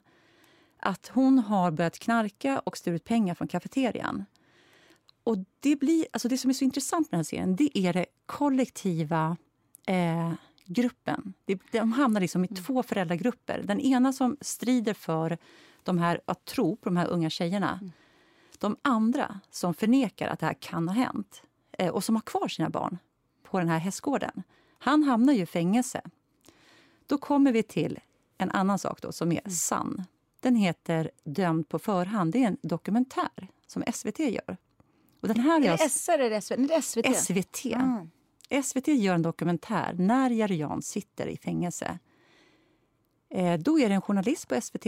att 0.84 1.12
hon 1.14 1.40
har 1.40 1.72
börjat 1.72 2.00
knarka 2.00 2.60
och 2.60 2.78
stulit 2.78 3.04
pengar 3.04 3.36
från 3.36 3.48
kafeterian. 3.48 4.26
Och 5.24 5.38
det, 5.60 5.76
blir, 5.76 6.06
alltså 6.12 6.28
det 6.28 6.38
som 6.38 6.50
är 6.50 6.54
så 6.54 6.64
intressant 6.64 7.12
med 7.12 7.18
den 7.18 7.20
här 7.20 7.24
serien 7.24 7.56
det 7.56 7.78
är 7.78 7.94
det 7.94 8.06
kollektiva 8.26 9.38
eh, 9.88 10.34
gruppen. 10.66 11.34
de 11.72 11.94
hamnar 11.94 12.22
liksom 12.22 12.46
i 12.46 12.48
mm. 12.48 12.64
två 12.64 12.84
föräldragrupper. 12.84 13.64
Den 13.64 13.80
ena 13.80 14.14
som 14.14 14.38
strider 14.42 14.94
för 14.94 15.38
de 15.84 15.98
här, 15.98 16.22
att 16.26 16.46
tro 16.46 16.76
på 16.76 16.90
de 16.90 16.98
här 16.98 17.08
unga 17.08 17.30
tjejerna. 17.30 17.80
Mm. 17.82 17.92
De 18.60 18.78
andra 18.82 19.40
som 19.52 19.74
förnekar 19.74 20.28
att 20.28 20.40
det 20.40 20.46
här 20.46 20.54
kan 20.54 20.88
ha 20.88 20.96
hänt 20.96 21.44
eh, 21.72 21.90
och 21.90 22.04
som 22.04 22.16
har 22.16 22.22
kvar 22.22 22.48
sina 22.48 22.70
barn 22.70 22.98
på 23.44 23.60
den 23.60 23.70
här 23.70 23.80
hästgården. 23.80 24.44
Han 24.80 25.04
hamnar 25.04 25.34
ju 25.34 25.42
i 25.42 25.46
fängelse. 25.46 26.02
Då 27.08 27.18
kommer 27.18 27.52
vi 27.52 27.64
till 27.64 28.00
en 28.38 28.52
annan 28.52 28.80
sak 28.80 29.02
då, 29.02 29.12
som 29.12 29.32
är 29.32 29.40
mm. 29.40 29.52
sann. 29.52 30.04
Den 30.44 30.56
heter 30.56 31.12
Dömd 31.24 31.70
på 31.70 31.80
förhand. 31.80 32.32
Det 32.32 32.44
är 32.44 32.48
en 32.48 32.58
dokumentär 32.62 33.48
som 33.68 33.84
SVT 33.94 34.20
gör. 34.20 34.58
Och 35.22 35.28
den 35.28 35.40
här 35.40 35.62
är 35.62 35.78
det 35.78 35.90
SR 35.90 36.20
eller 36.20 36.42
SVT? 36.42 36.84
SVT. 36.84 37.18
SVT. 37.18 37.66
Mm. 37.66 38.10
SVT 38.64 38.88
gör 38.88 39.16
en 39.16 39.22
dokumentär 39.22 39.94
när 39.98 40.30
Jerry 40.30 40.58
Jan 40.58 40.82
sitter 40.82 41.28
i 41.28 41.38
fängelse. 41.38 42.00
Eh, 43.30 43.60
då 43.60 43.80
är 43.80 43.90
det 43.90 43.96
en 43.96 44.02
journalist 44.02 44.48
på 44.48 44.62
SVT 44.62 44.86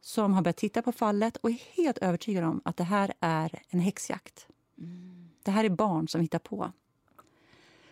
som 0.00 0.32
har 0.32 0.42
börjat 0.42 0.56
titta 0.56 0.82
på 0.82 0.92
fallet 0.92 1.36
och 1.36 1.50
är 1.50 1.58
helt 1.76 1.98
övertygad 1.98 2.44
om 2.44 2.60
att 2.64 2.76
det 2.76 2.84
här 2.84 3.12
är 3.20 3.62
en 3.68 3.80
häxjakt. 3.80 4.46
Mm. 4.78 5.30
Det 5.42 5.50
här 5.50 5.64
är 5.64 5.68
barn 5.68 6.08
som 6.08 6.20
hittar 6.20 6.38
på. 6.38 6.72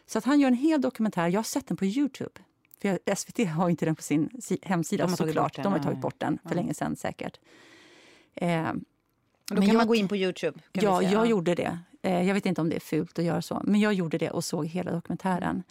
Så 0.07 0.19
att 0.19 0.25
han 0.25 0.41
gör 0.41 0.49
en 0.49 0.55
hel 0.55 0.81
dokumentär. 0.81 1.29
Jag 1.29 1.39
har 1.39 1.45
sett 1.45 1.67
den 1.67 1.77
på 1.77 1.85
Youtube. 1.85 2.41
För 2.83 3.15
SVT 3.15 3.49
har 3.49 3.71
inte 3.71 3.85
den 3.85 3.97
på 3.97 4.03
sin 4.03 4.31
hemsida 4.63 5.07
de 5.07 5.17
såklart. 5.17 5.57
De 5.63 5.73
har 5.73 5.79
tagit 5.79 6.01
bort 6.01 6.21
den 6.21 6.39
för 6.49 6.55
länge 6.55 6.75
sedan 6.75 6.97
säkert. 6.97 7.41
Eh, 8.35 8.73
då 9.49 9.57
kan 9.57 9.67
jag, 9.67 9.77
man 9.77 9.87
gå 9.87 9.95
in 9.95 10.09
på 10.09 10.17
Youtube? 10.17 10.61
ja, 10.73 11.03
jag 11.03 11.27
gjorde 11.27 11.55
det. 11.55 11.79
Eh, 12.03 12.23
jag 12.27 12.35
vet 12.35 12.47
inte 12.47 12.61
om 12.61 12.69
det 12.69 12.77
är 12.77 12.81
fult 12.81 13.19
att 13.19 13.25
göra 13.25 13.43
så, 13.43 13.63
men 13.65 13.81
jag 13.81 13.93
gjorde 13.93 14.19
det 14.19 14.31
och 14.31 14.45
såg 14.45 14.67
hela 14.67 14.93
dokumentären. 14.93 15.63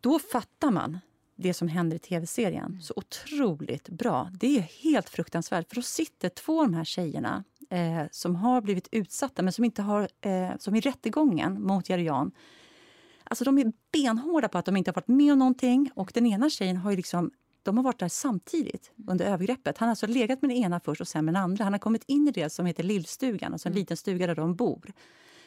Då 0.00 0.18
fattar 0.18 0.70
man 0.70 0.98
det 1.36 1.54
som 1.54 1.68
händer 1.68 1.96
i 1.96 1.98
tv-serien 1.98 2.66
mm. 2.66 2.80
så 2.80 2.94
otroligt 2.96 3.88
bra. 3.88 4.30
Det 4.32 4.58
är 4.58 4.60
helt 4.60 5.08
fruktansvärt, 5.08 5.68
för 5.68 5.76
då 5.76 5.82
sitter 5.82 6.28
två 6.28 6.60
av 6.60 6.66
de 6.66 6.74
här 6.74 6.84
tjejerna 6.84 7.44
eh, 7.70 8.02
som 8.10 8.36
har 8.36 8.60
blivit 8.60 8.88
utsatta, 8.92 9.42
men 9.42 9.52
som 9.52 9.64
inte 9.64 9.82
har, 9.82 10.08
eh, 10.20 10.50
som 10.58 10.74
i 10.74 10.80
rättegången 10.80 11.62
mot 11.62 11.88
Jerry 11.88 12.04
Jan 12.04 12.32
Alltså 13.30 13.44
de 13.44 13.58
är 13.58 13.72
benhårda 13.92 14.48
på 14.48 14.58
att 14.58 14.64
de 14.64 14.76
inte 14.76 14.90
har 14.90 14.94
varit 14.94 15.08
med 15.08 15.32
om 15.32 15.38
någonting. 15.38 15.90
Och 15.94 16.10
den 16.14 16.26
ena 16.26 16.50
tjejen 16.50 16.76
har 16.76 16.92
liksom, 16.92 17.30
de 17.62 17.76
har 17.76 17.84
varit 17.84 17.98
där 17.98 18.08
samtidigt 18.08 18.92
under 19.06 19.24
övergreppet. 19.24 19.78
Han 19.78 19.86
har 19.86 19.90
alltså 19.90 20.06
legat 20.06 20.42
med 20.42 20.50
den 20.50 20.58
ena 20.58 20.80
först 20.80 21.00
och 21.00 21.08
sen 21.08 21.24
med 21.24 21.34
den 21.34 21.42
andra. 21.42 21.64
Han 21.64 21.72
har 21.72 21.78
kommit 21.78 22.04
in 22.06 22.28
i 22.28 22.30
det 22.30 22.50
som 22.50 22.66
heter 22.66 22.82
Lillstugan, 22.82 23.52
alltså 23.52 23.68
en 23.68 23.72
mm. 23.72 23.80
liten 23.80 23.96
stuga 23.96 24.26
där 24.26 24.34
de 24.34 24.54
bor. 24.54 24.92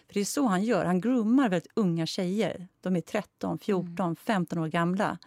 För 0.07 0.13
det 0.13 0.19
är 0.19 0.25
så 0.25 0.45
han 0.45 0.63
gör. 0.63 0.85
Han 0.85 1.01
groomar 1.01 1.49
väldigt 1.49 1.71
unga 1.75 2.05
tjejer. 2.05 2.67
De 2.81 2.95
är 2.95 3.01
13, 3.01 3.59
14, 3.59 4.05
mm. 4.05 4.15
15 4.15 4.59
år 4.59 4.67
gamla. 4.67 5.17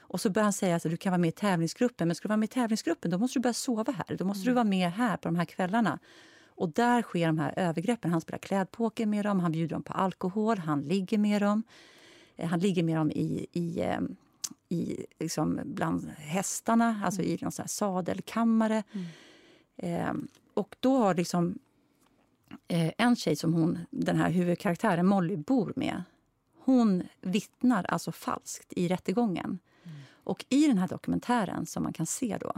Och 0.00 0.20
så 0.20 0.30
börjar 0.30 0.44
han 0.44 0.52
säga 0.52 0.76
att 0.76 0.82
du 0.82 0.96
kan 0.96 1.10
vara 1.12 1.18
med 1.18 1.28
i 1.28 1.32
tävlingsgruppen. 1.32 2.08
Men 2.08 2.14
ska 2.14 2.28
du 2.28 2.28
vara 2.28 2.36
med 2.36 2.46
i 2.46 2.52
tävlingsgruppen 2.52 3.10
då 3.10 3.18
måste 3.18 3.38
du 3.38 3.42
börja 3.42 3.54
sova 3.54 3.92
här. 3.92 4.16
Då 4.16 4.24
måste 4.24 4.42
mm. 4.42 4.50
du 4.50 4.54
vara 4.54 4.64
med 4.64 4.92
här 4.92 5.16
på 5.16 5.28
de 5.28 5.36
här 5.36 5.44
kvällarna. 5.44 5.98
Och 6.46 6.68
där 6.72 7.02
sker 7.02 7.26
de 7.26 7.38
här 7.38 7.54
övergreppen. 7.56 8.10
Han 8.10 8.20
spelar 8.20 8.38
klädpoker 8.38 9.06
med 9.06 9.24
dem, 9.24 9.40
han 9.40 9.52
bjuder 9.52 9.74
dem 9.74 9.82
på 9.82 9.92
alkohol, 9.92 10.58
han 10.58 10.80
ligger 10.82 11.18
med 11.18 11.42
dem. 11.42 11.62
Eh, 12.36 12.48
han 12.48 12.60
ligger 12.60 12.82
med 12.82 12.96
dem 12.96 13.10
i, 13.10 13.46
i, 13.52 13.80
eh, 13.80 14.00
i 14.68 15.06
liksom 15.18 15.60
bland 15.64 16.08
hästarna, 16.08 17.02
alltså 17.04 17.22
i 17.22 17.38
någon 17.42 17.52
sån 17.52 17.68
sadelkammare. 17.68 18.82
Mm. 18.92 19.06
Eh, 19.76 20.14
och 20.54 20.76
då 20.80 20.96
har 20.96 21.14
liksom 21.14 21.58
eh, 22.68 22.92
en 22.98 23.16
tjej 23.16 23.36
som 23.36 23.54
hon, 23.54 23.78
den 23.90 24.16
här 24.16 24.30
huvudkaraktären 24.30 25.06
Molly 25.06 25.36
bor 25.36 25.72
med 25.76 26.02
hon 26.64 27.02
vittnar 27.20 27.84
alltså 27.84 28.12
falskt 28.12 28.72
i 28.72 28.88
rättegången. 28.88 29.58
Mm. 29.84 29.96
Och 30.24 30.44
i 30.48 30.66
den 30.66 30.78
här 30.78 30.88
dokumentären 30.88 31.66
som 31.66 31.82
man 31.82 31.92
kan 31.92 32.06
se 32.06 32.38
då, 32.40 32.52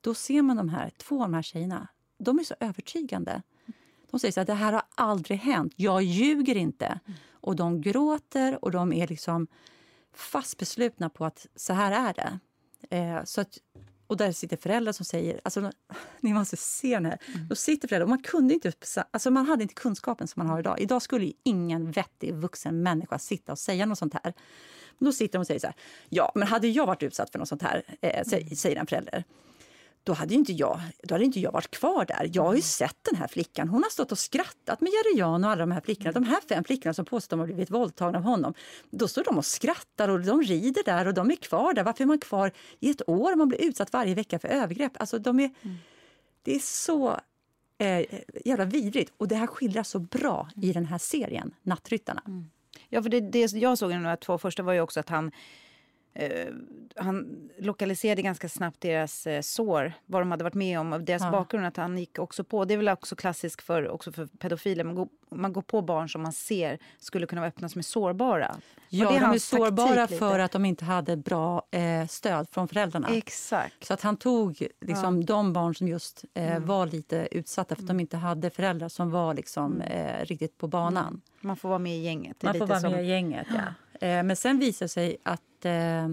då 0.00 0.14
ser 0.14 0.42
man 0.42 0.56
de 0.56 0.68
här 0.68 0.90
två 0.96 1.14
av 1.14 1.20
de 1.30 1.34
här 1.34 1.42
tjejerna. 1.42 1.88
De 2.18 2.38
är 2.38 2.44
så 2.44 2.54
övertygande. 2.60 3.42
De 4.10 4.20
säger 4.20 4.32
så 4.32 4.40
här, 4.40 4.46
det 4.46 4.54
här 4.54 4.72
har 4.72 4.82
aldrig 4.94 5.38
hänt. 5.38 5.72
Jag 5.76 6.02
ljuger 6.02 6.56
inte. 6.56 6.86
Mm. 6.86 7.18
Och 7.32 7.56
de 7.56 7.80
gråter 7.80 8.64
och 8.64 8.70
de 8.70 8.92
är 8.92 9.06
liksom 9.06 9.46
fast 10.14 10.58
beslutna 10.58 11.10
på 11.10 11.24
att 11.24 11.46
så 11.56 11.72
här 11.72 12.08
är 12.08 12.14
det. 12.14 12.38
Eh, 12.96 13.24
så 13.24 13.40
att, 13.40 13.58
och 14.06 14.16
där 14.16 14.32
sitter 14.32 14.56
föräldrar 14.56 14.92
som 14.92 15.04
säger... 15.04 15.40
Alltså, 15.44 15.70
ni 16.20 16.32
måste 16.32 16.56
se 16.56 16.94
den 16.94 17.06
här. 17.06 17.18
Mm. 17.34 17.48
Då 17.48 17.54
sitter 17.54 17.88
föräldrar, 17.88 18.04
och 18.04 18.10
man, 18.10 18.22
kunde 18.22 18.54
inte, 18.54 18.72
alltså, 19.10 19.30
man 19.30 19.46
hade 19.46 19.62
inte 19.62 19.74
kunskapen 19.74 20.28
som 20.28 20.40
man 20.40 20.50
har 20.50 20.60
idag. 20.60 20.80
Idag 20.80 21.02
skulle 21.02 21.32
ingen 21.42 21.90
vettig 21.90 22.34
vuxen 22.34 22.82
människa 22.82 23.18
sitta 23.18 23.52
och 23.52 23.58
säga 23.58 23.86
något 23.86 23.98
sånt 23.98 24.14
här. 24.14 24.34
Men 24.98 25.06
då 25.06 25.12
sitter 25.12 25.32
de 25.32 25.40
och 25.40 25.46
säger 25.46 25.60
så 25.60 25.66
här, 25.66 25.76
ja 26.08 26.32
men 26.34 26.48
hade 26.48 26.68
jag 26.68 26.86
varit 26.86 27.02
utsatt 27.02 27.30
för 27.30 27.38
något 27.38 27.48
sånt 27.48 27.62
här, 27.62 27.82
eh, 28.00 28.24
säger 28.54 28.76
en 28.76 28.86
förälder 28.86 29.24
då 30.02 30.12
hade 30.12 30.34
inte 30.34 30.52
jag, 30.52 30.80
då 31.02 31.14
hade 31.14 31.24
inte 31.24 31.40
jag 31.40 31.52
varit 31.52 31.70
kvar 31.70 32.04
där. 32.04 32.30
Jag 32.32 32.42
har 32.42 32.52
ju 32.52 32.56
mm. 32.56 32.62
sett 32.62 32.96
den 33.02 33.16
här 33.16 33.28
flickan. 33.28 33.68
Hon 33.68 33.82
har 33.82 33.90
stått 33.90 34.12
och 34.12 34.18
skrattat 34.18 34.80
med 34.80 34.92
Jerian 34.92 35.44
och 35.44 35.50
alla 35.50 35.60
de 35.60 35.70
här 35.70 35.80
flickorna. 35.80 36.12
De 36.12 36.24
här 36.24 36.40
fem 36.48 36.64
flickorna 36.64 36.94
som 36.94 37.04
påstår 37.04 37.36
att 37.36 37.38
de 37.38 37.40
har 37.40 37.46
blivit 37.46 37.70
våldtagna 37.70 38.18
av 38.18 38.24
honom. 38.24 38.54
Då 38.90 39.08
står 39.08 39.24
de 39.24 39.38
och 39.38 39.44
skrattar 39.44 40.08
och 40.08 40.20
de 40.20 40.42
rider 40.42 40.82
där 40.84 41.06
och 41.06 41.14
de 41.14 41.30
är 41.30 41.36
kvar 41.36 41.74
där. 41.74 41.82
Varför 41.82 42.04
är 42.04 42.06
man 42.06 42.18
kvar 42.18 42.52
i 42.80 42.90
ett 42.90 43.08
år 43.08 43.34
man 43.34 43.48
blir 43.48 43.62
utsatt 43.62 43.92
varje 43.92 44.14
vecka 44.14 44.38
för 44.38 44.48
övergrepp? 44.48 44.92
Alltså 45.00 45.18
de 45.18 45.40
är, 45.40 45.50
mm. 45.62 45.76
Det 46.42 46.54
är 46.54 46.58
så 46.58 47.20
eh, 47.78 48.04
jävla 48.44 48.64
vidrigt. 48.64 49.12
Och 49.16 49.28
det 49.28 49.34
här 49.34 49.46
skildras 49.46 49.88
så 49.88 49.98
bra 49.98 50.48
i 50.62 50.72
den 50.72 50.86
här 50.86 50.98
serien, 50.98 51.54
Nattryttarna. 51.62 52.22
Mm. 52.26 52.50
Ja, 52.88 53.02
för 53.02 53.10
det, 53.10 53.20
det 53.20 53.52
jag 53.52 53.78
såg 53.78 53.92
i 53.92 53.94
de 53.94 54.16
två 54.20 54.38
första 54.38 54.62
var 54.62 54.72
ju 54.72 54.80
också 54.80 55.00
att 55.00 55.08
han 55.08 55.32
Uh, 56.22 56.54
han 56.96 57.48
lokaliserade 57.58 58.22
ganska 58.22 58.48
snabbt 58.48 58.80
deras 58.80 59.26
uh, 59.26 59.40
sår, 59.40 59.92
vad 60.06 60.22
de 60.22 60.30
hade 60.30 60.44
varit 60.44 60.54
med 60.54 60.80
om, 60.80 61.04
deras 61.04 61.22
ja. 61.22 61.30
bakgrund. 61.30 61.66
Att 61.66 61.76
han 61.76 61.98
gick 61.98 62.18
också 62.18 62.44
på, 62.44 62.64
det 62.64 62.74
är 62.74 62.78
väl 62.78 62.88
också 62.88 63.16
klassiskt 63.16 63.62
för, 63.62 63.88
också 63.88 64.12
för 64.12 64.26
pedofiler, 64.26 64.84
man 64.84 64.94
går, 64.94 65.08
man 65.30 65.52
går 65.52 65.62
på 65.62 65.82
barn 65.82 66.08
som 66.08 66.22
man 66.22 66.32
ser 66.32 66.78
skulle 66.98 67.26
kunna 67.26 67.46
öppna 67.46 67.68
som 67.68 67.78
är 67.78 67.82
sårbara. 67.82 68.56
Ja, 68.88 69.10
det 69.10 69.16
är 69.16 69.20
de 69.20 69.30
är 69.30 69.38
sårbara 69.38 70.06
för 70.06 70.38
att 70.38 70.52
de 70.52 70.64
inte 70.64 70.84
hade 70.84 71.16
bra 71.16 71.66
eh, 71.70 72.06
stöd 72.06 72.48
från 72.50 72.68
föräldrarna. 72.68 73.08
Exakt. 73.08 73.84
Så 73.84 73.94
att 73.94 74.02
han 74.02 74.16
tog 74.16 74.66
liksom, 74.80 75.20
ja. 75.20 75.26
de 75.26 75.52
barn 75.52 75.74
som 75.74 75.88
just 75.88 76.24
eh, 76.34 76.50
mm. 76.50 76.66
var 76.66 76.86
lite 76.86 77.28
utsatta 77.30 77.74
för 77.74 77.82
att 77.82 77.90
mm. 77.90 77.96
de 77.96 78.00
inte 78.00 78.16
hade 78.16 78.50
föräldrar 78.50 78.88
som 78.88 79.10
var 79.10 79.34
liksom, 79.34 79.80
mm. 79.80 79.82
eh, 79.82 80.24
riktigt 80.24 80.58
på 80.58 80.68
banan. 80.68 81.20
Man 81.40 81.56
får 81.56 81.68
vara 81.68 81.78
med 81.78 81.96
i 81.96 82.00
gänget. 82.00 82.42
Man 82.42 82.54
får 82.54 82.66
vara 82.66 82.80
som... 82.80 82.92
med 82.92 83.04
i 83.04 83.08
gänget, 83.08 83.46
ja. 83.50 84.06
Eh, 84.06 84.22
men 84.22 84.36
sen 84.36 84.58
visar 84.58 84.84
det 84.84 84.88
sig 84.88 85.16
att 85.22 85.42
eh, 85.64 86.08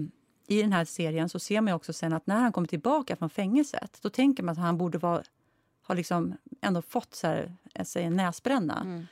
i 0.46 0.62
den 0.62 0.72
här 0.72 0.84
serien 0.84 1.28
så 1.28 1.38
ser 1.38 1.60
man 1.60 1.74
också 1.74 1.92
sen 1.92 2.12
att 2.12 2.26
när 2.26 2.40
han 2.40 2.52
kommer 2.52 2.68
tillbaka 2.68 3.16
från 3.16 3.30
fängelset 3.30 3.98
då 4.02 4.10
tänker 4.10 4.42
man 4.42 4.52
att 4.52 4.58
han 4.58 4.78
borde 4.78 4.98
vara, 4.98 5.22
ha 5.86 5.94
liksom 5.94 6.34
ändå 6.60 6.82
fått 6.82 7.14
så 7.14 7.26
här, 7.26 7.54
säger, 7.84 8.06
en 8.06 8.16
näsbränna. 8.16 8.80
Mm. 8.80 9.06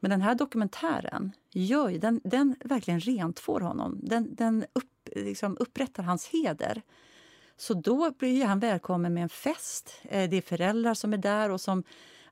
Men 0.00 0.10
den 0.10 0.20
här 0.20 0.34
dokumentären 0.34 1.32
gör 1.50 1.88
ju, 1.88 1.98
den, 1.98 2.20
den 2.24 2.56
verkligen 2.64 3.00
rentvår 3.00 3.60
honom. 3.60 4.00
Den, 4.02 4.34
den 4.34 4.64
upp, 4.72 5.08
liksom 5.16 5.56
upprättar 5.60 6.02
hans 6.02 6.26
heder. 6.26 6.82
Så 7.56 7.74
då 7.74 8.10
blir 8.10 8.44
han 8.44 8.60
välkommen 8.60 9.14
med 9.14 9.22
en 9.22 9.28
fest. 9.28 10.00
Eh, 10.02 10.30
det 10.30 10.36
är 10.36 10.42
föräldrar 10.42 10.94
som 10.94 11.12
är 11.12 11.16
där 11.16 11.50
och 11.50 11.60
som 11.60 11.82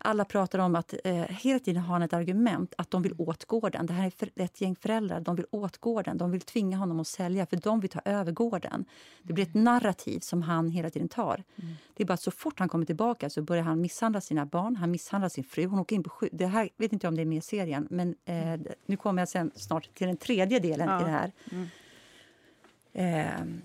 alla 0.03 0.25
pratar 0.25 0.59
om 0.59 0.75
att 0.77 0.95
eh, 1.05 1.15
hela 1.15 1.59
tiden 1.59 1.83
har 1.83 2.01
ett 2.01 2.13
argument 2.13 2.75
att 2.79 2.91
de 2.91 3.03
vill 3.03 3.15
åt 3.19 3.45
gården. 3.45 3.87
Det 3.87 3.93
här 3.93 4.07
är 4.07 4.11
för, 4.11 4.31
ett 4.37 4.61
gäng 4.61 4.77
föräldrar. 4.77 5.21
De 5.21 5.37
vill 5.37 5.47
åt 5.51 5.79
gården. 5.79 6.19
De 6.19 6.31
vill 6.31 6.41
tvinga 6.41 6.77
honom 6.77 7.01
att 7.01 7.07
sälja 7.07 7.47
för 7.47 7.57
de 7.57 7.81
vill 7.81 7.91
ta 7.91 8.01
över 8.05 8.33
gården. 8.33 8.85
Det 9.23 9.33
blir 9.33 9.45
ett 9.45 9.55
narrativ 9.55 10.21
som 10.21 10.43
han 10.43 10.71
hela 10.71 10.91
tiden 10.91 11.09
tar. 11.09 11.45
Mm. 11.57 11.75
Det 11.95 12.03
är 12.03 12.07
bara 12.07 12.15
att 12.15 12.23
så 12.23 12.31
fort 12.31 12.59
han 12.59 12.69
kommer 12.69 12.87
tillbaka 12.87 13.31
så 13.31 13.43
börjar 13.43 13.63
han 13.63 13.81
misshandla 13.81 14.21
sina 14.21 14.47
barn. 14.47 14.77
Han 14.77 14.91
misshandlar 14.91 15.29
sin 15.29 15.45
fru. 15.45 15.67
Hon 15.67 15.79
åker 15.79 15.97
in 15.97 16.03
på 16.03 16.29
Det 16.33 16.47
här 16.47 16.69
vet 16.77 16.93
inte 16.93 17.09
om 17.09 17.15
det 17.15 17.23
är 17.23 17.27
med 17.27 17.39
i 17.39 17.41
serien, 17.41 17.87
men 17.91 18.15
eh, 18.25 18.61
nu 18.87 18.97
kommer 18.97 19.23
jag 19.23 19.29
sen 19.29 19.51
snart 19.55 19.95
till 19.95 20.07
den 20.07 20.17
tredje 20.17 20.59
delen 20.59 20.89
ja. 20.89 21.01
i 21.01 21.05
det 21.05 21.11
här. 21.11 21.33
Mm. 21.51 21.69
Eh, 22.93 23.63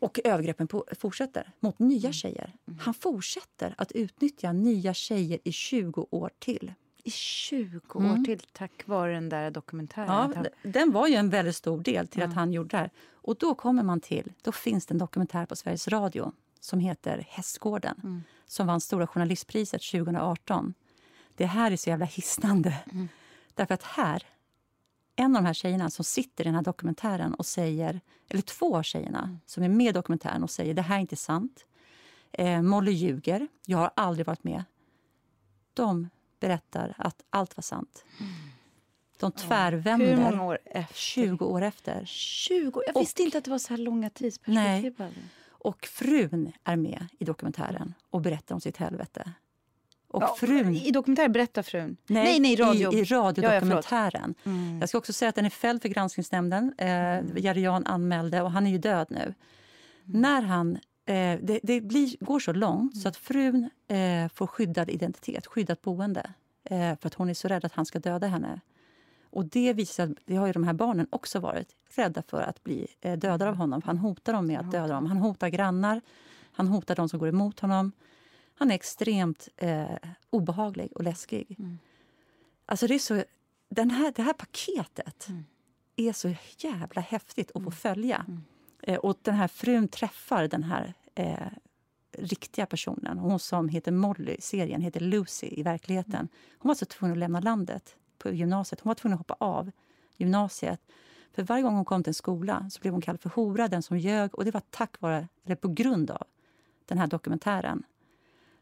och 0.00 0.20
övergreppen 0.24 0.68
på, 0.68 0.84
fortsätter 0.98 1.52
mot 1.60 1.78
nya 1.78 1.98
mm. 1.98 2.12
tjejer. 2.12 2.54
Mm. 2.68 2.78
Han 2.80 2.94
fortsätter 2.94 3.74
att 3.78 3.92
utnyttja 3.92 4.52
nya 4.52 4.94
tjejer 4.94 5.38
i 5.44 5.52
20 5.52 6.06
år 6.10 6.30
till. 6.38 6.72
I 7.04 7.10
20 7.10 7.80
mm. 7.94 8.12
år 8.12 8.24
till, 8.24 8.40
tack 8.52 8.82
vare 8.86 9.14
den 9.14 9.28
där 9.28 9.50
dokumentären? 9.50 10.34
Ja, 10.36 10.70
den 10.70 10.92
var 10.92 11.08
ju 11.08 11.14
en 11.14 11.30
väldigt 11.30 11.56
stor 11.56 11.80
del 11.80 12.08
till 12.08 12.20
mm. 12.20 12.30
att 12.30 12.36
han 12.36 12.52
gjorde 12.52 12.68
det 12.68 12.76
här. 12.76 12.90
Och 13.12 13.36
då 13.36 13.54
kommer 13.54 13.82
man 13.82 14.00
till, 14.00 14.32
då 14.42 14.52
finns 14.52 14.86
det 14.86 14.94
en 14.94 14.98
dokumentär 14.98 15.46
på 15.46 15.56
Sveriges 15.56 15.88
Radio 15.88 16.32
som 16.60 16.80
heter 16.80 17.26
Hästgården, 17.28 18.00
mm. 18.02 18.22
som 18.46 18.66
vann 18.66 18.80
Stora 18.80 19.06
journalistpriset 19.06 19.82
2018. 19.82 20.74
Det 21.36 21.46
här 21.46 21.70
är 21.70 21.76
så 21.76 21.90
jävla 21.90 22.06
hisnande. 22.06 22.76
Mm. 22.92 23.08
Därför 23.54 23.74
att 23.74 23.82
här 23.82 24.22
en 25.20 25.36
av 25.36 25.42
de 25.42 25.46
här 25.46 25.54
tjejerna 25.54 25.90
som 25.90 26.04
sitter 26.04 26.44
i 26.44 26.48
den 26.48 26.54
här 26.54 26.62
dokumentären 26.62 27.34
och 27.34 27.46
säger, 27.46 28.00
eller 28.28 28.42
två 28.42 28.76
av 28.76 28.82
tjejerna 28.82 29.22
mm. 29.22 29.40
som 29.46 29.62
är 29.62 29.68
med 29.68 29.86
i 29.86 29.92
dokumentären 29.92 30.42
och 30.42 30.50
säger 30.50 30.74
det 30.74 30.82
här 30.82 30.96
är 30.96 31.00
inte 31.00 31.16
sant. 31.16 31.66
Eh, 32.32 32.62
Molly 32.62 32.92
ljuger, 32.92 33.48
jag 33.66 33.78
har 33.78 33.90
aldrig 33.96 34.26
varit 34.26 34.44
med. 34.44 34.64
De 35.74 36.08
berättar 36.40 36.94
att 36.98 37.24
allt 37.30 37.56
var 37.56 37.62
sant. 37.62 38.04
Mm. 38.20 38.32
De 39.18 39.32
tvärvänder. 39.32 40.06
Hur 40.06 40.16
många 40.16 40.44
år 40.44 40.58
efter? 40.64 40.94
20 40.94 41.44
år 41.44 41.62
efter. 41.62 42.04
20 42.04 42.82
Jag 42.86 43.00
visste 43.00 43.22
och, 43.22 43.24
inte 43.24 43.38
att 43.38 43.44
det 43.44 43.50
var 43.50 43.58
så 43.58 43.68
här 43.68 43.78
långa 43.78 44.10
tidsperspektiv. 44.10 44.94
Nej. 44.98 45.12
Och 45.48 45.86
frun 45.86 46.52
är 46.64 46.76
med 46.76 47.06
i 47.18 47.24
dokumentären 47.24 47.94
och 48.10 48.20
berättar 48.20 48.54
om 48.54 48.60
sitt 48.60 48.76
helvete. 48.76 49.32
Och 50.10 50.22
ja, 50.22 50.36
frun... 50.38 50.76
I 50.76 50.90
dokumentären 50.90 51.32
berättar 51.32 51.62
frun? 51.62 51.96
Nej, 52.06 52.24
nej, 52.24 52.40
nej 52.40 52.56
radio. 52.56 52.92
i, 52.94 52.98
i 52.98 53.04
radiodokumentären. 53.04 54.34
Ja, 54.42 54.50
mm. 54.50 54.80
Jag 54.80 54.88
ska 54.88 54.98
också 54.98 55.12
säga 55.12 55.28
att 55.28 55.34
den 55.34 55.46
är 55.46 55.50
fälld 55.50 55.82
för 55.82 55.88
Granskningsnämnden. 55.88 56.74
Eh, 56.78 56.88
mm. 56.88 57.32
Jarian 57.36 57.86
anmälde 57.86 58.42
och 58.42 58.50
han 58.50 58.66
är 58.66 58.70
ju 58.70 58.78
död 58.78 59.06
nu. 59.10 59.22
Mm. 59.22 59.34
När 60.04 60.42
han... 60.42 60.78
Eh, 61.06 61.38
det, 61.42 61.60
det 61.62 61.80
blir, 61.80 62.16
går 62.20 62.40
så 62.40 62.52
långt 62.52 62.96
så 62.96 63.08
att 63.08 63.16
frun 63.16 63.70
eh, 63.88 64.28
får 64.34 64.46
skyddad 64.46 64.90
identitet, 64.90 65.46
skyddat 65.46 65.82
boende. 65.82 66.30
Eh, 66.64 66.98
för 67.00 67.06
att 67.06 67.14
hon 67.14 67.28
är 67.28 67.34
så 67.34 67.48
rädd 67.48 67.64
att 67.64 67.72
han 67.72 67.86
ska 67.86 67.98
döda 67.98 68.26
henne. 68.26 68.60
Och 69.30 69.44
det 69.44 69.72
visar 69.72 70.14
det 70.24 70.36
har 70.36 70.46
ju 70.46 70.52
de 70.52 70.64
här 70.64 70.72
barnen 70.72 71.06
också 71.10 71.40
varit 71.40 71.68
rädda 71.94 72.22
för 72.22 72.42
att 72.42 72.64
bli 72.64 72.86
eh, 73.00 73.18
dödade 73.18 73.48
av 73.48 73.56
honom. 73.56 73.82
Han 73.84 73.98
hotar 73.98 74.32
dem 74.32 74.46
med 74.46 74.60
att 74.60 74.70
döda 74.70 74.94
dem. 74.94 75.06
Han 75.06 75.16
hotar 75.16 75.48
grannar, 75.48 76.00
han 76.52 76.68
hotar 76.68 76.94
de 76.94 77.08
som 77.08 77.18
går 77.18 77.28
emot 77.28 77.60
honom. 77.60 77.92
Han 78.60 78.70
är 78.70 78.74
extremt 78.74 79.48
eh, 79.56 79.96
obehaglig 80.30 80.92
och 80.94 81.02
läskig. 81.02 81.56
Mm. 81.58 81.78
Alltså 82.66 82.86
det, 82.86 82.94
är 82.94 82.98
så, 82.98 83.24
den 83.68 83.90
här, 83.90 84.12
det 84.16 84.22
här 84.22 84.32
paketet 84.32 85.28
mm. 85.28 85.44
är 85.96 86.12
så 86.12 86.34
jävla 86.58 87.00
häftigt 87.00 87.48
att 87.48 87.52
få 87.52 87.58
mm. 87.58 87.72
följa. 87.72 88.24
Mm. 88.28 88.42
Eh, 88.82 88.98
och 88.98 89.18
den 89.22 89.34
här 89.34 89.48
frun 89.48 89.88
träffar 89.88 90.48
den 90.48 90.62
här 90.62 90.94
eh, 91.14 91.46
riktiga 92.12 92.66
personen. 92.66 93.18
Hon 93.18 93.38
som 93.38 93.68
heter 93.68 93.92
Molly 93.92 94.32
i 94.32 94.40
serien 94.40 94.80
heter 94.80 95.00
Lucy 95.00 95.48
i 95.50 95.62
verkligheten. 95.62 96.14
Mm. 96.14 96.28
Hon 96.58 96.68
var 96.68 96.74
så 96.74 96.86
tvungen 96.86 97.12
att 97.12 97.18
lämna 97.18 97.40
landet 97.40 97.96
på 98.18 98.30
gymnasiet. 98.30 98.80
Hon 98.80 98.90
var 98.90 98.94
tvungen 98.94 99.14
att 99.14 99.20
hoppa 99.20 99.36
av 99.44 99.70
gymnasiet. 100.16 100.80
För 101.32 101.42
varje 101.42 101.62
gång 101.62 101.74
hon 101.74 101.84
kom 101.84 102.02
till 102.02 102.10
en 102.10 102.14
skola 102.14 102.70
så 102.70 102.80
blev 102.80 102.92
hon 102.92 103.02
kallad 103.02 103.20
för 103.20 103.30
hora, 103.30 103.68
den 103.68 103.82
som 103.82 103.98
ljög. 103.98 104.34
Och 104.34 104.44
det 104.44 104.50
var 104.50 104.62
tack 104.70 105.00
vare, 105.00 105.28
eller 105.44 105.56
på 105.56 105.68
grund 105.68 106.10
av 106.10 106.26
den 106.86 106.98
här 106.98 107.06
dokumentären. 107.06 107.82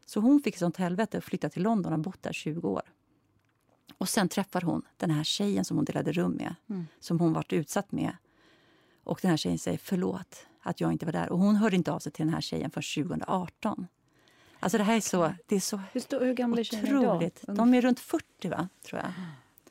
Så 0.09 0.19
hon 0.19 0.41
fick 0.41 0.57
sånt 0.57 0.77
helvete 0.77 1.17
och 1.17 1.23
flyttade 1.23 1.53
till 1.53 1.63
London 1.63 1.93
och 1.93 1.99
bott 1.99 2.23
där 2.23 2.33
20 2.33 2.69
år. 2.69 2.81
Och 3.97 4.09
sen 4.09 4.29
träffar 4.29 4.61
hon 4.61 4.81
den 4.97 5.11
här 5.11 5.23
tjejen 5.23 5.65
som 5.65 5.77
hon 5.77 5.85
delade 5.85 6.11
rum 6.11 6.31
med, 6.31 6.55
mm. 6.69 6.87
som 6.99 7.19
hon 7.19 7.33
varit 7.33 7.53
utsatt 7.53 7.91
med. 7.91 8.17
Och 9.03 9.19
den 9.21 9.29
här 9.29 9.37
tjejen 9.37 9.59
säger 9.59 9.77
förlåt 9.77 10.47
att 10.61 10.81
jag 10.81 10.91
inte 10.91 11.05
var 11.05 11.13
där. 11.13 11.29
Och 11.29 11.39
hon 11.39 11.55
hörde 11.55 11.75
inte 11.75 11.91
av 11.91 11.99
sig 11.99 12.11
till 12.11 12.25
den 12.25 12.33
här 12.33 12.41
tjejen 12.41 12.71
förrän 12.71 13.07
2018. 13.07 13.87
Alltså 14.59 14.77
det 14.77 14.83
här 14.83 14.95
är 14.95 15.01
så, 15.01 15.33
det 15.45 15.55
är 15.55 15.59
så 15.59 15.81
hur, 15.91 16.01
stor, 16.01 16.19
hur 16.19 16.33
gamla 16.33 16.59
är 16.59 16.63
tjejerna 16.63 16.99
idag? 16.99 17.31
De 17.47 17.73
är 17.73 17.81
runt 17.81 17.99
40 17.99 18.49
va, 18.49 18.69
tror 18.85 19.01
jag. 19.01 19.11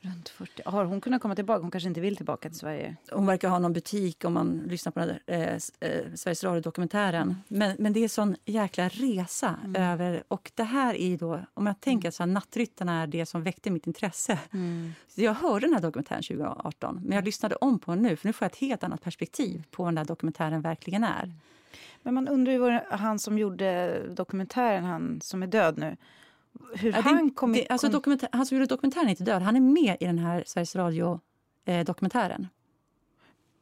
Runt 0.01 0.29
40. 0.29 0.61
Har 0.65 0.85
hon 0.85 1.01
kunnat 1.01 1.21
komma 1.21 1.35
tillbaka? 1.35 1.61
Hon 1.61 1.71
kanske 1.71 1.87
inte 1.87 2.01
vill 2.01 2.15
tillbaka 2.17 2.49
till 2.49 2.59
Sverige? 2.59 2.95
Hon 3.11 3.25
verkar 3.25 3.49
ha 3.49 3.59
någon 3.59 3.73
butik 3.73 4.25
om 4.25 4.33
man 4.33 4.57
lyssnar 4.57 4.91
på 4.91 4.99
den 4.99 5.07
där, 5.07 5.21
eh, 5.25 5.89
eh, 5.89 6.13
Sveriges 6.15 6.43
Radio-dokumentären. 6.43 7.35
Men, 7.47 7.75
men 7.79 7.93
det 7.93 7.99
är 7.99 8.03
en 8.03 8.09
sån 8.09 8.35
jäkla 8.45 8.89
resa 8.89 9.55
mm. 9.65 9.81
över... 9.81 10.23
Och 10.27 10.51
det 10.55 10.63
här 10.63 10.93
är 10.93 11.17
då, 11.17 11.41
om 11.53 11.67
jag 11.67 11.81
tänker 11.81 12.05
mm. 12.05 12.11
så 12.11 12.23
här, 12.23 12.27
Nattryttarna 12.27 13.01
är 13.01 13.07
det 13.07 13.25
som 13.25 13.43
väckte 13.43 13.69
mitt 13.71 13.87
intresse. 13.87 14.39
Mm. 14.53 14.91
jag 15.15 15.33
hörde 15.33 15.65
den 15.67 15.73
här 15.73 15.81
dokumentären 15.81 16.23
2018, 16.23 17.01
men 17.03 17.15
jag 17.15 17.25
lyssnade 17.25 17.55
om 17.55 17.79
på 17.79 17.91
den 17.91 18.03
nu 18.03 18.15
för 18.15 18.27
nu 18.27 18.33
får 18.33 18.45
jag 18.45 18.51
ett 18.51 18.57
helt 18.57 18.83
annat 18.83 19.01
perspektiv 19.01 19.63
på 19.71 19.83
vad 19.83 19.87
den 19.87 19.95
där 19.95 20.05
dokumentären 20.05 20.61
verkligen 20.61 21.03
är. 21.03 21.33
Men 22.03 22.13
man 22.13 22.27
undrar 22.27 22.53
ju 22.53 22.59
vad 22.59 22.81
han 22.89 23.19
som 23.19 23.37
gjorde 23.37 24.01
dokumentären, 24.13 24.83
han 24.83 25.21
som 25.21 25.43
är 25.43 25.47
död 25.47 25.77
nu, 25.77 25.97
hur 26.75 26.91
ja, 26.91 26.99
han 26.99 27.31
kom... 27.31 27.53
Det, 27.53 27.67
alltså 27.67 27.89
dokumentär, 27.89 28.29
han 28.31 28.45
som 28.45 28.57
gjorde 28.57 28.67
dokumentären 28.67 29.05
är 29.05 29.09
inte 29.09 29.23
död. 29.23 29.41
Han 29.41 29.55
är 29.55 29.59
med 29.59 29.97
i 29.99 30.05
den 30.05 30.19
här 30.19 30.43
Sveriges 30.47 30.75
Radio-dokumentären. 30.75 32.41
Eh, 32.41 32.47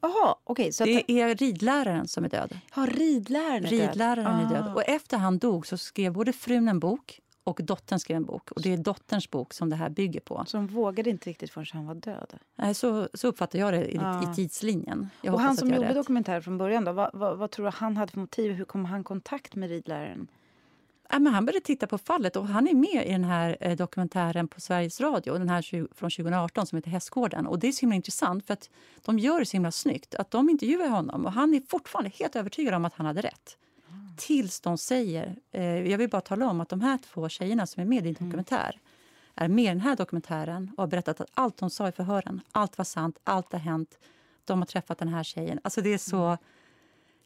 Jaha, 0.02 0.36
okej. 0.44 0.72
Okay, 0.80 0.94
det 0.94 1.02
att... 1.02 1.10
är 1.10 1.36
ridläraren 1.36 2.08
som 2.08 2.26
är 2.26 2.30
död. 2.30 2.60
Ja, 2.76 2.88
ridläraren 2.92 3.66
är 3.66 3.70
ridläraren 3.70 4.40
död. 4.40 4.52
är 4.52 4.56
död. 4.56 4.68
Ah. 4.68 4.74
Och 4.74 4.84
efter 4.88 5.18
han 5.18 5.38
dog 5.38 5.68
så 5.68 5.78
skrev 5.78 6.14
både 6.14 6.34
frun 6.34 6.68
en 6.68 6.80
bok 6.80 7.22
och 7.48 7.60
dottern 7.64 8.00
skrev 8.00 8.18
en 8.18 8.26
bok. 8.26 8.52
Och 8.52 8.62
Det 8.62 8.74
är 8.74 8.78
dotterns 8.78 9.32
bok 9.32 9.54
som 9.54 9.70
det 9.70 9.76
här 9.76 9.90
bygger 9.90 10.20
på. 10.20 10.44
Så 10.48 10.58
de 10.58 10.68
vågade 10.68 11.10
inte 11.10 11.30
riktigt 11.30 11.52
förrän 11.52 11.66
han 11.74 11.86
var 11.86 11.96
död? 11.96 12.34
Nej, 12.56 12.74
så, 12.74 13.10
så 13.14 13.28
uppfattar 13.28 13.60
jag 13.60 13.74
det 13.74 13.94
i, 13.94 13.98
ah. 14.02 14.32
i 14.32 14.36
tidslinjen. 14.36 15.10
Jag 15.22 15.34
och 15.34 15.42
han 15.42 15.58
som 15.58 15.70
gjorde 15.70 15.94
dokumentären 15.94 16.44
från 16.44 16.58
början, 16.58 16.86
då, 16.86 16.92
vad, 16.92 17.10
vad, 17.14 17.38
vad, 17.38 17.52
tror 17.52 17.66
du 17.66 17.72
han 17.76 17.98
hade 17.98 18.12
för 18.12 18.20
motiv? 18.20 18.52
Hur 18.52 18.66
kom 18.66 18.86
han 18.86 19.02
i 19.02 19.04
kontakt 19.04 19.56
med 19.56 19.70
ridläraren? 19.70 20.28
Ja, 21.10 21.20
men 21.20 21.34
han 21.34 21.46
började 21.46 21.66
titta 21.66 21.88
på 21.88 21.98
fallet 21.98 22.36
och 22.36 22.48
han 22.48 22.68
är 22.68 22.74
med 22.74 23.08
i 23.08 23.12
den 23.12 23.24
här 23.24 23.58
eh, 23.60 23.76
dokumentären 23.76 24.48
på 24.48 24.62
Sveriges 24.62 25.02
Radio 25.02 25.38
den 25.38 25.50
här 25.50 25.62
från 25.96 26.10
2018 26.10 26.68
som 26.68 26.76
heter 26.76 26.90
Hästgården. 26.90 27.48
Och 27.48 27.60
det 27.60 27.68
är 27.68 27.72
så 27.72 27.82
himla 27.82 27.96
intressant 27.96 28.48
för 28.48 28.54
att 28.54 28.70
de 29.06 29.20
gör 29.20 29.40
det 29.40 29.46
så 29.46 29.54
himla 29.54 29.72
snyggt. 29.72 30.16
Att 30.16 30.32
de 30.32 30.50
intervjuar 30.50 30.88
honom 30.88 31.26
och 31.26 31.32
han 31.32 31.54
är 31.54 31.62
fortfarande 31.70 32.12
helt 32.20 32.36
övertygad 32.36 32.74
om 32.74 32.86
att 32.86 32.94
han 32.94 33.06
hade 33.06 33.22
rätt. 33.22 33.58
Mm. 33.90 34.08
Tills 34.18 34.62
de 34.62 34.78
säger, 34.78 35.36
eh, 35.52 35.92
jag 35.92 35.98
vill 35.98 36.10
bara 36.10 36.22
tala 36.22 36.50
om 36.50 36.62
att 36.62 36.70
de 36.70 36.82
här 36.82 36.98
två 36.98 37.30
tjejerna 37.30 37.68
som 37.68 37.82
är 37.82 37.86
med 37.86 37.98
i 37.98 38.02
din 38.02 38.16
mm. 38.20 38.30
dokumentär 38.30 38.80
är 39.36 39.48
med 39.48 39.66
i 39.66 39.68
den 39.68 39.82
här 39.82 39.96
dokumentären 39.96 40.72
och 40.78 40.84
har 40.84 40.88
berättat 40.88 41.22
att 41.22 41.30
allt 41.34 41.58
de 41.58 41.70
sa 41.70 41.88
i 41.88 41.92
förhören, 41.92 42.42
allt 42.52 42.78
var 42.78 42.86
sant, 42.86 43.20
allt 43.24 43.52
har 43.52 43.60
hänt. 43.60 44.00
De 44.46 44.60
har 44.60 44.66
träffat 44.66 44.98
den 44.98 45.08
här 45.08 45.24
tjejen. 45.24 45.60
Alltså 45.64 45.82
det 45.82 45.94
är 45.94 45.98
så... 45.98 46.38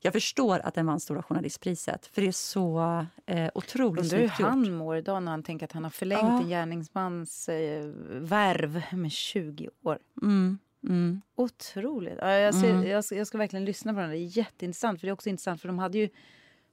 Jag 0.03 0.13
förstår 0.13 0.59
att 0.59 0.73
den 0.73 0.85
vann 0.85 0.99
Stora 0.99 1.23
journalistpriset, 1.23 2.05
för 2.07 2.21
det 2.21 2.27
är 2.27 2.31
så 2.31 3.05
eh, 3.25 3.49
otroligt 3.53 4.13
Undrar 4.13 4.17
hur 4.17 4.45
han 4.45 4.73
mår 4.73 4.97
idag 4.97 5.23
när 5.23 5.31
han 5.31 5.43
tänker 5.43 5.65
att 5.65 5.71
han 5.71 5.83
har 5.83 5.91
förlängt 5.91 6.21
ja. 6.21 6.41
en 6.41 6.49
gärningsmans 6.49 7.49
eh, 7.49 7.85
värv 8.09 8.83
med 8.91 9.11
20 9.11 9.69
år. 9.83 9.99
Mm, 10.21 10.59
mm. 10.83 11.21
Otroligt. 11.35 12.17
Ja, 12.17 12.29
jag, 12.31 12.55
ser, 12.55 12.69
mm. 12.69 12.87
jag, 12.87 13.05
ska, 13.05 13.15
jag, 13.15 13.27
ska, 13.27 13.37
verkligen 13.37 13.65
lyssna 13.65 13.93
på 13.93 13.99
den. 13.99 14.09
Det 14.09 14.17
är 14.17 14.37
jätteintressant. 14.37 14.99
För 14.99 15.07
det 15.07 15.09
är 15.09 15.13
också 15.13 15.29
intressant 15.29 15.61
för 15.61 15.67
de 15.67 15.79
hade 15.79 15.97
ju 15.97 16.09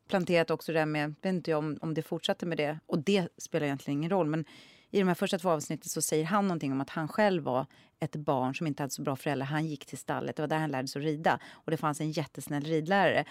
planterat 0.08 0.50
också 0.50 0.72
det 0.72 0.78
där 0.78 0.86
med, 0.86 1.14
vet 1.22 1.32
inte 1.32 1.54
om, 1.54 1.78
om 1.80 1.94
det 1.94 2.02
fortsatte 2.02 2.46
med 2.46 2.58
det. 2.58 2.78
Och 2.86 2.98
det 2.98 3.28
spelar 3.36 3.66
egentligen 3.66 3.98
ingen 3.98 4.10
roll. 4.10 4.26
Men 4.26 4.44
i 4.90 4.98
de 4.98 5.08
här 5.08 5.14
första 5.14 5.38
två 5.38 5.50
avsnitten 5.50 5.88
så 5.88 6.02
säger 6.02 6.24
han 6.24 6.48
någonting 6.48 6.72
om 6.72 6.80
att 6.80 6.90
han 6.90 7.08
själv 7.08 7.42
var 7.42 7.66
ett 8.00 8.16
barn 8.16 8.54
som 8.54 8.66
inte 8.66 8.82
hade 8.82 8.90
så 8.90 9.02
bra 9.02 9.16
föräldrar. 9.16 9.46
Han 9.46 9.66
gick 9.66 9.86
till 9.86 9.98
stallet, 9.98 10.36
det 10.36 10.42
var 10.42 10.48
där 10.48 10.58
han 10.58 10.70
lärde 10.70 10.88
sig 10.88 11.00
att 11.00 11.06
rida. 11.06 11.40
Och 11.52 11.70
det 11.70 11.76
fanns 11.76 12.00
en 12.00 12.10
jättesnäll 12.10 12.64
ridlärare. 12.64 13.24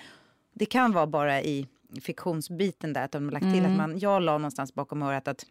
Det 0.53 0.65
kan 0.65 0.91
vara 0.91 1.07
bara 1.07 1.41
i 1.41 1.67
fiktionsbiten 2.01 2.93
där, 2.93 3.03
att 3.03 3.11
de 3.11 3.23
har 3.23 3.31
lagt 3.31 3.43
till 3.43 3.59
mm. 3.59 3.71
att 3.71 3.77
man, 3.77 3.99
jag 3.99 4.21
la 4.21 4.37
någonstans 4.37 4.73
bakom 4.73 5.01
örat 5.03 5.27
att 5.27 5.45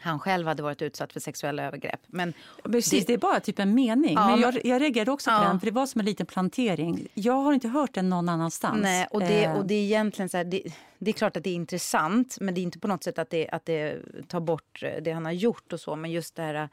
han 0.00 0.18
själv 0.18 0.46
hade 0.46 0.62
varit 0.62 0.82
utsatt 0.82 1.12
för 1.12 1.20
sexuella 1.20 1.62
övergrepp. 1.62 2.00
Men 2.06 2.32
Precis, 2.62 3.06
det, 3.06 3.12
det 3.12 3.14
är 3.16 3.18
bara 3.18 3.40
typ 3.40 3.58
en 3.58 3.74
mening. 3.74 4.14
Ja, 4.14 4.28
men 4.28 4.40
jag, 4.40 4.64
jag 4.64 4.82
reagerade 4.82 5.10
också 5.10 5.30
på 5.30 5.44
den, 5.44 5.60
för 5.60 5.66
det 5.66 5.72
var 5.72 5.86
som 5.86 5.98
en 5.98 6.04
liten 6.04 6.26
plantering. 6.26 7.08
Jag 7.14 7.34
har 7.34 7.52
inte 7.52 7.68
hört 7.68 7.94
den 7.94 8.08
någon 8.08 8.28
annanstans. 8.28 8.82
Nej, 8.82 9.06
och 9.10 9.20
det, 9.20 9.44
eh. 9.44 9.56
och 9.56 9.66
det 9.66 9.74
är 9.74 9.82
egentligen 9.82 10.28
så 10.28 10.36
här, 10.36 10.44
det, 10.44 10.62
det, 10.98 11.10
är 11.10 11.12
klart 11.12 11.36
att 11.36 11.44
det 11.44 11.50
är 11.50 11.54
intressant, 11.54 12.36
men 12.40 12.54
det 12.54 12.60
är 12.60 12.62
inte 12.62 12.78
på 12.78 12.88
något 12.88 13.04
sätt 13.04 13.18
att 13.18 13.30
det, 13.30 13.48
att 13.48 13.66
det 13.66 13.98
tar 14.28 14.40
bort 14.40 14.84
det 15.00 15.12
han 15.12 15.24
har 15.24 15.32
gjort 15.32 15.72
och 15.72 15.80
så. 15.80 15.96
Men 15.96 16.10
just 16.10 16.36
det 16.36 16.42
här 16.42 16.68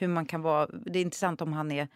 hur 0.00 0.08
man 0.08 0.26
kan 0.26 0.42
vara, 0.42 0.66
det 0.66 0.98
är 0.98 1.02
intressant 1.02 1.42
om 1.42 1.52
han 1.52 1.72
är 1.72 1.88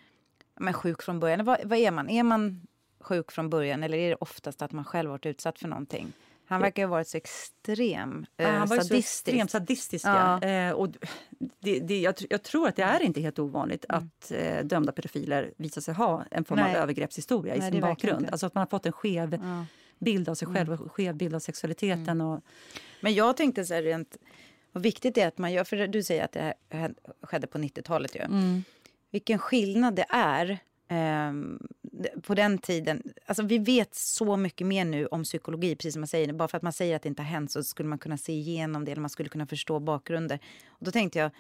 men, 0.61 0.74
sjuk 0.74 1.03
från 1.03 1.20
början. 1.20 1.44
Vad, 1.44 1.59
vad 1.64 1.79
är 1.79 1.90
man? 1.90 2.11
Är 2.11 2.22
man 2.22 2.66
sjuk 3.00 3.33
från 3.33 3.50
början 3.50 3.83
eller 3.83 3.98
är 3.98 4.11
det 4.11 4.16
oftast 4.16 4.62
att 4.62 4.72
man 4.72 4.85
själv 4.85 5.11
varit 5.11 5.27
utsatt 5.27 5.59
för 5.59 5.68
någonting? 5.68 6.12
Han 6.47 6.61
verkar 6.61 6.83
ha 6.83 6.91
varit 6.91 7.09
så 7.09 7.17
extrem 7.17 8.27
eh, 8.37 8.49
Han 8.49 8.69
var 8.69 8.77
sadistisk. 8.77 8.91
så 8.91 9.31
extremt 9.31 9.51
sadistisk. 9.51 10.07
Ja. 10.07 10.43
Eh, 10.43 10.73
och 10.73 10.89
det, 11.61 11.81
det, 11.81 12.01
jag, 12.01 12.15
jag, 12.31 12.43
tror 12.43 12.69
att 12.69 12.77
det 12.77 12.83
är 12.83 13.03
inte 13.03 13.21
helt 13.21 13.39
ovanligt 13.39 13.85
mm. 13.89 13.99
att 13.99 14.31
eh, 14.31 14.65
dömda 14.65 14.93
pedofiler 14.93 15.53
visar 15.57 15.81
sig 15.81 15.95
ha 15.95 16.25
en 16.31 16.45
form 16.45 16.59
Nej. 16.59 16.77
av 16.77 16.83
övergreppshistoria 16.83 17.55
Nej, 17.55 17.69
i 17.69 17.73
sin 17.73 17.81
bakgrund. 17.81 18.29
Alltså 18.31 18.47
att 18.47 18.55
man 18.55 18.61
har 18.61 18.67
fått 18.67 18.87
en 18.87 18.93
skev 18.93 19.39
ja. 19.43 19.67
bild 19.99 20.29
av 20.29 20.35
sig 20.35 20.49
själv 20.49 20.73
och 20.73 20.81
en 20.81 20.89
skev 20.89 21.15
bild 21.15 21.35
av 21.35 21.41
sexualiteten. 21.41 22.09
Mm. 22.09 22.27
Och... 22.27 22.45
Men 23.01 23.15
jag 23.15 23.37
tänkte 23.37 23.65
så 23.65 23.75
här 23.75 23.83
rent... 23.83 24.17
Vad 24.73 24.83
viktigt 24.83 25.15
det 25.15 25.21
är 25.21 25.29
att 25.29 25.39
man 25.39 25.53
gör... 25.53 25.65
För 25.65 25.87
du 25.87 26.03
säger 26.03 26.25
att 26.25 26.33
det 26.33 26.55
här 26.71 26.95
skedde 27.23 27.47
på 27.47 27.59
90-talet 27.59 28.15
ju. 28.17 28.21
Mm. 28.21 28.65
Vilken 29.11 29.39
skillnad 29.39 29.95
det 29.95 30.07
är 30.09 30.59
på 32.23 32.35
den 32.35 32.59
tiden, 32.59 33.03
alltså 33.27 33.42
vi 33.42 33.59
vet 33.59 33.94
så 33.94 34.37
mycket 34.37 34.66
mer 34.66 34.85
nu 34.85 35.07
om 35.07 35.25
psykologi, 35.25 35.77
precis 35.77 35.92
som 35.92 36.01
man 36.01 36.09
säger. 36.09 36.33
Bara 36.33 36.49
för 36.49 36.57
att 36.57 36.62
man 36.62 36.73
säger 36.73 36.97
att 36.97 37.03
det 37.03 37.09
inte 37.09 37.23
har 37.23 37.29
hänt 37.29 37.51
så 37.51 37.62
skulle 37.62 37.88
man 37.88 37.99
kunna 37.99 38.16
se 38.16 38.33
igenom 38.33 38.85
det, 38.85 38.92
eller 38.92 39.01
man 39.01 39.11
skulle 39.11 39.29
kunna 39.29 39.47
förstå 39.47 39.81
bakgrunder. 39.81 40.38
Och 40.68 40.85
då 40.85 40.90
tänkte 40.90 41.18
jag, 41.18 41.31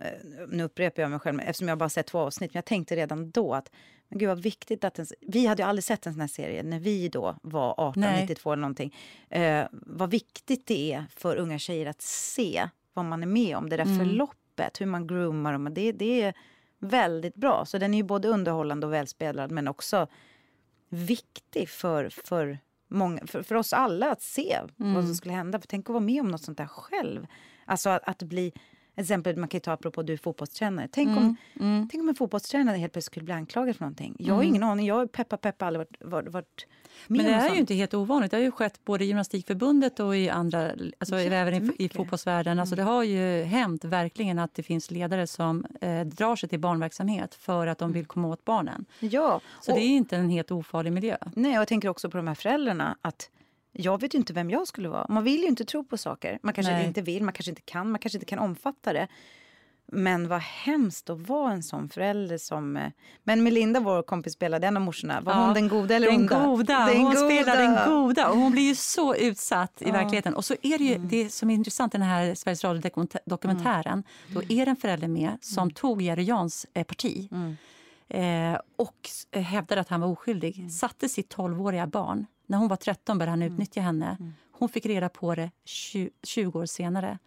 uh, 0.00 0.46
nu 0.48 0.62
upprepar 0.62 1.02
jag 1.02 1.10
mig 1.10 1.20
själv, 1.20 1.40
eftersom 1.40 1.68
jag 1.68 1.78
bara 1.78 1.88
sett 1.88 2.06
två 2.06 2.18
avsnitt, 2.18 2.54
men 2.54 2.58
jag 2.58 2.64
tänkte 2.64 2.96
redan 2.96 3.30
då 3.30 3.54
att 3.54 3.70
men 4.08 4.18
gud 4.18 4.28
vad 4.28 4.42
viktigt 4.42 4.84
att 4.84 4.98
en, 4.98 5.06
vi 5.20 5.46
hade 5.46 5.62
ju 5.62 5.68
aldrig 5.68 5.84
sett 5.84 6.06
en 6.06 6.12
sån 6.12 6.20
här 6.20 6.28
serie 6.28 6.62
när 6.62 6.80
vi 6.80 7.08
då 7.08 7.38
var 7.42 7.74
18, 7.80 8.00
Nej. 8.00 8.20
92 8.20 8.52
eller 8.52 8.60
någonting. 8.60 8.96
Uh, 9.36 9.64
vad 9.70 10.10
viktigt 10.10 10.66
det 10.66 10.92
är 10.92 11.04
för 11.10 11.36
unga 11.36 11.58
tjejer 11.58 11.86
att 11.86 12.02
se 12.02 12.68
vad 12.94 13.04
man 13.04 13.22
är 13.22 13.26
med 13.26 13.56
om, 13.56 13.68
det 13.68 13.76
där 13.76 13.84
mm. 13.84 13.98
förloppet, 13.98 14.80
hur 14.80 14.86
man 14.86 15.06
groomar 15.06 15.52
dem. 15.52 15.74
Det, 15.74 15.92
det 15.92 16.22
är 16.22 16.34
väldigt 16.78 17.34
bra. 17.34 17.64
Så 17.64 17.78
den 17.78 17.94
är 17.94 17.98
ju 17.98 18.04
både 18.04 18.28
underhållande 18.28 18.86
och 18.86 18.92
välspelad 18.92 19.50
men 19.50 19.68
också 19.68 20.06
viktig 20.88 21.68
för, 21.68 22.08
för, 22.08 22.58
många, 22.88 23.26
för, 23.26 23.42
för 23.42 23.54
oss 23.54 23.72
alla 23.72 24.10
att 24.10 24.22
se 24.22 24.60
mm. 24.78 24.94
vad 24.94 25.04
som 25.04 25.14
skulle 25.14 25.34
hända. 25.34 25.60
För 25.60 25.68
tänk 25.68 25.90
att 25.90 25.94
vara 25.94 26.04
med 26.04 26.20
om 26.20 26.28
något 26.28 26.42
sånt 26.42 26.58
där 26.58 26.66
själv. 26.66 27.26
Alltså 27.64 27.90
att, 27.90 28.08
att 28.08 28.22
bli 28.22 28.52
exempel 28.96 29.36
man 29.36 29.48
kan 29.48 29.60
ta 29.60 29.72
apropå 29.72 30.02
du 30.02 30.12
är 30.12 30.16
fotbollstränare. 30.16 30.88
Tänk, 30.92 31.08
mm. 31.08 31.18
Om, 31.18 31.36
mm. 31.60 31.88
tänk 31.92 32.02
om 32.02 32.08
en 32.08 32.14
fotbollstränare 32.14 32.76
helt 32.76 32.92
plötsligt 32.92 33.12
skulle 33.12 33.24
bli 33.24 33.34
anklagad 33.34 33.76
för 33.76 33.82
någonting. 33.82 34.16
Jag 34.18 34.34
har 34.34 34.42
mm. 34.42 34.48
ingen 34.48 34.62
aning. 34.62 34.86
Jag 34.86 34.94
har 34.94 35.06
peppa 35.06 35.36
peppa 35.36 35.66
aldrig 35.66 35.78
varit, 35.78 35.96
varit, 36.04 36.32
varit 36.32 36.66
men 37.06 37.26
det 37.26 37.32
är 37.32 37.54
ju 37.54 37.60
inte 37.60 37.74
helt 37.74 37.94
ovanligt. 37.94 38.30
Det 38.30 38.36
har 38.36 38.42
ju 38.42 38.50
skett 38.50 38.84
både 38.84 39.04
i 39.04 39.06
Gymnastikförbundet 39.06 40.00
och 40.00 40.16
i 40.16 40.28
andra, 40.28 40.70
alltså 40.98 41.16
även 41.16 41.54
i, 41.54 41.84
i 41.84 41.88
fotbollsvärlden. 41.88 42.58
Alltså 42.58 42.74
mm. 42.74 42.86
det 42.86 42.92
har 42.92 43.02
ju 43.02 43.42
hänt 43.42 43.84
verkligen 43.84 44.38
att 44.38 44.54
det 44.54 44.62
finns 44.62 44.90
ledare 44.90 45.26
som 45.26 45.66
eh, 45.80 46.00
drar 46.00 46.36
sig 46.36 46.48
till 46.48 46.60
barnverksamhet 46.60 47.34
för 47.34 47.66
att 47.66 47.78
de 47.78 47.92
vill 47.92 48.06
komma 48.06 48.28
åt 48.28 48.44
barnen. 48.44 48.84
Ja, 49.00 49.40
Så 49.60 49.72
och, 49.72 49.78
det 49.78 49.84
är 49.84 49.88
inte 49.88 50.16
en 50.16 50.30
helt 50.30 50.50
ofarlig 50.50 50.92
miljö. 50.92 51.16
Nej, 51.34 51.52
jag 51.52 51.68
tänker 51.68 51.88
också 51.88 52.10
på 52.10 52.16
de 52.16 52.26
här 52.26 52.34
föräldrarna. 52.34 52.96
att 53.00 53.30
jag 53.78 54.00
vet 54.00 54.14
ju 54.14 54.18
inte 54.18 54.32
vem 54.32 54.50
jag 54.50 54.68
skulle 54.68 54.88
vara. 54.88 55.06
Man 55.08 55.24
vill 55.24 55.40
ju 55.40 55.46
inte 55.46 55.64
tro 55.64 55.84
på 55.84 55.96
saker. 55.98 56.38
Man 56.42 56.54
kanske 56.54 56.72
Nej. 56.72 56.86
inte 56.86 57.02
vill, 57.02 57.22
man 57.22 57.34
kanske 57.34 57.50
inte 57.50 57.62
kan, 57.62 57.90
man 57.90 57.98
kanske 57.98 58.16
inte 58.16 58.26
kan 58.26 58.38
omfatta 58.38 58.92
det. 58.92 59.08
Men 59.92 60.28
vad 60.28 60.40
hemskt 60.40 61.10
att 61.10 61.28
vara 61.28 61.52
en 61.52 61.62
sån 61.62 61.88
förälder 61.88 62.38
som... 62.38 62.76
Eh, 62.76 62.90
men 63.24 63.42
Melinda, 63.42 63.80
vår 63.80 64.02
kompis, 64.02 64.32
spelade 64.32 64.66
en 64.66 64.76
av 64.76 64.82
morsorna. 64.82 65.20
Var 65.20 65.32
ja, 65.32 65.44
hon 65.44 65.54
den 65.54 65.68
goda 65.68 65.94
eller 65.94 66.06
den 66.06 66.20
onda? 66.20 66.44
Goda. 66.44 66.86
Den 66.86 66.96
hon 66.96 67.14
goda. 67.14 67.26
spelar 67.26 67.56
den 67.56 67.90
goda. 67.90 68.28
Och 68.28 68.36
hon 68.36 68.52
blir 68.52 68.62
ju 68.62 68.74
så 68.74 69.14
utsatt 69.14 69.82
i 69.82 69.90
verkligheten. 69.90 70.34
Och 70.34 70.44
så 70.44 70.54
är 70.62 70.78
det 70.78 70.84
ju, 70.84 70.94
mm. 70.94 71.08
det 71.08 71.32
som 71.32 71.50
är 71.50 71.54
intressant 71.54 71.94
i 71.94 71.98
den 71.98 72.06
här 72.06 72.34
Sveriges 72.34 72.64
Radio-dokumentären, 72.64 73.92
mm. 73.92 74.04
då 74.28 74.42
är 74.42 74.64
det 74.64 74.70
en 74.70 74.76
förälder 74.76 75.08
med 75.08 75.38
som 75.40 75.62
mm. 75.62 75.74
tog 75.74 76.02
Jerry 76.02 76.22
Jans 76.22 76.66
eh, 76.74 76.84
parti. 76.84 77.28
Mm. 77.32 77.56
Eh, 78.08 78.58
och 78.76 79.08
eh, 79.30 79.42
hävdade 79.42 79.80
att 79.80 79.88
han 79.88 80.00
var 80.00 80.08
oskyldig. 80.08 80.58
Mm. 80.58 80.70
Satte 80.70 81.08
sitt 81.08 81.34
12-åriga 81.34 81.86
barn. 81.86 82.26
När 82.46 82.58
hon 82.58 82.68
var 82.68 82.76
13 82.76 83.18
började 83.18 83.30
han 83.30 83.42
mm. 83.42 83.52
utnyttja 83.52 83.80
henne. 83.80 84.32
Hon 84.52 84.68
fick 84.68 84.86
reda 84.86 85.08
på 85.08 85.34
det 85.34 85.50
20, 85.64 86.10
20 86.22 86.58
år 86.58 86.66
senare. 86.66 87.18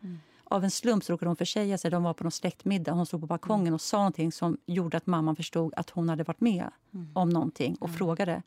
Av 0.44 0.63
en 0.63 0.72
slump 0.72 1.04
så 1.04 1.13
råkade 1.13 1.30
hon 1.30 1.36
försäga 1.36 1.78
sig. 1.78 1.92
De 1.92 2.04
var 2.04 2.13
på 2.13 2.24
någon 2.24 2.32
släktmiddag. 2.32 2.92
Hon 2.92 3.06
stod 3.06 3.22
på 3.22 3.28
balkongen 3.28 3.68
mm. 3.68 3.74
och 3.74 3.82
sa 3.82 3.98
någonting 3.98 4.32
som 4.32 4.58
gjorde 4.65 4.98
att 4.98 5.08
mamman 5.08 5.36
förstod 5.36 5.74
att 5.76 5.89
hon 5.89 6.10
hade 6.10 6.24
varit 6.24 6.42
med 6.42 6.70
mm. 6.94 7.12
om 7.13 7.30
någonting 7.30 7.76
och 7.80 7.88
mm. 7.88 7.98
frågade. 7.98 8.44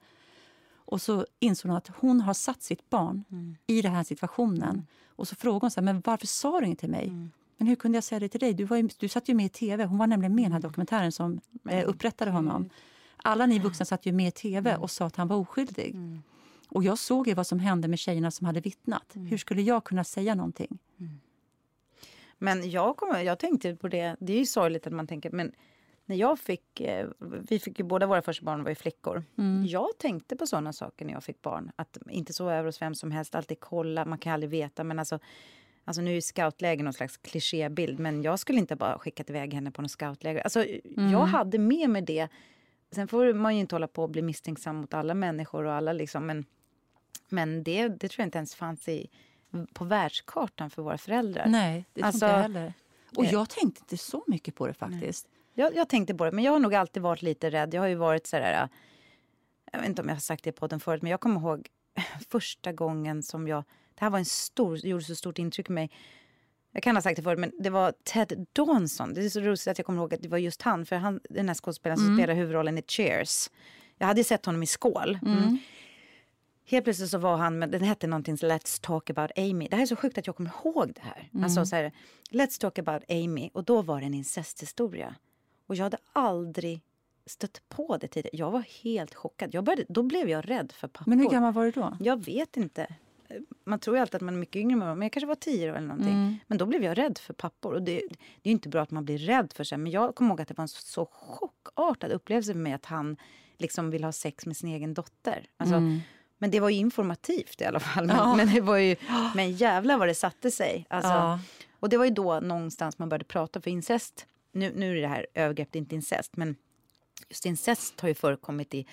Och 0.75 1.03
så 1.03 1.27
insåg 1.38 1.68
hon 1.68 1.77
att 1.77 1.88
hon 1.97 2.21
har 2.21 2.35
satt 2.35 2.62
sitt 2.62 2.90
barn 2.90 3.25
mm. 3.31 3.57
i 3.66 3.83
den 3.83 3.92
här 3.92 4.05
situationen. 4.05 4.71
Mm. 4.71 4.87
Och 5.07 5.29
så 5.29 5.35
frågade 5.37 5.64
hon 5.64 5.71
så 5.71 5.81
här, 5.81 5.85
men 5.85 6.03
varför 6.05 6.27
sa 6.27 6.61
du 6.61 6.66
inget 6.66 6.79
till 6.79 6.90
mig? 6.90 7.05
Mm. 7.09 7.31
Men 7.62 7.66
hur 7.66 7.77
kunde 7.77 7.96
jag 7.96 8.05
säga 8.05 8.20
det 8.20 8.29
till 8.29 8.40
dig? 8.40 8.55
Du, 8.55 8.64
var 8.64 8.77
ju, 8.77 8.88
du 8.98 9.09
satt 9.09 9.29
ju 9.29 9.35
med 9.35 9.46
i 9.46 9.48
tv. 9.48 9.85
Hon 9.85 9.98
var 9.98 10.07
nämligen 10.07 10.35
med 10.35 10.42
i 10.42 10.44
den 10.44 10.53
här 10.53 10.61
dokumentären 10.61 11.12
som 11.12 11.40
eh, 11.68 11.88
upprättade 11.88 12.31
honom. 12.31 12.70
Alla 13.16 13.46
ni 13.46 13.59
vuxna 13.59 13.85
satt 13.85 14.07
ju 14.07 14.12
med 14.12 14.29
i 14.29 14.31
tv 14.31 14.77
och 14.77 14.90
sa 14.90 15.07
att 15.07 15.16
han 15.16 15.29
var 15.29 15.37
oskyldig. 15.37 15.96
Och 16.68 16.85
jag 16.85 16.98
såg 16.98 17.29
ju 17.29 17.35
vad 17.35 17.46
som 17.46 17.59
hände 17.59 17.88
med 17.88 17.98
tjejerna 17.98 18.31
som 18.31 18.46
hade 18.46 18.61
vittnat. 18.61 19.12
Hur 19.14 19.37
skulle 19.37 19.62
jag 19.62 19.85
kunna 19.85 20.05
säga 20.05 20.35
någonting? 20.35 20.79
Men 22.38 22.70
jag, 22.70 22.96
kommer, 22.96 23.20
jag 23.20 23.38
tänkte 23.38 23.77
på 23.77 23.88
det, 23.88 24.16
det 24.20 24.33
är 24.33 24.38
ju 24.38 24.46
sorgligt 24.46 24.87
att 24.87 24.92
man 24.92 25.07
tänker, 25.07 25.31
men 25.31 25.53
när 26.07 26.16
jag 26.16 26.38
fick, 26.38 26.81
eh, 26.81 27.09
vi 27.48 27.59
fick 27.59 27.79
ju 27.79 27.85
båda 27.85 28.07
våra 28.07 28.22
första 28.22 28.44
barn 28.44 28.62
var 28.62 28.70
ju 28.70 28.75
flickor. 28.75 29.25
Mm. 29.38 29.66
Jag 29.66 29.98
tänkte 29.98 30.37
på 30.37 30.46
sådana 30.46 30.72
saker 30.72 31.05
när 31.05 31.12
jag 31.12 31.25
fick 31.25 31.42
barn. 31.42 31.72
Att 31.77 31.98
inte 32.11 32.33
sova 32.33 32.55
över 32.55 32.66
hos 32.66 32.83
vem 32.83 32.94
som 32.94 33.11
helst, 33.11 33.35
alltid 33.35 33.61
kolla, 33.61 34.05
man 34.05 34.18
kan 34.18 34.33
aldrig 34.33 34.51
veta. 34.51 34.85
Men 34.85 34.98
alltså, 34.98 35.18
alltså 35.85 36.03
nu 36.03 36.16
är 36.16 36.21
scoutläger 36.21 36.85
någon 36.85 36.92
slags 36.92 37.16
klichébild, 37.16 37.99
men 37.99 38.23
jag 38.23 38.38
skulle 38.38 38.59
inte 38.59 38.77
bara 38.77 38.99
skickat 38.99 39.31
iväg 39.31 39.55
henne 39.55 39.71
på 39.71 39.83
något 39.83 39.90
scoutläger. 39.90 40.42
Alltså, 40.42 40.64
mm. 40.64 41.12
Jag 41.12 41.27
hade 41.27 41.59
med 41.59 41.90
mig 41.90 42.03
det. 42.03 42.29
Sen 42.90 43.09
får 43.09 43.35
man 43.35 43.55
ju 43.55 43.61
inte 43.61 43.75
hålla 43.75 43.88
på 43.88 44.03
och 44.03 44.11
bli 44.11 44.23
misstänksam 44.23 44.77
mot 44.77 44.95
alla 44.95 45.14
människor 45.14 45.64
och 45.64 45.73
alla 45.73 45.92
liksom, 45.92 46.27
men, 46.27 46.45
men 47.29 47.62
det, 47.62 47.88
det 47.88 48.09
tror 48.09 48.21
jag 48.21 48.27
inte 48.27 48.38
ens 48.38 48.55
fanns 48.55 48.88
i, 48.88 49.11
på 49.73 49.85
världskartan 49.85 50.71
för 50.71 50.83
våra 50.83 50.99
föräldrar. 50.99 51.47
Nej, 51.47 51.85
det 51.92 52.01
tror 52.01 52.07
alltså, 52.07 52.27
inte 52.27 52.37
jag 52.37 52.42
heller. 52.42 52.73
Och 53.16 53.25
jag 53.25 53.51
tänkte 53.51 53.81
inte 53.81 53.97
så 53.97 54.25
mycket 54.27 54.55
på 54.55 54.66
det 54.66 54.75
faktiskt. 54.75 55.29
Jag, 55.55 55.77
jag, 55.77 55.88
tänkte 55.88 56.14
på 56.14 56.25
det, 56.25 56.33
men 56.33 56.45
jag 56.45 56.53
har 56.53 56.59
nog 56.59 56.75
alltid 56.75 57.03
varit 57.03 57.23
lite 57.23 57.51
rädd. 57.51 57.75
Jag 57.75 57.81
har 57.81 57.88
ju 57.88 57.95
varit 57.95 58.27
så 58.27 58.37
där, 58.37 58.68
jag 59.73 59.79
vet 59.79 59.88
inte 59.88 60.03
om 60.03 60.09
jag 60.09 60.16
har 60.16 60.21
sagt 60.21 60.45
det 60.45 60.51
i 60.51 60.53
podden 60.53 60.81
förut, 60.81 61.03
men 61.03 61.11
jag 61.11 61.21
kommer 61.21 61.40
ihåg 61.40 61.68
första 62.29 62.73
gången 62.73 63.23
som 63.23 63.49
jag, 63.49 63.64
det 63.94 64.05
här 64.05 64.11
var 64.11 64.18
en 64.18 64.24
stor, 64.24 64.78
gjorde 64.78 65.05
så 65.05 65.14
stort 65.14 65.38
intryck 65.38 65.66
på 65.66 65.72
mig. 65.72 65.90
Jag 66.72 66.83
kan 66.83 66.96
ha 66.96 67.02
sagt 67.02 67.16
det 67.16 67.22
förut, 67.22 67.38
men 67.38 67.52
det 67.59 67.70
var 67.70 67.92
Ted 68.05 68.46
Danson. 68.52 69.14
Det 69.14 69.24
är 69.24 69.28
så 69.28 69.40
roligt 69.40 69.68
att 69.68 69.78
jag 69.78 69.87
kommer 69.87 70.00
ihåg 70.00 70.14
att 70.14 70.22
det 70.22 70.28
var 70.28 70.38
just 70.38 70.62
han, 70.62 70.87
för 70.87 70.96
han, 70.96 71.20
den 71.31 71.48
här 71.48 71.55
skådespelaren 71.55 72.00
mm. 72.00 72.09
som 72.09 72.16
spelar 72.16 72.35
huvudrollen 72.35 72.78
i 72.78 72.83
Cheers. 72.83 73.50
Jag 73.98 74.07
hade 74.07 74.24
sett 74.24 74.46
honom 74.46 74.62
i 74.62 74.66
Skål. 74.66 75.18
Mm. 75.22 75.38
Mm. 75.38 75.59
Helt 76.64 76.85
plötsligt 76.85 77.11
så 77.11 77.18
var 77.18 77.37
han 77.37 77.59
med, 77.59 77.70
den 77.70 77.83
hette 77.83 78.07
någonting 78.07 78.37
Let's 78.37 78.83
talk 78.83 79.11
about 79.11 79.31
Amy. 79.37 79.68
Det 79.68 79.76
här 79.76 79.83
är 79.83 79.87
så 79.87 79.96
sjukt 79.96 80.18
att 80.18 80.26
jag 80.26 80.37
kommer 80.37 80.50
ihåg 80.64 80.92
det 80.94 81.00
här. 81.00 81.28
Mm. 81.33 81.44
Alltså 81.44 81.66
så 81.66 81.76
här, 81.76 81.92
Let's 82.31 82.61
talk 82.61 82.78
about 82.78 83.02
Amy. 83.09 83.50
Och 83.52 83.64
då 83.64 83.83
var 83.83 84.00
det 84.00 84.07
en 84.07 84.14
incesthistoria. 84.14 85.14
Och 85.66 85.76
jag 85.76 85.83
hade 85.83 85.98
aldrig 86.12 86.81
stött 87.26 87.62
på 87.68 87.96
det 87.96 88.09
tidigare. 88.09 88.37
Jag 88.37 88.50
var 88.50 88.64
helt 88.83 89.14
chockad. 89.14 89.55
Jag 89.55 89.64
började, 89.64 89.85
då 89.88 90.02
blev 90.02 90.28
jag 90.28 90.50
rädd 90.50 90.72
för 90.72 90.88
pappor. 90.88 91.11
Men 91.11 91.18
hur 91.20 91.28
gammal 91.28 91.52
var 91.52 91.64
du 91.64 91.70
då? 91.70 91.96
Jag 92.00 92.24
vet 92.24 92.57
inte. 92.57 92.94
Man 93.64 93.79
tror 93.79 93.97
ju 93.97 94.01
alltid 94.01 94.14
att 94.14 94.23
man 94.23 94.35
är 94.35 94.38
mycket 94.38 94.57
yngre, 94.57 94.77
men 94.77 95.03
jag 95.03 95.12
kanske 95.12 95.27
var 95.27 95.35
tio 95.35 95.68
eller 95.68 95.88
någonting. 95.88 96.14
Mm. 96.14 96.37
Men 96.47 96.59
då 96.59 96.66
blev 96.66 96.85
jag 96.85 96.99
rädd 96.99 97.18
för 97.18 97.35
pappor. 97.35 97.73
Och 97.73 97.83
det, 97.83 98.03
det 98.42 98.51
är 98.51 98.53
inte 98.53 98.68
bra 98.68 98.83
att 98.83 98.90
man 98.90 99.05
blir 99.05 99.18
rädd 99.18 99.53
för 99.55 99.64
sig. 99.64 99.79
Men 99.79 99.92
jag 99.92 100.14
kommer 100.14 100.31
ihåg 100.31 100.40
att 100.40 100.49
det 100.49 100.57
var 100.57 100.62
en 100.62 100.68
så 100.68 101.07
chockartad 101.12 102.12
upplevelse 102.12 102.53
för 102.53 102.61
mig 102.61 102.73
att 102.73 102.87
han 102.87 103.16
liksom 103.59 103.90
vill 103.90 104.05
ha 104.05 104.12
sex 104.12 104.47
med 104.47 104.57
sin 104.57 104.68
egen 104.68 104.95
dotter. 104.95 105.47
Alltså, 105.57 105.77
mm. 105.77 106.01
Men 106.38 106.51
det 106.51 106.61
var 106.61 106.68
ju 106.68 106.77
informativt 106.77 107.61
i 107.61 107.64
alla 107.64 107.81
fall. 107.81 108.07
Men, 108.07 108.16
ja. 108.16 108.35
men 108.37 108.55
det 108.55 108.61
var 108.61 108.77
ju, 108.77 108.97
men 109.35 109.53
jävlar 109.53 109.99
vad 109.99 110.09
det 110.09 110.14
satte 110.14 110.51
sig. 110.51 110.87
Alltså, 110.90 111.11
ja. 111.11 111.40
Och 111.81 111.88
det 111.88 111.97
var 111.97 112.05
ju 112.05 112.11
då 112.11 112.40
någonstans 112.40 112.99
man 112.99 113.09
började 113.09 113.25
prata 113.25 113.61
för 113.61 113.71
incest 113.71 114.27
nu, 114.53 114.73
nu 114.77 114.99
är 114.99 115.03
det 115.03 115.09
här 115.09 115.27
övergrepp, 115.35 115.77
inte 115.77 115.95
incest, 115.95 116.37
men 116.37 116.57
just 117.29 117.47
incest 117.47 118.01
har 118.01 118.09
ju 118.09 118.14
förekommit 118.14 118.75
i 118.75 118.87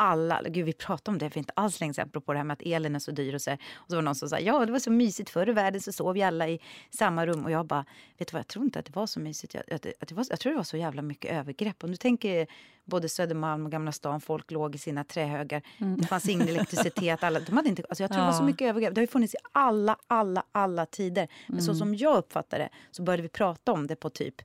alla, 0.00 0.42
gud 0.42 0.64
vi 0.64 0.72
pratade 0.72 1.14
om 1.14 1.18
det 1.18 1.30
för 1.30 1.38
inte 1.38 1.52
alls 1.56 1.80
länge 1.80 1.94
sedan, 1.94 2.08
apropå 2.08 2.32
det 2.32 2.38
här 2.38 2.44
med 2.44 2.54
att 2.54 2.62
elen 2.62 2.94
är 2.94 2.98
så 2.98 3.10
dyr 3.10 3.34
och 3.34 3.42
så, 3.42 3.52
och 3.52 3.58
så 3.88 3.94
var 3.94 4.02
det 4.02 4.04
någon 4.04 4.14
som 4.14 4.28
sa 4.28 4.38
ja 4.38 4.66
det 4.66 4.72
var 4.72 4.78
så 4.78 4.90
mysigt 4.90 5.30
förr 5.30 5.48
i 5.48 5.52
världen 5.52 5.80
så 5.80 5.92
sov 5.92 6.14
vi 6.14 6.22
alla 6.22 6.48
i 6.48 6.60
samma 6.90 7.26
rum 7.26 7.44
och 7.44 7.50
jag 7.50 7.66
bara, 7.66 7.84
vet 8.18 8.28
du 8.28 8.32
vad 8.32 8.38
jag 8.38 8.48
tror 8.48 8.64
inte 8.64 8.78
att 8.78 8.84
det 8.84 8.96
var 8.96 9.06
så 9.06 9.20
mysigt, 9.20 9.54
jag, 9.54 9.62
att, 9.72 9.86
att 10.00 10.08
det 10.08 10.14
var, 10.14 10.26
jag 10.30 10.40
tror 10.40 10.52
det 10.52 10.56
var 10.56 10.64
så 10.64 10.76
jävla 10.76 11.02
mycket 11.02 11.32
övergrepp 11.32 11.82
och 11.82 11.90
nu 11.90 11.96
tänker 11.96 12.46
både 12.84 13.08
Södermalm 13.08 13.64
och 13.64 13.72
Gamla 13.72 13.92
stan, 13.92 14.20
folk 14.20 14.50
låg 14.50 14.74
i 14.74 14.78
sina 14.78 15.04
trähögar, 15.04 15.62
mm. 15.78 16.00
det 16.00 16.06
fanns 16.06 16.28
ingen 16.28 16.48
elektricitet, 16.48 17.22
alla, 17.22 17.40
de 17.40 17.56
hade 17.56 17.68
inte, 17.68 17.82
alltså 17.88 18.02
jag 18.02 18.10
tror 18.10 18.20
ja. 18.20 18.26
det 18.26 18.32
var 18.32 18.38
så 18.38 18.44
mycket 18.44 18.68
övergrepp, 18.68 18.94
det 18.94 18.98
har 18.98 19.04
ju 19.04 19.12
funnits 19.12 19.34
i 19.34 19.38
alla, 19.52 19.96
alla, 20.06 20.44
alla 20.52 20.86
tider, 20.86 21.28
men 21.46 21.58
mm. 21.58 21.66
så 21.66 21.74
som 21.74 21.94
jag 21.94 22.18
uppfattar 22.18 22.58
det 22.58 22.68
så 22.90 23.02
började 23.02 23.22
vi 23.22 23.28
prata 23.28 23.72
om 23.72 23.86
det 23.86 23.96
på 23.96 24.10
typ 24.10 24.42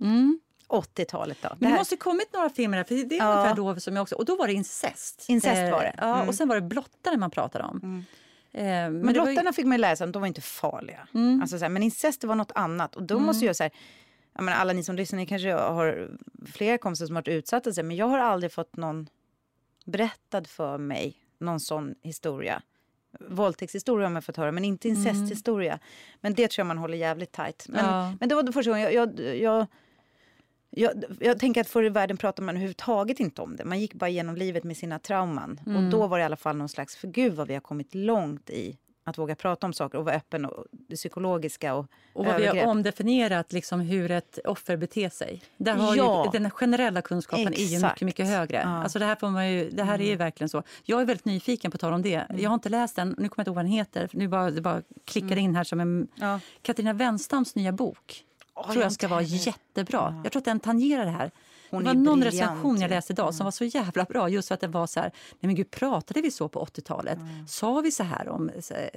Mm. 0.00 0.40
80-talet 0.68 1.38
då. 1.42 1.48
Men 1.58 1.72
det, 1.72 1.78
måste 1.78 1.96
kommit 1.96 2.32
några 2.32 2.50
filmer, 2.50 2.84
för 2.84 2.94
det 2.94 3.16
är 3.16 3.18
ja. 3.18 3.32
ungefär 3.32 3.54
då 3.54 3.80
som 3.80 3.96
jag 3.96 4.02
också... 4.02 4.14
Och 4.14 4.24
då 4.24 4.36
var 4.36 4.46
det 4.46 4.52
incest. 4.52 5.24
Incest 5.28 5.72
var 5.72 5.82
det. 5.82 5.94
Eh, 5.98 6.08
mm. 6.08 6.28
och 6.28 6.34
sen 6.34 6.48
var 6.48 6.54
det 6.54 6.62
blottare 6.62 7.16
man 7.16 7.30
pratade 7.30 7.64
om. 7.64 7.80
Mm. 7.82 8.04
Eh, 8.52 8.64
men 8.64 9.00
men 9.00 9.12
blottarna 9.12 9.50
ju... 9.50 9.52
fick 9.52 9.66
man 9.66 9.80
läsa 9.80 10.04
att 10.04 10.12
de 10.12 10.20
var 10.20 10.26
inte 10.26 10.40
farliga. 10.40 11.08
Mm. 11.14 11.42
Alltså, 11.42 11.58
så 11.58 11.64
här, 11.64 11.68
men 11.68 11.82
incest 11.82 12.24
var 12.24 12.34
något 12.34 12.52
annat. 12.54 12.96
Och 12.96 13.02
då 13.02 13.14
mm. 13.14 13.26
måste 13.26 13.46
jag 13.46 13.56
säga 13.56 13.70
jag 14.38 14.44
menar, 14.44 14.58
alla 14.58 14.72
ni 14.72 14.84
som 14.84 14.96
lyssnar, 14.96 15.16
ni 15.16 15.26
kanske 15.26 15.52
har 15.52 16.10
flera 16.46 16.78
kompisar 16.78 17.06
som 17.06 17.16
har 17.16 17.22
varit 17.22 17.28
utsatta, 17.28 17.82
men 17.82 17.96
jag 17.96 18.06
har 18.06 18.18
aldrig 18.18 18.52
fått 18.52 18.76
någon 18.76 19.08
berättad 19.84 20.44
för 20.46 20.78
mig 20.78 21.16
någon 21.38 21.60
sån 21.60 21.94
historia. 22.02 22.62
Våldtäktshistoria 23.20 24.06
har 24.06 24.12
man 24.12 24.22
fått 24.22 24.36
höra, 24.36 24.52
men 24.52 24.64
inte 24.64 24.88
incesthistoria. 24.88 25.72
Mm. 25.72 25.84
Men 26.20 26.34
det 26.34 26.50
tror 26.50 26.60
jag 26.60 26.66
man 26.66 26.78
håller 26.78 26.96
jävligt 26.96 27.32
tajt. 27.32 27.66
Men, 27.68 27.84
ja. 27.84 28.12
men 28.20 28.28
det 28.28 28.34
var 28.34 28.42
det 28.42 28.52
första 28.52 28.70
gången 28.70 28.84
jag, 28.84 28.94
jag, 28.94 29.36
jag 29.36 29.66
jag, 30.70 31.04
jag, 31.20 31.38
tänker 31.38 31.60
att 31.60 31.68
förr 31.68 31.82
i 31.82 31.88
världen 31.88 32.16
pratade 32.16 32.46
man 32.46 32.54
överhuvudtaget 32.54 33.20
inte 33.20 33.42
om 33.42 33.56
det. 33.56 33.64
Man 33.64 33.80
gick 33.80 33.94
bara 33.94 34.10
genom 34.10 34.36
livet 34.36 34.64
med 34.64 34.76
sina 34.76 34.98
trauman. 34.98 35.60
Mm. 35.66 35.84
Och 35.84 35.90
då 35.90 36.06
var 36.06 36.18
det 36.18 36.22
i 36.22 36.24
alla 36.24 36.36
fall 36.36 36.56
någon 36.56 36.68
slags, 36.68 36.96
för 36.96 37.08
gud 37.08 37.34
vad 37.34 37.48
vi 37.48 37.54
har 37.54 37.60
kommit 37.60 37.94
långt 37.94 38.50
i 38.50 38.78
att 39.08 39.18
våga 39.18 39.34
prata 39.34 39.66
om 39.66 39.72
saker 39.72 39.98
och 39.98 40.04
vara 40.04 40.14
öppen 40.14 40.44
och 40.44 40.64
det 40.70 40.96
psykologiska 40.96 41.74
och 41.74 41.86
Och 42.12 42.24
vad 42.24 42.34
övergrepp. 42.34 42.54
vi 42.54 42.58
har 42.58 42.66
omdefinierat 42.66 43.52
liksom 43.52 43.80
hur 43.80 44.10
ett 44.10 44.38
offer 44.44 44.76
beter 44.76 45.08
sig. 45.08 45.42
Där 45.56 45.74
har 45.74 45.96
ja. 45.96 46.24
ju, 46.24 46.38
den 46.40 46.50
generella 46.50 47.02
kunskapen 47.02 47.48
Exakt. 47.48 47.60
är 47.60 47.78
ju 47.78 47.86
mycket, 47.86 48.00
mycket 48.00 48.26
högre. 48.26 48.56
Ja. 48.56 48.82
Alltså 48.82 48.98
det 48.98 49.04
här, 49.04 49.16
får 49.16 49.28
man 49.28 49.52
ju, 49.52 49.70
det 49.70 49.82
här 49.82 49.94
mm. 49.94 50.00
är 50.00 50.04
ju 50.04 50.12
mm. 50.12 50.18
verkligen 50.18 50.48
så. 50.48 50.62
Jag 50.84 51.00
är 51.00 51.04
väldigt 51.04 51.24
nyfiken 51.24 51.70
på 51.70 51.78
tal 51.78 51.92
om 51.92 52.02
det. 52.02 52.14
Mm. 52.14 52.42
Jag 52.42 52.50
har 52.50 52.54
inte 52.54 52.68
läst 52.68 52.96
den, 52.96 53.08
nu 53.08 53.14
kommer 53.14 53.32
jag 53.36 53.42
inte 53.42 53.50
ihåg 53.50 53.54
vad 53.54 53.64
den 53.64 53.72
heter. 53.72 54.08
Nu 54.12 54.28
bara, 54.28 54.50
det 54.50 54.60
bara 54.60 54.82
klickar 55.04 55.32
mm. 55.32 55.38
in 55.38 55.56
här 55.56 55.64
som 55.64 55.80
en... 55.80 56.08
Ja. 56.14 56.40
Katarina 56.62 56.92
Wenstams 56.92 57.54
nya 57.54 57.72
bok. 57.72 58.24
Tror 58.64 58.82
jag 58.82 58.92
ska 58.92 59.08
vara 59.08 59.22
jättebra. 59.22 60.14
Ja. 60.16 60.20
Jag 60.24 60.32
tror 60.32 60.40
att 60.40 60.44
den 60.44 60.60
tangerar 60.60 61.04
det 61.04 61.10
här. 61.10 61.30
Hon 61.70 61.84
det 61.84 61.88
var 61.88 61.94
någon 61.94 62.24
recension 62.24 62.80
jag 62.80 62.90
läste 62.90 63.12
idag 63.12 63.34
som 63.34 63.44
var 63.44 63.50
så 63.50 63.64
jävla 63.64 64.04
bra. 64.04 64.28
Just 64.28 64.48
för 64.48 64.54
att 64.54 64.60
den 64.60 64.70
var 64.70 64.86
så 64.86 65.00
här, 65.00 65.12
nej 65.30 65.46
men 65.46 65.54
gud, 65.54 65.70
pratade 65.70 66.20
vi 66.20 66.30
så 66.30 66.48
på 66.48 66.64
80-talet? 66.64 67.18
Mm. 67.18 67.46
Sa 67.48 67.80
vi 67.80 67.90
så 67.90 68.02
här 68.02 68.28
om... 68.28 68.50
Så, 68.60 68.74
eh, 68.74 68.88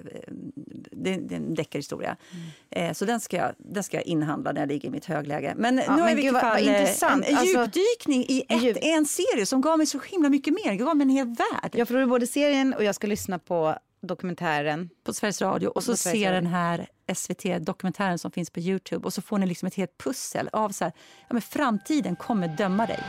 det, 0.92 1.16
det 1.16 1.36
är 1.36 1.40
en 1.40 1.54
deckarhistoria. 1.54 2.18
Mm. 2.32 2.90
Eh, 2.90 2.94
så 2.94 3.06
den 3.06 3.20
ska, 3.20 3.38
jag, 3.38 3.52
den 3.58 3.84
ska 3.84 3.98
jag 3.98 4.06
inhandla 4.06 4.52
när 4.52 4.62
jag 4.62 4.68
ligger 4.68 4.88
i 4.88 4.92
mitt 4.92 5.06
högläge. 5.06 5.54
Men 5.58 5.78
ja, 5.78 5.96
nu 5.96 6.02
har 6.02 6.16
vi 6.16 6.30
vad, 6.30 6.42
fall, 6.42 6.60
intressant. 6.60 7.26
en, 7.26 7.38
alltså, 7.38 7.60
djupdykning 7.60 8.26
i 8.28 8.44
ett, 8.50 8.64
djup... 8.64 8.78
en 8.82 9.06
serie 9.06 9.46
som 9.46 9.62
gav 9.62 9.78
mig 9.78 9.88
så 9.88 10.00
himla 10.00 10.30
mycket 10.30 10.54
mer. 10.54 10.72
Det 10.72 10.78
gav 10.78 10.98
mig 10.98 11.04
en 11.04 11.10
hel 11.10 11.28
värld. 11.28 11.72
Jag 11.74 11.88
får 11.88 12.06
både 12.06 12.28
serien 12.28 12.74
och 12.74 12.84
jag 12.84 12.96
ska 12.96 13.08
lyssna 13.08 13.40
på 13.40 13.76
dokumentären. 14.02 14.90
På 15.04 15.14
Sveriges 15.14 15.42
Radio. 15.42 15.68
Och 15.68 15.84
så 15.84 15.98
ser 15.98 16.34
den 16.34 16.48
här 16.48 16.88
SVT-dokumentären 17.16 18.20
som 18.20 18.32
finns 18.32 18.50
på 18.50 18.60
Youtube. 18.60 19.06
Och 19.06 19.14
så 19.14 19.22
får 19.22 19.38
ni 19.38 19.46
liksom 19.46 19.68
ett 19.68 19.76
helt 19.76 19.98
pussel 19.98 20.50
av 20.54 20.70
så 20.70 20.84
här, 20.84 20.94
ja, 21.20 21.34
men 21.34 21.42
framtiden 21.42 22.16
kommer 22.16 22.48
döma 22.48 22.86
dig. 22.86 23.00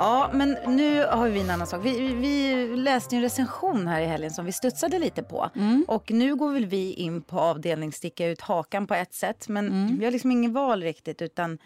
Ja, 0.00 0.30
men 0.32 0.56
nu 0.66 1.04
har 1.04 1.28
vi 1.28 1.40
en 1.40 1.50
annan 1.50 1.66
sak. 1.66 1.84
Vi, 1.84 2.14
vi 2.14 2.66
läste 2.76 3.16
en 3.16 3.22
recension 3.22 3.86
här 3.86 4.00
i 4.00 4.06
helgen 4.06 4.30
som 4.30 4.44
vi 4.44 4.52
studsade 4.52 4.98
lite 4.98 5.22
på. 5.22 5.50
Mm. 5.56 5.84
Och 5.88 6.10
nu 6.10 6.36
går 6.36 6.52
väl 6.52 6.66
vi 6.66 6.92
in 6.92 7.22
på 7.22 7.40
avdelning 7.40 7.92
sticka 7.92 8.26
ut 8.26 8.40
hakan 8.40 8.86
på 8.86 8.94
ett 8.94 9.14
sätt. 9.14 9.48
Men 9.48 9.66
mm. 9.66 9.98
vi 9.98 10.04
har 10.04 10.12
liksom 10.12 10.30
ingen 10.30 10.52
val 10.52 10.82
riktigt 10.82 11.22
utan 11.22 11.58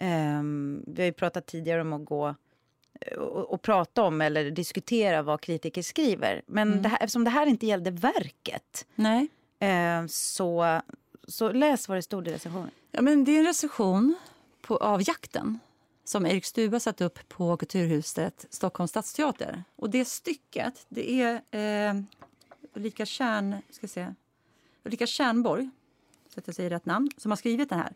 um, 0.00 0.84
vi 0.86 1.02
har 1.02 1.06
ju 1.06 1.12
pratat 1.12 1.46
tidigare 1.46 1.80
om 1.80 1.92
att 1.92 2.04
gå 2.04 2.34
eh, 3.00 3.18
och, 3.18 3.52
och, 3.52 3.62
prata 3.62 4.02
om 4.02 4.20
eller 4.20 4.50
diskutera 4.50 5.22
vad 5.22 5.40
kritiker 5.40 5.82
skriver. 5.82 6.42
Men 6.46 6.68
mm. 6.68 6.82
det 6.82 6.88
här, 6.88 6.98
eftersom 7.00 7.24
det 7.24 7.30
här 7.30 7.46
inte 7.46 7.66
gällde 7.66 7.90
verket 7.90 8.86
Nej. 8.94 9.28
Uh, 9.62 10.06
så, 10.06 10.80
så 11.28 11.52
läs 11.52 11.88
vad 11.88 11.98
det 11.98 12.02
stod 12.02 12.28
i 12.28 12.32
recensionen. 12.32 12.70
Ja, 12.90 13.02
men 13.02 13.24
det 13.24 13.32
är 13.32 13.38
en 13.38 13.46
recension 13.46 14.16
på, 14.60 14.76
av 14.76 15.08
jakten 15.08 15.58
som 16.04 16.26
Erik 16.26 16.44
Stuba 16.44 16.80
satt 16.80 17.00
upp 17.00 17.28
på 17.28 17.56
Kulturhuset 17.56 18.46
Stockholms 18.50 18.90
stadsteater. 18.90 19.64
Och 19.76 19.90
det 19.90 20.04
stycket 20.04 20.86
det 20.88 21.10
är 21.22 21.42
eh, 21.50 22.02
Ulrika, 22.74 23.06
Kärn, 23.06 23.56
ska 23.70 23.88
se, 23.88 24.14
Ulrika 24.84 25.06
Kärnborg, 25.06 25.70
så 26.34 26.40
att 26.40 26.46
jag 26.46 26.56
säger 26.56 26.70
rätt 26.70 26.86
namn, 26.86 27.10
som 27.16 27.30
har 27.30 27.36
skrivit 27.36 27.68
den 27.68 27.78
här. 27.78 27.92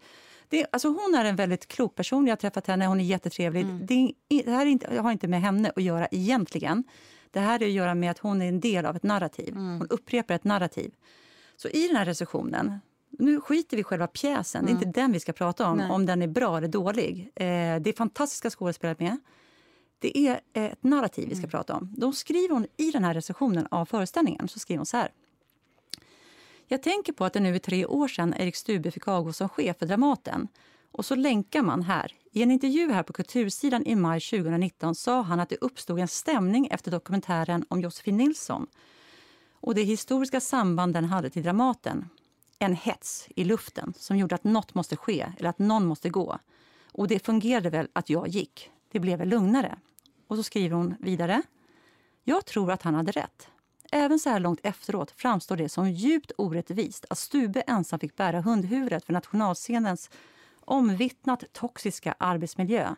Det, 0.48 0.66
alltså 0.72 0.88
hon 0.88 1.14
är 1.14 1.24
en 1.24 1.36
väldigt 1.36 1.68
klok 1.68 1.94
person. 1.94 2.26
Jag 2.26 2.32
har 2.32 2.36
träffat 2.36 2.66
henne. 2.66 2.86
Hon 2.86 3.00
är 3.00 3.04
jättetrevlig. 3.04 3.62
Mm. 3.62 3.86
Det, 3.86 4.12
det, 4.28 4.50
här 4.50 4.66
är 4.66 4.70
inte, 4.70 5.00
har 5.00 5.12
inte 5.12 5.28
med 5.28 5.40
henne 5.40 5.72
att 5.76 5.82
göra 5.82 6.08
egentligen. 6.10 6.84
Det 7.30 7.40
här 7.40 7.58
har 7.58 7.66
att 7.66 7.72
göra 7.72 7.94
med 7.94 8.10
att 8.10 8.18
hon 8.18 8.42
är 8.42 8.48
en 8.48 8.60
del 8.60 8.86
av 8.86 8.96
ett 8.96 9.02
narrativ. 9.02 9.48
Mm. 9.48 9.78
Hon 9.78 9.88
upprepar 9.88 10.34
ett 10.34 10.44
narrativ. 10.44 10.94
Så 11.56 11.68
i 11.68 11.86
den 11.86 11.96
här 11.96 12.04
recensionen 12.04 12.78
nu 13.18 13.40
skiter 13.40 13.76
vi 13.76 13.84
själva 13.84 14.06
pjäsen. 14.06 14.60
Mm. 14.60 14.66
Det 14.66 14.70
är 14.70 14.86
inte 14.86 15.00
mm. 15.00 15.08
den 15.08 15.12
vi 15.12 15.20
ska 15.20 15.32
prata 15.32 15.66
om, 15.66 15.78
Nej. 15.78 15.90
om 15.90 16.06
den 16.06 16.22
är 16.22 16.26
bra 16.26 16.58
eller 16.58 16.68
dålig. 16.68 17.30
Eh, 17.34 17.44
det 17.44 17.90
är 17.90 17.96
fantastiska 17.96 18.50
skådespelare 18.50 18.96
med. 18.98 19.16
Det 19.98 20.18
är 20.18 20.40
eh, 20.52 20.64
ett 20.64 20.82
narrativ 20.82 21.28
vi 21.28 21.34
ska 21.34 21.42
mm. 21.42 21.50
prata 21.50 21.74
om. 21.74 21.94
Då 21.96 22.12
skriver 22.12 22.54
hon 22.54 22.66
i 22.76 22.90
den 22.90 23.04
här 23.04 23.14
recensionen 23.14 23.66
av 23.70 23.86
föreställningen 23.86 24.48
så 24.48 24.58
skriver 24.58 24.78
hon 24.78 24.86
så 24.86 24.96
här. 24.96 25.08
Jag 26.74 26.82
tänker 26.82 27.12
på 27.12 27.24
att 27.24 27.32
det 27.32 27.40
nu 27.40 27.54
är 27.54 27.58
tre 27.58 27.86
år 27.86 28.08
sedan 28.08 28.34
Erik 28.38 28.56
Stube 28.56 28.90
fick 28.90 29.08
avgå 29.08 29.32
som 29.32 29.48
chef 29.48 29.78
för 29.78 29.86
Dramaten. 29.86 30.48
Och 30.92 31.04
så 31.04 31.14
länkar 31.14 31.62
man 31.62 31.82
här. 31.82 32.12
I 32.32 32.42
en 32.42 32.50
intervju 32.50 32.92
här 32.92 33.02
på 33.02 33.12
Kultursidan 33.12 33.86
i 33.86 33.96
maj 33.96 34.20
2019 34.20 34.94
sa 34.94 35.22
han 35.22 35.40
att 35.40 35.48
det 35.48 35.56
uppstod 35.60 35.98
en 35.98 36.08
stämning 36.08 36.68
efter 36.70 36.90
dokumentären 36.90 37.64
om 37.68 37.80
Josefin 37.80 38.16
Nilsson 38.16 38.66
och 39.60 39.74
de 39.74 39.82
historiska 39.82 40.40
samband 40.40 40.94
den 40.94 41.04
hade 41.04 41.30
till 41.30 41.42
Dramaten. 41.42 42.08
En 42.58 42.74
hets 42.76 43.28
i 43.36 43.44
luften 43.44 43.94
som 43.96 44.16
gjorde 44.16 44.34
att 44.34 44.44
nåt 44.44 44.74
måste 44.74 44.96
ske 44.96 45.26
eller 45.38 45.48
att 45.48 45.58
någon 45.58 45.86
måste 45.86 46.08
gå. 46.08 46.38
Och 46.92 47.08
det 47.08 47.26
fungerade 47.26 47.70
väl 47.70 47.88
att 47.92 48.10
jag 48.10 48.28
gick. 48.28 48.70
Det 48.92 49.00
blev 49.00 49.18
väl 49.18 49.28
lugnare. 49.28 49.78
Och 50.26 50.36
så 50.36 50.42
skriver 50.42 50.76
hon 50.76 50.94
vidare. 51.00 51.42
Jag 52.24 52.46
tror 52.46 52.72
att 52.72 52.82
han 52.82 52.94
hade 52.94 53.12
rätt. 53.12 53.48
Även 53.96 54.18
så 54.18 54.30
här 54.30 54.40
långt 54.40 54.60
efteråt 54.62 55.10
framstår 55.10 55.56
det 55.56 55.68
som 55.68 55.90
djupt 55.90 56.32
orättvist 56.38 57.04
att 57.10 57.18
Stube 57.18 57.60
ensam 57.60 57.98
fick 57.98 58.16
bära 58.16 58.40
hundhuvudet 58.40 59.04
för 59.04 59.12
nationalscenens 59.12 60.10
omvittnat 60.60 61.44
toxiska 61.52 62.14
arbetsmiljö. 62.18 62.94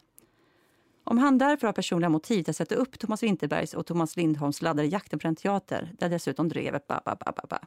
Om 1.04 1.18
han 1.18 1.38
därför 1.38 1.66
har 1.66 1.72
personliga 1.72 2.08
motiv 2.08 2.42
till 2.42 2.50
att 2.50 2.56
sätta 2.56 2.74
upp 2.74 2.98
Thomas 2.98 3.22
Winterbergs 3.22 3.74
och 3.74 3.86
Thomas 3.86 4.16
Lindholms 4.16 4.62
laddade 4.62 4.88
Jakten 4.88 5.18
på 5.18 5.28
en 5.28 5.36
teater, 5.36 5.92
där 5.98 6.08
dessutom 6.08 6.48
drevet 6.48 6.86
ba, 6.86 7.00
ba, 7.04 7.16
ba, 7.16 7.32
ba, 7.32 7.46
ba. 7.48 7.58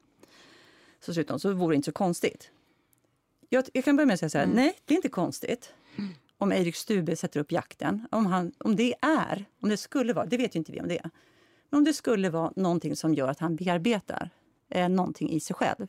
Så 0.99 1.11
dessutom 1.11 1.39
så 1.39 1.53
vore 1.53 1.73
det 1.73 1.75
inte 1.75 1.85
så 1.85 1.91
konstigt. 1.91 2.51
Jag, 3.49 3.65
jag 3.73 3.85
kan 3.85 3.95
börja 3.95 4.07
med 4.07 4.13
att 4.13 4.19
säga 4.19 4.29
så 4.29 4.37
här, 4.37 4.45
mm. 4.45 4.55
nej, 4.55 4.77
det 4.85 4.93
är 4.93 4.95
inte 4.95 5.09
konstigt 5.09 5.73
om 6.37 6.51
Erik 6.51 6.75
Stube 6.75 7.15
sätter 7.15 7.39
upp 7.39 7.51
jakten. 7.51 8.07
Om, 8.11 8.25
han, 8.25 8.51
om 8.57 8.75
det 8.75 8.95
är, 9.01 9.45
om 9.61 9.69
det 9.69 9.77
skulle 9.77 10.13
vara, 10.13 10.25
det 10.25 10.37
vet 10.37 10.55
ju 10.55 10.57
inte 10.57 10.71
vi 10.71 10.81
om 10.81 10.87
det 10.87 10.97
är. 10.97 11.09
Men 11.69 11.77
om 11.77 11.83
det 11.83 11.93
skulle 11.93 12.29
vara 12.29 12.51
någonting 12.55 12.95
som 12.95 13.13
gör 13.13 13.27
att 13.27 13.39
han 13.39 13.55
bearbetar 13.55 14.29
eh, 14.69 14.89
någonting 14.89 15.29
i 15.29 15.39
sig 15.39 15.55
själv. 15.55 15.87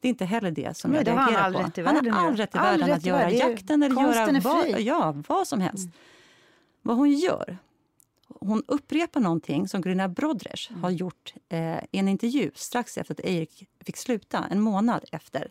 Det 0.00 0.08
är 0.08 0.10
inte 0.10 0.24
heller 0.24 0.50
det 0.50 0.76
som 0.76 0.90
Nej, 0.90 1.00
jag 1.00 1.08
reagerar 1.08 1.28
på. 1.28 1.28
Han 1.28 2.10
har 2.10 2.26
all 2.28 2.36
rätt 2.36 2.54
i 2.54 2.58
världen 2.58 2.92
att 2.92 3.06
göra 3.06 3.30
jakten 3.30 3.82
eller 3.82 4.02
göra 4.02 4.40
vad, 4.40 4.80
ja, 4.80 5.22
vad 5.28 5.48
som 5.48 5.60
helst. 5.60 5.84
Mm. 5.84 5.92
Vad 6.82 6.96
hon 6.96 7.12
gör, 7.12 7.58
hon 8.40 8.62
upprepar 8.68 9.20
någonting 9.20 9.68
som 9.68 9.80
Gunilla 9.80 10.08
Brodrej 10.08 10.54
mm. 10.70 10.82
har 10.82 10.90
gjort 10.90 11.34
eh, 11.48 11.76
i 11.76 11.98
en 11.98 12.08
intervju 12.08 12.50
strax 12.54 12.98
efter 12.98 13.14
att 13.14 13.20
Erik 13.20 13.68
fick 13.80 13.96
sluta, 13.96 14.44
en 14.50 14.60
månad 14.60 15.04
efter. 15.12 15.50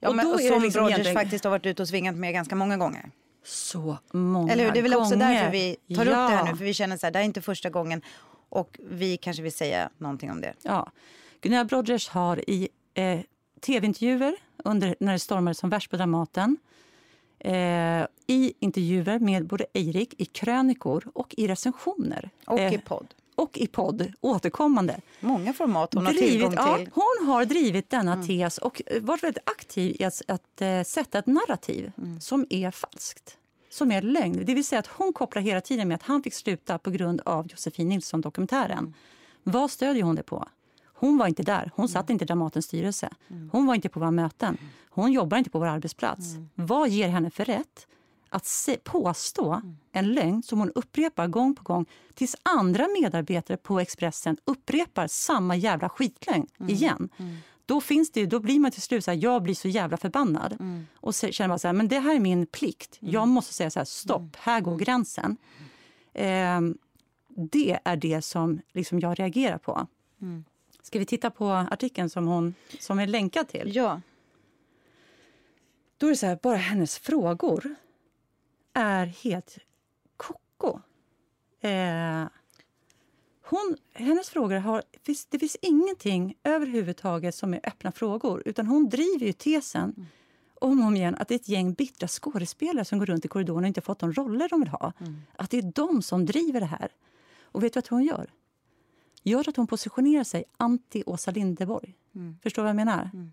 Ja, 0.00 0.08
och 0.08 0.16
men, 0.16 0.26
och 0.26 0.40
som 0.40 0.62
liksom 0.62 0.80
Brodrej 0.80 0.92
egentligen... 0.92 1.16
faktiskt 1.16 1.44
har 1.44 1.50
varit 1.50 1.66
ute 1.66 1.82
och 1.82 1.88
svingat 1.88 2.16
med 2.16 2.32
ganska 2.32 2.56
många 2.56 2.76
gånger. 2.76 3.10
Så 3.44 3.98
många 4.12 4.52
Eller 4.52 4.64
hur? 4.64 4.72
Det 4.72 4.78
är 4.78 4.82
väl 4.82 4.94
också 4.94 5.10
gånger. 5.10 5.34
därför 5.34 5.50
vi 5.50 5.76
tar 5.94 6.06
ja. 6.06 6.10
upp 6.10 6.30
det 6.30 6.36
här 6.36 6.44
nu, 6.44 6.56
för 6.56 6.64
vi 6.64 6.74
känner 6.74 6.96
så 6.96 7.06
här, 7.06 7.10
det 7.10 7.18
här 7.18 7.24
är 7.24 7.26
inte 7.26 7.42
första 7.42 7.70
gången 7.70 8.02
och 8.48 8.80
vi 8.90 9.16
kanske 9.16 9.42
vill 9.42 9.52
säga 9.52 9.90
någonting 9.98 10.30
om 10.30 10.40
det. 10.40 10.54
Ja. 10.62 10.90
Gunilla 11.40 11.64
Brodrej 11.64 11.98
har 12.10 12.50
i 12.50 12.68
eh, 12.94 13.20
tv-intervjuer 13.60 14.34
under, 14.64 14.96
när 15.00 15.12
det 15.12 15.18
stormade 15.18 15.54
som 15.54 15.70
värst 15.70 15.90
på 15.90 15.96
Dramaten 15.96 16.56
eh, 17.38 18.06
i 18.26 18.52
intervjuer 18.60 19.18
med 19.18 19.46
både 19.46 19.66
Eirik, 19.72 20.14
i 20.18 20.24
krönikor 20.24 21.04
och 21.14 21.34
i 21.36 21.48
recensioner. 21.48 22.30
Och 22.46 22.60
eh, 22.60 22.74
i 22.74 22.78
podd. 22.78 23.14
Och 23.34 23.58
i 23.58 23.66
podd, 23.66 24.12
återkommande. 24.20 25.00
Många 25.20 25.52
format 25.52 25.94
hon 25.94 26.06
har 26.06 26.12
drivit, 26.12 26.30
tillgång 26.30 26.50
till. 26.50 26.58
Ja, 26.58 26.78
hon 26.94 27.28
har 27.28 27.44
drivit 27.44 27.90
denna 27.90 28.12
mm. 28.12 28.26
tes 28.26 28.58
och 28.58 28.82
varit 29.00 29.22
väldigt 29.22 29.50
aktiv 29.50 29.96
i 30.00 30.04
att, 30.04 30.22
att 30.28 30.62
uh, 30.62 30.82
sätta 30.82 31.18
ett 31.18 31.26
narrativ 31.26 31.92
mm. 31.98 32.20
som 32.20 32.46
är 32.50 32.70
falskt 32.70 33.38
som 33.74 33.92
är 33.92 34.02
lögn. 34.02 34.44
Det 34.44 34.54
vill 34.54 34.64
säga 34.64 34.78
att 34.78 34.86
hon 34.86 35.12
kopplar 35.12 35.42
hela 35.42 35.60
tiden 35.60 35.88
med 35.88 35.94
att 35.94 36.02
han 36.02 36.22
fick 36.22 36.34
sluta 36.34 36.78
på 36.78 36.90
grund 36.90 37.20
av 37.24 37.46
Josefin 37.46 37.88
Nilsson-dokumentären. 37.88 38.78
Mm. 38.78 38.92
Vad 39.42 39.70
stödjer 39.70 40.02
hon 40.02 40.14
det 40.14 40.22
på? 40.22 40.48
Hon 40.84 41.18
var 41.18 41.26
inte 41.26 41.42
där. 41.42 41.70
Hon 41.74 41.88
satt 41.88 42.10
inte 42.10 42.24
i 42.24 42.26
Dramatens 42.26 42.64
styrelse. 42.64 43.08
Hon 43.52 43.66
var 43.66 43.74
inte 43.74 43.88
på 43.88 44.00
våra 44.00 44.10
möten. 44.10 44.58
Hon 44.90 45.12
jobbar 45.12 45.38
inte 45.38 45.50
på 45.50 45.58
vår 45.58 45.66
arbetsplats. 45.66 46.34
Vad 46.54 46.88
ger 46.88 47.08
henne 47.08 47.30
för 47.30 47.44
rätt 47.44 47.86
att 48.34 48.46
se, 48.46 48.76
påstå 48.76 49.62
en 49.92 50.12
lögn 50.12 50.42
som 50.42 50.58
hon 50.58 50.70
upprepar 50.74 51.26
gång 51.26 51.54
på 51.54 51.62
gång 51.62 51.86
tills 52.14 52.36
andra 52.42 52.88
medarbetare 52.88 53.56
på 53.56 53.80
Expressen 53.80 54.36
upprepar 54.44 55.06
samma 55.06 55.56
jävla 55.56 55.88
skitlögn 55.88 56.46
igen? 56.68 57.08
Då, 57.66 57.80
finns 57.80 58.10
det, 58.10 58.26
då 58.26 58.40
blir 58.40 58.60
man 58.60 58.70
till 58.70 58.82
slut 58.82 59.04
så 59.04 59.10
här, 59.10 59.18
jag 59.22 59.42
blir 59.42 59.54
så 59.54 59.68
jävla 59.68 59.96
förbannad. 59.96 60.52
Mm. 60.52 60.86
Och 60.96 61.14
så 61.14 61.26
känner 61.26 61.48
man 61.48 61.58
så 61.58 61.68
här, 61.68 61.72
men 61.72 61.88
det 61.88 61.98
här 61.98 62.14
är 62.14 62.20
min 62.20 62.46
plikt. 62.46 62.96
Jag 63.00 63.28
måste 63.28 63.54
säga 63.54 63.70
så 63.70 63.80
här, 63.80 63.84
stopp, 63.84 64.36
här 64.36 64.60
går 64.60 64.76
gränsen. 64.76 65.36
Eh, 66.12 66.60
det 67.28 67.78
är 67.84 67.96
det 67.96 68.22
som 68.22 68.60
liksom 68.72 69.00
jag 69.00 69.20
reagerar 69.20 69.58
på. 69.58 69.86
Mm. 70.22 70.44
Ska 70.82 70.98
vi 70.98 71.06
titta 71.06 71.30
på 71.30 71.50
artikeln 71.50 72.10
som 72.10 72.26
hon 72.26 72.54
som 72.80 72.98
är 72.98 73.06
länkad 73.06 73.48
till? 73.48 73.76
Ja. 73.76 74.00
Då 75.98 76.06
är 76.06 76.10
det 76.10 76.16
så 76.16 76.26
här, 76.26 76.38
bara 76.42 76.56
hennes 76.56 76.98
frågor 76.98 77.74
är 78.74 79.06
helt 79.06 79.58
koko. 80.16 80.80
Eh, 81.60 82.24
hon, 83.42 83.76
hennes 83.92 84.30
frågor 84.30 84.56
har... 84.56 84.82
Det 85.30 85.38
finns 85.38 85.56
ingenting 85.62 86.34
överhuvudtaget 86.44 87.34
som 87.34 87.54
är 87.54 87.60
öppna 87.64 87.92
frågor. 87.92 88.42
Utan 88.44 88.66
Hon 88.66 88.88
driver 88.88 89.26
ju 89.26 89.32
tesen 89.32 90.08
om 90.60 90.80
och 90.80 90.86
om 90.86 90.96
igen 90.96 91.14
att 91.14 91.28
det 91.28 91.34
är 91.34 91.38
ett 91.38 91.48
gäng 91.48 91.72
bittra 91.72 92.08
skådespelare 92.08 92.84
som 92.84 92.98
går 92.98 93.06
runt 93.06 93.24
i 93.24 93.28
korridoren 93.28 93.64
och 93.64 93.68
inte 93.68 93.80
fått 93.80 93.98
de 93.98 94.12
roller 94.12 94.48
de 94.48 94.60
vill 94.60 94.68
ha. 94.68 94.92
Mm. 95.00 95.22
Att 95.36 95.50
det 95.50 95.58
är 95.58 95.72
de 95.74 96.02
som 96.02 96.26
driver 96.26 96.60
det 96.60 96.66
här. 96.66 96.88
Och 97.42 97.62
vet 97.62 97.72
du 97.72 97.80
vad 97.80 97.90
hon 97.90 98.04
gör? 98.04 98.30
gör 99.24 99.48
att 99.48 99.56
hon 99.56 99.66
positionerar 99.66 100.24
sig 100.24 100.44
anti-Åsa 100.56 101.30
Linderborg. 101.30 101.94
Mm. 102.14 102.38
Förstår 102.42 102.62
du 102.62 102.64
vad 102.64 102.68
jag 102.68 102.76
menar? 102.76 103.10
Mm. 103.12 103.32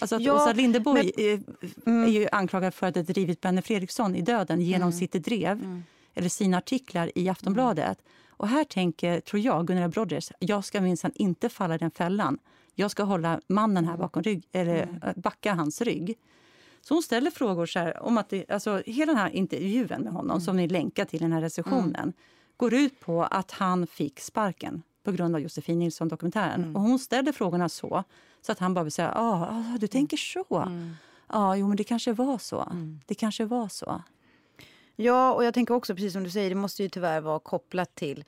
Alltså 0.00 0.16
att 0.16 0.22
ja, 0.22 0.34
Åsa 0.34 0.52
Linderborg 0.52 1.12
men, 1.16 1.26
är, 1.26 1.42
mm. 1.86 2.04
är 2.04 2.20
ju 2.20 2.28
anklagad 2.32 2.74
för 2.74 2.86
att 2.86 2.94
ha 2.96 3.02
drivit 3.02 3.40
Benny 3.40 3.62
Fredriksson 3.62 4.14
i 4.14 4.22
döden 4.22 4.60
genom 4.60 4.88
mm. 4.88 4.92
sitt 4.92 5.12
drev 5.12 5.58
mm. 5.58 5.84
eller 6.14 6.28
sina 6.28 6.58
artiklar 6.58 7.10
i 7.14 7.28
Aftonbladet. 7.28 7.98
Och 8.28 8.48
här 8.48 8.64
tänker, 8.64 9.20
tror 9.20 9.42
jag, 9.42 9.66
Gunilla 9.66 9.88
Broders, 9.88 10.32
jag 10.38 10.64
ska 10.64 10.80
minsann 10.80 11.12
inte 11.14 11.48
falla 11.48 11.74
i 11.74 11.78
den 11.78 11.90
fällan. 11.90 12.38
Jag 12.74 12.90
ska 12.90 13.02
hålla 13.02 13.40
mannen 13.46 13.84
här 13.84 13.96
bakom 13.96 14.22
rygg, 14.22 14.48
eller 14.52 14.82
mm. 14.82 15.00
backa 15.16 15.54
hans 15.54 15.80
rygg. 15.80 16.18
Så 16.80 16.94
hon 16.94 17.02
ställer 17.02 17.30
frågor 17.30 17.66
så 17.66 17.78
här, 17.78 18.02
om 18.02 18.18
att 18.18 18.28
det, 18.28 18.50
alltså, 18.50 18.82
hela 18.86 19.12
den 19.12 19.20
här 19.20 19.30
intervjun 19.30 20.02
med 20.02 20.12
honom 20.12 20.40
som 20.40 20.56
ni 20.56 20.68
länkar 20.68 21.04
till 21.04 21.20
den 21.20 21.32
här 21.32 21.40
recensionen 21.40 22.12
går 22.56 22.74
ut 22.74 23.00
på 23.00 23.22
att 23.22 23.50
han 23.50 23.86
fick 23.86 24.20
sparken 24.20 24.82
på 25.06 25.12
grund 25.12 25.34
av 25.34 25.40
Josefin 25.40 25.78
Nilsson-dokumentären. 25.78 26.62
Mm. 26.62 26.76
Och 26.76 26.82
hon 26.82 26.98
ställde 26.98 27.32
frågorna 27.32 27.68
så, 27.68 28.04
så 28.42 28.52
att 28.52 28.58
han 28.58 28.74
bara 28.74 28.84
vill 28.84 28.92
säga 28.92 29.12
ah, 29.14 29.46
ah, 29.50 29.78
du 29.78 29.86
tänker 29.86 30.16
så. 30.16 30.56
Mm. 30.56 30.96
Ja, 31.28 31.56
jo, 31.56 31.68
men 31.68 31.76
det 31.76 31.84
kanske 31.84 32.12
var 32.12 32.38
så. 32.38 32.60
Mm. 32.60 33.00
Det 33.06 33.14
kanske 33.14 33.44
var 33.44 33.68
så. 33.68 34.02
Ja, 34.96 35.32
och 35.32 35.44
jag 35.44 35.54
tänker 35.54 35.74
också, 35.74 35.94
precis 35.94 36.12
som 36.12 36.24
du 36.24 36.30
säger, 36.30 36.48
det 36.48 36.54
måste 36.54 36.82
ju 36.82 36.88
tyvärr 36.88 37.20
vara 37.20 37.38
kopplat 37.38 37.94
till 37.94 38.24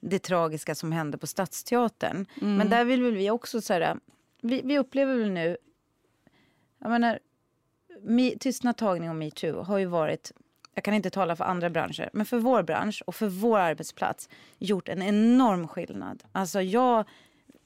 det 0.00 0.18
tragiska 0.18 0.74
som 0.74 0.92
hände 0.92 1.18
på 1.18 1.26
Stadsteatern. 1.26 2.26
Mm. 2.42 2.56
Men 2.56 2.70
där 2.70 2.84
vill 2.84 3.02
väl 3.02 3.14
vi 3.14 3.30
också 3.30 3.60
så 3.60 3.72
här, 3.72 3.98
vi, 4.42 4.62
vi 4.64 4.78
upplever 4.78 5.16
väl 5.16 5.30
nu, 5.30 5.56
jag 6.78 6.90
menar, 6.90 7.18
tystnadtagning 8.38 9.10
och 9.10 9.16
metoo 9.16 9.62
har 9.62 9.78
ju 9.78 9.86
varit 9.86 10.32
jag 10.76 10.84
kan 10.84 10.94
inte 10.94 11.10
tala 11.10 11.36
för 11.36 11.44
andra 11.44 11.70
branscher, 11.70 12.10
men 12.12 12.26
för 12.26 12.38
vår 12.38 12.62
bransch 12.62 13.02
och 13.06 13.14
för 13.14 13.28
vår 13.28 13.58
arbetsplats 13.58 14.28
gjort 14.58 14.88
en 14.88 15.02
enorm 15.02 15.68
skillnad. 15.68 16.24
Alltså 16.32 16.62
jag, 16.62 17.04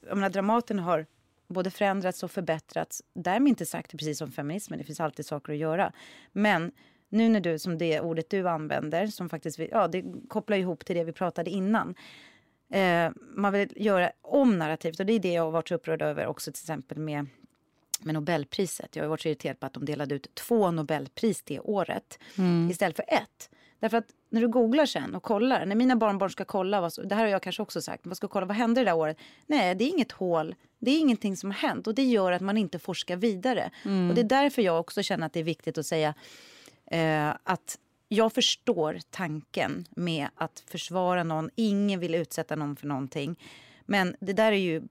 jag 0.08 0.16
menar, 0.16 0.30
Dramaten 0.30 0.78
har 0.78 1.06
både 1.48 1.70
förändrats 1.70 2.22
och 2.22 2.30
förbättrats. 2.30 3.02
Därmed 3.14 3.48
inte 3.48 3.66
sagt 3.66 3.90
precis 3.90 4.18
som 4.18 4.32
feminismen, 4.32 4.78
det 4.78 4.84
finns 4.84 5.00
alltid 5.00 5.26
saker 5.26 5.52
att 5.52 5.58
göra. 5.58 5.92
Men 6.32 6.72
nu 7.08 7.28
när 7.28 7.40
du, 7.40 7.58
som 7.58 7.78
det 7.78 8.00
ordet 8.00 8.30
du 8.30 8.48
använder, 8.48 9.06
som 9.06 9.28
faktiskt, 9.28 9.58
ja 9.58 9.88
det 9.88 10.04
kopplar 10.28 10.56
ihop 10.56 10.84
till 10.84 10.96
det 10.96 11.04
vi 11.04 11.12
pratade 11.12 11.50
innan. 11.50 11.94
Eh, 12.72 13.10
man 13.34 13.52
vill 13.52 13.72
göra 13.76 14.10
om 14.22 14.58
narrativet 14.58 15.00
och 15.00 15.06
det 15.06 15.12
är 15.12 15.18
det 15.18 15.32
jag 15.32 15.42
har 15.42 15.50
varit 15.50 15.68
så 15.68 15.74
upprörd 15.74 16.02
över 16.02 16.26
också 16.26 16.52
till 16.52 16.62
exempel 16.62 16.98
med 16.98 17.26
med 18.04 18.14
Nobelpriset. 18.14 18.96
Jag 18.96 19.04
har 19.04 19.08
varit 19.08 19.20
så 19.20 19.28
irriterad 19.28 19.60
på 19.60 19.66
att 19.66 19.72
de 19.72 19.84
delade 19.84 20.14
ut 20.14 20.34
två 20.34 20.70
Nobelpris 20.70 21.42
det 21.42 21.60
året 21.60 22.18
mm. 22.38 22.70
istället 22.70 22.96
för 22.96 23.04
ett. 23.08 23.50
Därför 23.80 23.96
att 23.96 24.06
när 24.30 24.40
du 24.40 24.48
googlar 24.48 24.86
sen 24.86 25.14
och 25.14 25.22
kollar, 25.22 25.66
när 25.66 25.76
mina 25.76 25.96
barnbarn 25.96 26.30
ska 26.30 26.44
kolla, 26.44 26.80
vad, 26.80 27.08
det 27.08 27.14
här 27.14 27.22
har 27.22 27.30
jag 27.30 27.42
kanske 27.42 27.62
också 27.62 27.82
sagt, 27.82 28.06
vad 28.06 28.16
ska 28.16 28.28
kolla, 28.28 28.46
vad 28.46 28.56
hände 28.56 28.80
det 28.80 28.84
där 28.84 28.96
året? 28.96 29.16
Nej, 29.46 29.74
det 29.74 29.84
är 29.84 29.88
inget 29.88 30.12
hål, 30.12 30.54
det 30.78 30.90
är 30.90 31.00
ingenting 31.00 31.36
som 31.36 31.50
har 31.50 31.58
hänt 31.58 31.86
och 31.86 31.94
det 31.94 32.02
gör 32.02 32.32
att 32.32 32.42
man 32.42 32.56
inte 32.56 32.78
forskar 32.78 33.16
vidare. 33.16 33.70
Mm. 33.84 34.08
Och 34.08 34.14
det 34.14 34.20
är 34.20 34.24
därför 34.24 34.62
jag 34.62 34.80
också 34.80 35.02
känner 35.02 35.26
att 35.26 35.32
det 35.32 35.40
är 35.40 35.44
viktigt 35.44 35.78
att 35.78 35.86
säga 35.86 36.14
eh, 36.86 37.28
att 37.44 37.78
jag 38.08 38.32
förstår 38.32 38.98
tanken 39.10 39.86
med 39.90 40.28
att 40.34 40.64
försvara 40.66 41.24
någon, 41.24 41.50
ingen 41.54 42.00
vill 42.00 42.14
utsätta 42.14 42.56
någon 42.56 42.76
för 42.76 42.86
någonting. 42.86 43.38
Men 43.86 44.16
det 44.20 44.32
där 44.32 44.52
är 44.52 44.56
ju 44.56 44.82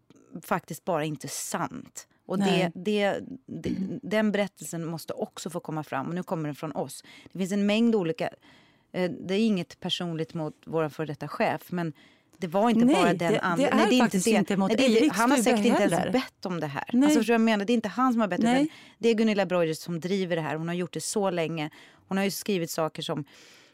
faktiskt 0.42 0.86
bara 0.86 1.06
inte 1.06 1.28
sant. 1.28 2.08
Och 2.30 2.40
det, 2.40 2.72
det, 2.76 3.20
det, 3.46 3.76
den 4.02 4.32
berättelsen 4.32 4.86
måste 4.86 5.14
också 5.14 5.50
få 5.50 5.60
komma 5.60 5.84
fram. 5.84 6.08
Och 6.08 6.16
nu 6.16 6.24
kommer 6.24 6.46
den 6.50 6.56
från 6.56 6.72
oss. 6.72 7.04
Det 7.32 7.40
finns 7.40 7.52
en 7.52 7.66
mängd 7.66 7.96
olika... 7.96 8.30
Eh, 8.92 9.12
det 9.12 9.34
är 9.34 9.40
inget 9.40 9.80
personligt 9.80 10.34
mot 10.34 10.54
vår 10.66 10.90
före 10.90 11.06
detta 11.08 11.28
chef. 11.28 11.62
Men 11.72 11.94
det 12.38 12.48
var 12.48 12.70
inte 12.70 12.86
Nej, 12.86 12.96
bara 12.96 13.14
den 13.14 13.34
det- 13.34 13.40
andra. 13.40 13.70
det 13.70 13.76
Nej, 13.76 13.86
det 13.90 13.96
är 13.96 14.00
faktiskt 14.00 14.28
inte, 14.28 14.36
det. 14.38 14.40
inte 14.40 14.58
mot 14.58 14.72
Nej, 14.80 15.00
det 15.02 15.14
Han 15.14 15.32
har 15.32 15.38
säkert 15.38 15.66
inte 15.66 15.80
heller. 15.82 15.98
ens 16.00 16.12
bett 16.14 16.46
om 16.46 16.60
det 16.60 16.68
här. 16.68 16.84
Nej. 16.94 17.16
Alltså, 17.18 17.32
jag 17.32 17.42
menar? 17.42 17.66
Det 17.66 17.74
är 17.74 17.76
inte 17.76 17.90
han 17.90 18.12
som 18.14 18.22
har 18.22 18.28
bett. 18.28 18.40
Nej. 18.40 18.56
utan 18.64 18.76
Det 18.98 19.10
är 19.10 19.14
Gunilla 19.14 19.46
Broider 19.46 19.74
som 19.74 20.00
driver 20.00 20.36
det 20.36 20.42
här. 20.42 20.56
Hon 20.56 20.68
har 20.68 20.76
gjort 20.76 20.94
det 20.94 21.02
så 21.02 21.30
länge. 21.30 21.70
Hon 22.08 22.18
har 22.18 22.26
ju 22.26 22.32
skrivit 22.32 22.72
saker 22.72 23.02
som 23.02 23.24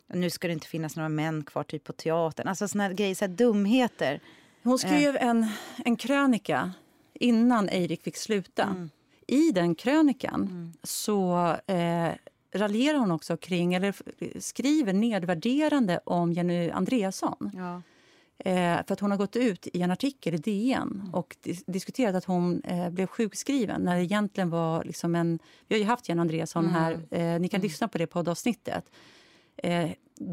nu 0.07 0.29
ska 0.29 0.47
det 0.47 0.53
inte 0.53 0.67
finnas 0.67 0.95
några 0.95 1.09
män 1.09 1.43
kvar 1.43 1.63
typ 1.63 1.83
på 1.83 1.93
teatern. 1.93 2.47
Alltså 2.47 2.67
såna 2.67 2.83
här 2.83 2.93
grejer, 2.93 3.15
så 3.15 3.25
här 3.25 3.29
dumheter. 3.31 4.19
Hon 4.63 4.79
skrev 4.79 5.17
en, 5.17 5.47
en 5.85 5.95
krönika 5.95 6.71
innan 7.19 7.69
Eirik 7.69 8.03
fick 8.03 8.17
sluta. 8.17 8.87
I 9.27 9.51
den 9.51 9.75
krönikan 9.75 10.73
så 10.83 11.55
eh, 11.67 12.09
raljerar 12.53 12.97
hon 12.97 13.11
också 13.11 13.37
kring, 13.37 13.73
eller 13.73 13.95
skriver 14.39 14.93
nedvärderande 14.93 15.99
om 16.03 16.33
Jenny 16.33 16.69
Andreasson. 16.69 17.51
Ja. 17.53 17.81
Eh, 18.37 18.85
för 18.85 18.93
att 18.93 18.99
hon 18.99 19.11
har 19.11 19.17
gått 19.17 19.35
ut 19.35 19.67
i 19.73 19.81
en 19.81 19.91
artikel 19.91 20.33
i 20.33 20.37
DN 20.37 21.09
och 21.13 21.35
dis- 21.43 21.63
diskuterat 21.67 22.15
att 22.15 22.25
hon 22.25 22.61
eh, 22.61 22.89
blev 22.89 23.07
sjukskriven 23.07 23.81
när 23.81 23.95
det 23.95 24.03
egentligen 24.03 24.49
var 24.49 24.83
liksom 24.83 25.15
en... 25.15 25.39
Vi 25.67 25.75
har 25.75 25.79
ju 25.79 25.85
haft 25.85 26.09
Jenny 26.09 26.21
Andreasson 26.21 26.67
här. 26.67 26.99
Eh, 27.11 27.39
ni 27.39 27.47
kan 27.47 27.61
lyssna 27.61 27.87
på 27.87 27.97
det 27.97 28.07
poddavsnittet. 28.07 28.91
Eh, 29.57 29.89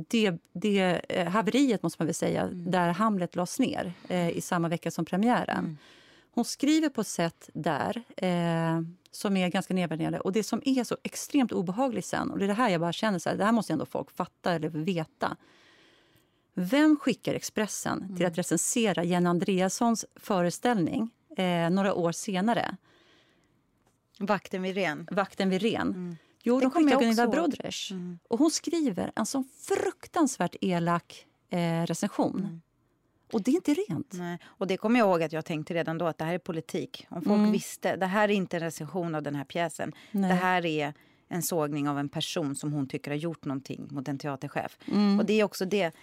det, 0.09 0.33
det 0.53 1.01
eh, 1.09 1.29
haveriet, 1.29 1.83
måste 1.83 2.03
man 2.03 2.07
väl 2.07 2.15
säga, 2.15 2.47
där 2.53 2.89
Hamlet 2.89 3.37
lades 3.37 3.59
ner 3.59 3.93
eh, 4.09 4.31
i 4.31 4.41
samma 4.41 4.69
vecka 4.69 4.91
som 4.91 5.05
premiären. 5.05 5.79
Hon 6.35 6.45
skriver 6.45 6.89
på 6.89 7.01
ett 7.01 7.07
sätt 7.07 7.51
där 7.55 8.03
eh, 8.17 8.81
som 9.11 9.37
är 9.37 9.49
ganska 9.49 9.75
nedvärderande. 9.75 10.21
Och 10.21 10.33
det 10.33 10.43
som 10.43 10.63
är 10.65 10.85
så 10.85 10.97
extremt 11.03 11.53
obehagligt 11.53 12.07
sen, 12.07 12.31
och 12.31 12.39
det 12.39 12.45
är 12.45 12.49
det 12.49 12.55
här 12.55 12.69
jag 12.69 12.81
bara 12.81 12.93
känner 12.93 13.19
så 13.19 13.29
här, 13.31 13.37
det 13.37 13.45
här 13.45 13.53
måste 13.53 13.73
ändå 13.73 13.87
folk 13.87 14.11
fatta 14.11 14.53
eller 14.53 14.69
veta. 14.69 15.37
Vem 16.55 16.97
skickar 16.97 17.35
Expressen 17.35 18.17
till 18.17 18.27
att 18.27 18.39
recensera 18.39 19.05
Jenny 19.05 19.29
Andreassons 19.29 20.05
föreställning 20.17 21.11
eh, 21.37 21.71
några 21.71 21.95
år 21.95 22.13
senare? 22.13 22.77
Vakten 24.19 24.63
vid 24.63 24.75
Ren. 24.75 25.09
Vakten 25.11 25.51
vid 25.51 25.63
Ren. 25.63 26.17
Jo, 26.43 26.59
Det 26.59 26.65
de 26.65 26.71
skickar 26.71 27.01
Gunilla. 27.01 27.27
Brodrej. 27.27 27.73
Och 28.29 28.39
hon 28.39 28.51
skriver 28.51 29.13
en 29.17 29.27
sån 29.27 29.45
fruktansvärt 29.45 30.57
elak 30.61 31.27
eh, 31.51 31.87
recension. 31.87 32.63
Och 33.33 33.43
det 33.43 33.51
är 33.51 33.55
inte 33.55 33.75
rent. 33.75 34.13
Nej. 34.13 34.39
Och 34.45 34.67
det 34.67 34.77
kommer 34.77 35.01
jag 35.01 35.09
ihåg 35.09 35.23
att 35.23 35.33
jag 35.33 35.45
tänkte 35.45 35.75
redan 35.75 35.99
då 35.99 36.07
att 36.07 36.19
det 36.19 36.25
här 36.25 36.35
är 36.35 36.39
politik. 36.39 37.07
Om 37.11 37.23
folk 37.23 37.55
visste, 37.55 37.97
det 37.97 38.07
här 38.07 38.29
är 38.29 38.33
inte 38.33 38.57
en 38.57 38.63
recension 38.63 39.15
av 39.15 39.23
den 39.23 39.35
här 39.35 39.45
pjäsen. 39.45 39.93
Nej. 40.11 40.31
Det 40.31 40.37
här 40.37 40.67
är 40.67 40.95
en 41.29 41.43
sågning 41.43 41.89
av 41.89 41.99
en 41.99 42.09
person 42.09 42.55
som 42.55 42.73
hon 42.73 42.89
tycker 42.89 43.11
har 43.11 43.19
gjort 43.19 43.45
någonting 43.45 43.89
mot 43.91 44.09
en 44.09 44.19
teaterchef. 44.19 44.79
Och 45.19 45.27
det 45.27 45.41
är 45.41 45.45
också 45.45 45.65
det. 45.65 45.95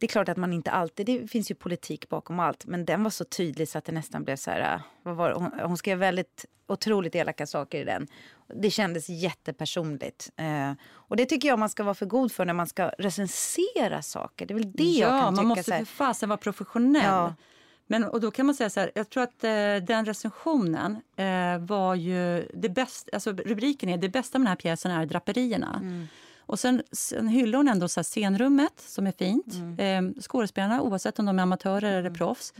Det 0.00 0.06
är 0.06 0.08
klart 0.08 0.28
att 0.28 0.36
man 0.36 0.52
inte 0.52 0.70
alltid, 0.70 1.06
det 1.06 1.30
finns 1.30 1.50
ju 1.50 1.54
politik 1.54 2.08
bakom 2.08 2.40
allt, 2.40 2.66
men 2.66 2.84
den 2.84 3.02
var 3.02 3.10
så 3.10 3.24
tydlig 3.24 3.68
så 3.68 3.78
att 3.78 3.84
det 3.84 3.92
nästan 3.92 4.24
blev 4.24 4.36
så 4.36 4.50
här, 4.50 4.74
äh, 4.74 4.80
vad 5.02 5.16
var 5.16 5.28
det? 5.28 5.34
Hon, 5.34 5.52
hon 5.62 5.76
skrev 5.76 5.98
väldigt 5.98 6.46
otroligt 6.66 7.14
elaka 7.14 7.46
saker 7.46 7.80
i 7.80 7.84
den. 7.84 8.06
Det 8.54 8.70
kändes 8.70 9.08
jättepersonligt. 9.08 10.30
Eh, 10.36 10.72
och 10.90 11.16
det 11.16 11.26
tycker 11.26 11.48
jag 11.48 11.58
man 11.58 11.68
ska 11.68 11.82
vara 11.82 11.94
för 11.94 12.06
god 12.06 12.32
för 12.32 12.44
när 12.44 12.54
man 12.54 12.66
ska 12.66 12.88
recensera 12.98 14.02
saker. 14.02 14.46
Det 14.46 14.54
är 14.54 14.58
väl 14.58 14.72
det 14.72 14.84
jag 14.84 15.14
ja, 15.14 15.20
kan 15.20 15.34
tycka. 15.34 15.42
man 15.42 15.48
måste 15.48 15.78
för 15.78 15.84
fasen 15.84 16.28
vara 16.28 16.36
professionell. 16.36 17.04
Ja. 17.04 17.34
Men, 17.86 18.04
och 18.04 18.20
då 18.20 18.30
kan 18.30 18.46
man 18.46 18.54
säga 18.54 18.70
så 18.70 18.80
här, 18.80 18.90
jag 18.94 19.10
tror 19.10 19.22
att 19.22 19.44
eh, 19.44 19.76
den 19.86 20.04
recensionen 20.04 21.00
eh, 21.16 21.58
var 21.58 21.94
ju 21.94 22.48
det 22.54 22.68
bästa, 22.68 23.10
alltså 23.12 23.32
rubriken 23.32 23.88
är 23.88 23.98
det 23.98 24.08
bästa 24.08 24.38
med 24.38 24.46
den 24.46 24.48
här 24.48 24.56
pjäsen 24.56 24.92
är 24.92 25.06
draperierna. 25.06 25.78
Mm. 25.82 26.08
Och 26.48 26.58
sen, 26.60 26.82
sen 26.92 27.28
hyllar 27.28 27.56
hon 27.56 27.68
ändå 27.68 27.88
så 27.88 28.02
scenrummet 28.02 28.72
som 28.80 29.06
är 29.06 29.12
fint. 29.12 29.54
Mm. 29.54 30.14
Eh, 30.16 30.22
skådespelarna 30.22 30.82
oavsett 30.82 31.18
om 31.18 31.26
de 31.26 31.38
är 31.38 31.42
amatörer 31.42 31.98
eller 31.98 32.10
proffs. 32.10 32.54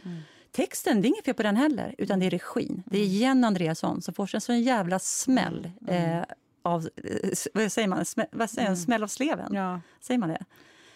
Texten, 0.52 1.02
det 1.02 1.06
är 1.06 1.10
inget 1.10 1.24
fel 1.24 1.34
på 1.34 1.42
den 1.42 1.56
heller, 1.56 1.94
utan 1.98 2.18
det 2.20 2.26
är 2.26 2.30
regin. 2.30 2.82
Det 2.86 2.98
är 2.98 3.02
Mm. 3.04 3.14
Jenny 3.16 3.46
Andreasson 3.46 4.02
som 4.02 4.14
får 4.14 4.26
sig 4.26 4.36
en 4.36 4.40
sån 4.40 4.60
jävla 4.62 4.98
smäll 4.98 5.70
eh, 5.88 6.20
av, 6.62 6.88
eh, 7.04 7.30
vad 7.54 7.72
säger 7.72 7.88
man, 7.88 8.04
Smä, 8.04 8.26
vad 8.32 8.50
säger 8.50 8.68
man? 8.68 8.76
smäll 8.76 9.02
av 9.02 9.08
sleven. 9.08 9.46
Mm. 9.46 9.54
Ja, 9.62 9.80
Säger 10.00 10.18
man 10.18 10.28
det? 10.28 10.44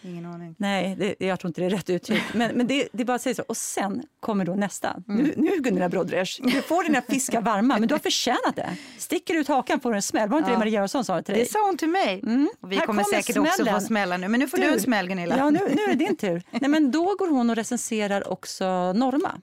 Ingen 0.05 0.27
aning. 0.27 0.55
Nej, 0.59 0.97
det, 0.99 1.27
jag 1.27 1.41
tror 1.41 1.49
inte 1.49 1.61
det 1.61 1.67
är 1.67 1.71
rätt 1.71 1.91
uttryck. 1.91 2.23
Men, 2.35 2.57
men 2.57 2.67
det, 2.67 2.89
det 2.93 3.05
bara 3.05 3.19
säger 3.19 3.35
så. 3.35 3.43
Och 3.43 3.57
sen 3.57 4.03
kommer 4.21 4.45
då 4.45 4.55
nästa. 4.55 5.03
Mm. 5.09 5.23
Nu, 5.25 5.35
nu 5.37 5.51
Gunilla 5.61 5.89
Brodrej, 5.89 6.25
du 6.41 6.63
får 6.63 6.85
dina 6.85 7.03
fiskar 7.03 7.41
varma, 7.43 7.79
men 7.79 7.89
du 7.89 7.95
har 7.95 7.99
förtjänat 7.99 8.57
det. 8.57 8.77
Sticker 8.99 9.35
du 9.35 9.41
ut 9.41 9.49
hakan 9.49 9.81
får 9.81 9.91
du 9.91 9.97
en 9.97 10.03
smäll. 10.03 10.29
Var 10.29 10.39
inte 10.39 10.51
Ja. 10.51 10.55
det 10.55 10.59
Maria 10.59 10.73
Göransson 10.75 11.05
sa 11.05 11.23
till 11.23 11.35
dig? 11.35 11.45
Det 11.45 11.51
sa 11.51 11.67
hon 11.67 11.77
till 11.77 11.89
mig. 11.89 12.23
Och 12.61 12.73
vi 12.73 12.77
Här 12.77 12.87
kommer 12.87 13.03
kommer 13.05 13.17
säkert 13.23 13.37
också 13.37 13.53
smällen. 13.55 13.81
få 13.81 13.87
smälla 13.87 14.17
nu. 14.17 14.29
Men 14.29 14.41
nu 14.41 14.49
får 14.49 14.59
du, 14.59 14.73
en 14.73 14.81
smäll 14.81 15.09
Gunilla. 15.09 15.37
Ja, 15.39 15.51
nu, 15.51 15.59
nu 15.75 15.83
är 15.83 15.89
det 15.89 16.05
din 16.05 16.17
tur. 16.17 16.43
Nej, 16.51 16.71
men 16.71 16.91
då 16.91 17.15
går 17.15 17.29
hon 17.31 17.51
och 17.51 17.57
recenserar 17.57 18.29
också 18.29 18.93
Norma, 18.93 19.41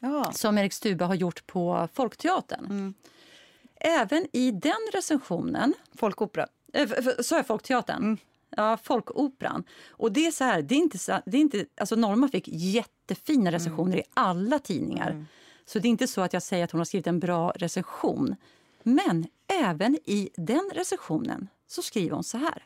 Ja. 0.00 0.32
som 0.32 0.58
Erik 0.58 0.72
Stube 0.72 1.04
har 1.04 1.14
gjort 1.14 1.46
på 1.46 1.88
Folkteatern. 1.94 2.64
Mm. 2.64 2.94
Även 3.80 4.26
i 4.32 4.50
den 4.50 4.72
recensionen 4.92 5.74
Folkopera. 5.98 6.46
Eh, 6.72 6.82
f- 6.82 6.92
f- 6.98 7.24
Sa 7.26 7.36
jag 7.36 7.46
Folkteatern? 7.46 8.18
Ja, 8.50 8.76
Folkoperan. 8.76 9.64
Och 9.88 10.12
det 10.12 10.26
är 10.26 10.30
så 10.30 10.44
här, 10.44 10.62
det 10.62 10.74
är 10.74 10.78
inte 10.78 10.98
så, 10.98 11.20
det 11.26 11.36
är 11.36 11.40
inte, 11.40 11.66
alltså 11.76 11.96
Norma 11.96 12.28
fick 12.28 12.48
jättefina 12.48 13.52
recensioner 13.52 13.96
i 13.96 14.02
alla 14.14 14.58
tidningar. 14.58 15.26
Så 15.64 15.78
det 15.78 15.88
är 15.88 15.90
inte 15.90 16.06
så 16.06 16.20
att 16.20 16.32
jag 16.32 16.42
säger 16.42 16.64
att 16.64 16.70
hon 16.70 16.78
har 16.78 16.84
skrivit 16.84 17.06
en 17.06 17.20
bra 17.20 17.52
recension. 17.56 18.36
Men 18.82 19.26
även 19.62 19.94
i 20.04 20.30
den 20.36 20.70
recensionen 20.74 21.48
så 21.66 21.82
skriver 21.82 22.14
hon 22.14 22.24
så 22.24 22.38
här. 22.38 22.64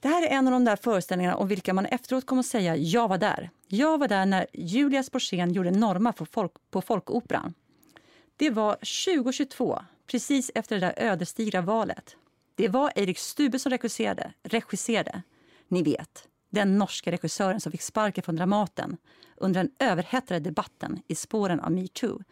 Det 0.00 0.08
här 0.08 0.22
är 0.22 0.30
en 0.30 0.46
av 0.46 0.52
de 0.52 0.64
där 0.64 0.76
föreställningarna 0.76 1.36
om 1.36 1.48
vilka 1.48 1.74
man 1.74 1.86
efteråt 1.86 2.26
kommer 2.26 2.40
att 2.40 2.46
säga 2.46 2.76
jag 2.76 3.08
var 3.08 3.18
där. 3.18 3.50
Jag 3.66 3.98
var 3.98 4.08
där 4.08 4.26
när 4.26 4.46
Julia 4.52 5.02
Sporsén 5.02 5.52
gjorde 5.52 5.70
Norma 5.70 6.12
på, 6.12 6.26
folk, 6.26 6.52
på 6.70 6.82
Folkoperan. 6.82 7.54
Det 8.36 8.50
var 8.50 8.74
2022, 8.74 9.78
precis 10.06 10.50
efter 10.54 10.80
det 10.80 10.86
där 10.86 10.94
ödesdigra 10.96 11.60
valet. 11.60 12.16
Det 12.58 12.68
var 12.68 12.92
Erik 12.96 13.18
Stube 13.18 13.58
som 13.58 13.70
regisserade. 13.70 14.32
regisserade. 14.42 15.22
Ni 15.68 15.82
vet, 15.82 16.28
den 16.50 16.78
norska 16.78 17.12
regissören 17.12 17.60
som 17.60 17.72
fick 17.72 17.82
sparken 17.82 18.22
från 18.22 18.36
Dramaten 18.36 18.96
under 19.36 19.62
den 19.64 19.72
överhettade 19.88 20.40
debatten 20.40 21.02
i 21.08 21.14
spåren 21.14 21.60
av 21.60 21.72
metoo. 21.72 22.22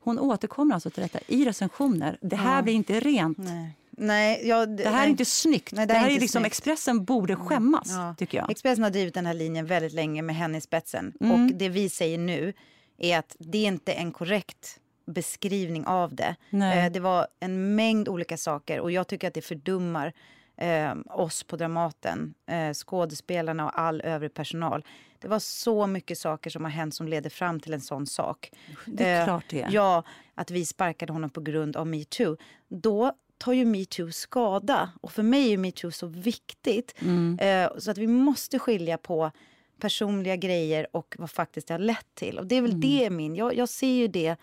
Hon 0.00 0.18
återkommer 0.18 0.74
alltså 0.74 0.90
till 0.90 1.02
detta 1.02 1.18
i 1.26 1.44
recensioner. 1.44 2.18
Det 2.20 2.36
här 2.36 2.62
blir 2.62 2.74
inte 2.74 3.00
rent. 3.00 3.38
Nej. 3.38 3.76
Nej, 3.90 4.48
ja, 4.48 4.66
Det 4.66 4.88
här 4.88 5.04
är 5.06 5.10
inte 5.10 5.24
snyggt. 5.24 5.72
Nej, 5.72 5.86
det, 5.86 5.94
här 5.94 6.06
är 6.06 6.10
inte 6.10 6.20
liksom. 6.20 6.44
Expressen 6.44 7.04
borde 7.04 7.36
skämmas, 7.36 7.88
Ja. 7.90 8.14
tycker 8.18 8.38
jag. 8.38 8.50
Expressen 8.50 8.84
har 8.84 8.90
drivit 8.90 9.14
den 9.14 9.26
här 9.26 9.34
linjen 9.34 9.66
väldigt 9.66 9.92
länge 9.92 10.22
med 10.22 10.36
henne 10.36 10.58
i 10.58 10.60
spetsen. 10.60 11.12
Mm. 11.20 11.32
Och 11.32 11.52
det 11.54 11.68
vi 11.68 11.88
säger 11.88 12.18
nu 12.18 12.52
är 12.98 13.18
att 13.18 13.36
det 13.38 13.58
är 13.58 13.66
inte 13.66 13.92
en 13.92 14.12
korrekt 14.12 14.80
beskrivning 15.06 15.86
av 15.86 16.14
det. 16.14 16.36
Eh, 16.52 16.92
det 16.92 17.00
var 17.00 17.26
en 17.40 17.74
mängd 17.74 18.08
olika 18.08 18.36
saker 18.36 18.80
och 18.80 18.90
jag 18.92 19.06
tycker 19.08 19.28
att 19.28 19.34
det 19.34 19.42
fördummar 19.42 20.12
eh, 20.56 20.94
oss 21.10 21.42
på 21.44 21.56
Dramaten, 21.56 22.34
eh, 22.46 22.72
skådespelarna 22.72 23.64
och 23.64 23.78
all 23.80 24.00
övrig 24.00 24.34
personal. 24.34 24.84
Det 25.18 25.28
var 25.28 25.38
så 25.38 25.86
mycket 25.86 26.18
saker 26.18 26.50
som 26.50 26.64
har 26.64 26.70
hänt 26.70 26.94
som 26.94 27.08
leder 27.08 27.30
fram 27.30 27.60
till 27.60 27.74
en 27.74 27.80
sån 27.80 28.06
sak. 28.06 28.50
Det 28.86 29.04
är 29.04 29.20
Eh, 29.20 29.24
klart 29.24 29.44
det. 29.48 29.66
Ja, 29.70 30.02
att 30.34 30.50
vi 30.50 30.64
sparkade 30.66 31.12
honom 31.12 31.30
på 31.30 31.40
grund 31.40 31.76
av 31.76 31.86
metoo. 31.86 32.36
Då 32.68 33.12
tar 33.38 33.52
ju 33.52 33.64
metoo 33.64 34.10
skada. 34.12 34.90
Och 35.00 35.12
för 35.12 35.22
mig 35.22 35.52
är 35.52 35.58
metoo 35.58 35.90
så 35.90 36.06
viktigt. 36.06 36.94
Mm. 37.02 37.38
Eh, 37.40 37.78
så 37.78 37.90
att 37.90 37.98
vi 37.98 38.06
måste 38.06 38.58
skilja 38.58 38.98
på 38.98 39.30
personliga 39.80 40.36
grejer 40.36 40.86
och 40.92 41.16
vad 41.18 41.30
faktiskt 41.30 41.68
det 41.68 41.74
har 41.74 41.78
lett 41.78 42.14
till. 42.14 42.38
Och 42.38 42.46
det 42.46 42.54
är 42.54 42.58
Mm. 42.58 42.70
väl 42.70 42.80
det 42.80 43.10
min. 43.10 43.34
Jag, 43.36 43.54
jag 43.56 43.68
ser 43.68 43.86
ju 43.94 44.08
det 44.08 44.36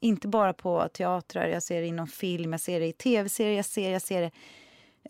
inte 0.00 0.28
bara 0.28 0.52
på 0.52 0.88
teatrar, 0.88 1.48
jag 1.48 1.62
ser 1.62 1.80
det 1.80 1.86
inom 1.86 2.06
film, 2.06 2.52
jag 2.52 2.60
ser 2.60 2.80
det 2.80 2.86
i 2.86 2.92
tv-serier, 2.92 3.56
jag 3.56 3.64
ser, 3.64 3.90
jag 3.90 4.02
ser 4.02 4.20
det 4.20 4.30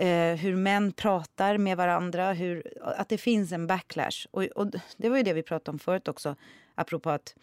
eh, 0.06 0.36
hur 0.36 0.56
män 0.56 0.92
pratar 0.92 1.58
med 1.58 1.76
varandra, 1.76 2.32
hur, 2.32 2.62
att 2.82 3.08
det 3.08 3.18
finns 3.18 3.52
en 3.52 3.66
backlash. 3.66 4.26
Och, 4.30 4.42
och 4.42 4.66
det 4.96 5.08
var 5.08 5.16
ju 5.16 5.22
det 5.22 5.32
vi 5.32 5.42
pratade 5.42 5.74
om 5.74 5.78
förut 5.78 6.08
också, 6.08 6.36
apropå 6.74 7.10
att 7.10 7.34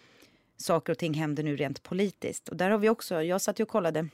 saker 0.58 0.92
och 0.92 0.98
ting 0.98 1.14
händer 1.14 1.44
nu 1.44 1.56
rent 1.56 1.84
politiskt. 1.84 2.50
Och 2.50 2.58
där 2.58 2.70
har 2.70 2.78
vi 2.78 2.90
också, 2.90 3.24
jag 3.24 3.42
satt 3.42 3.60
och 3.60 3.68
kollade, 3.68 4.08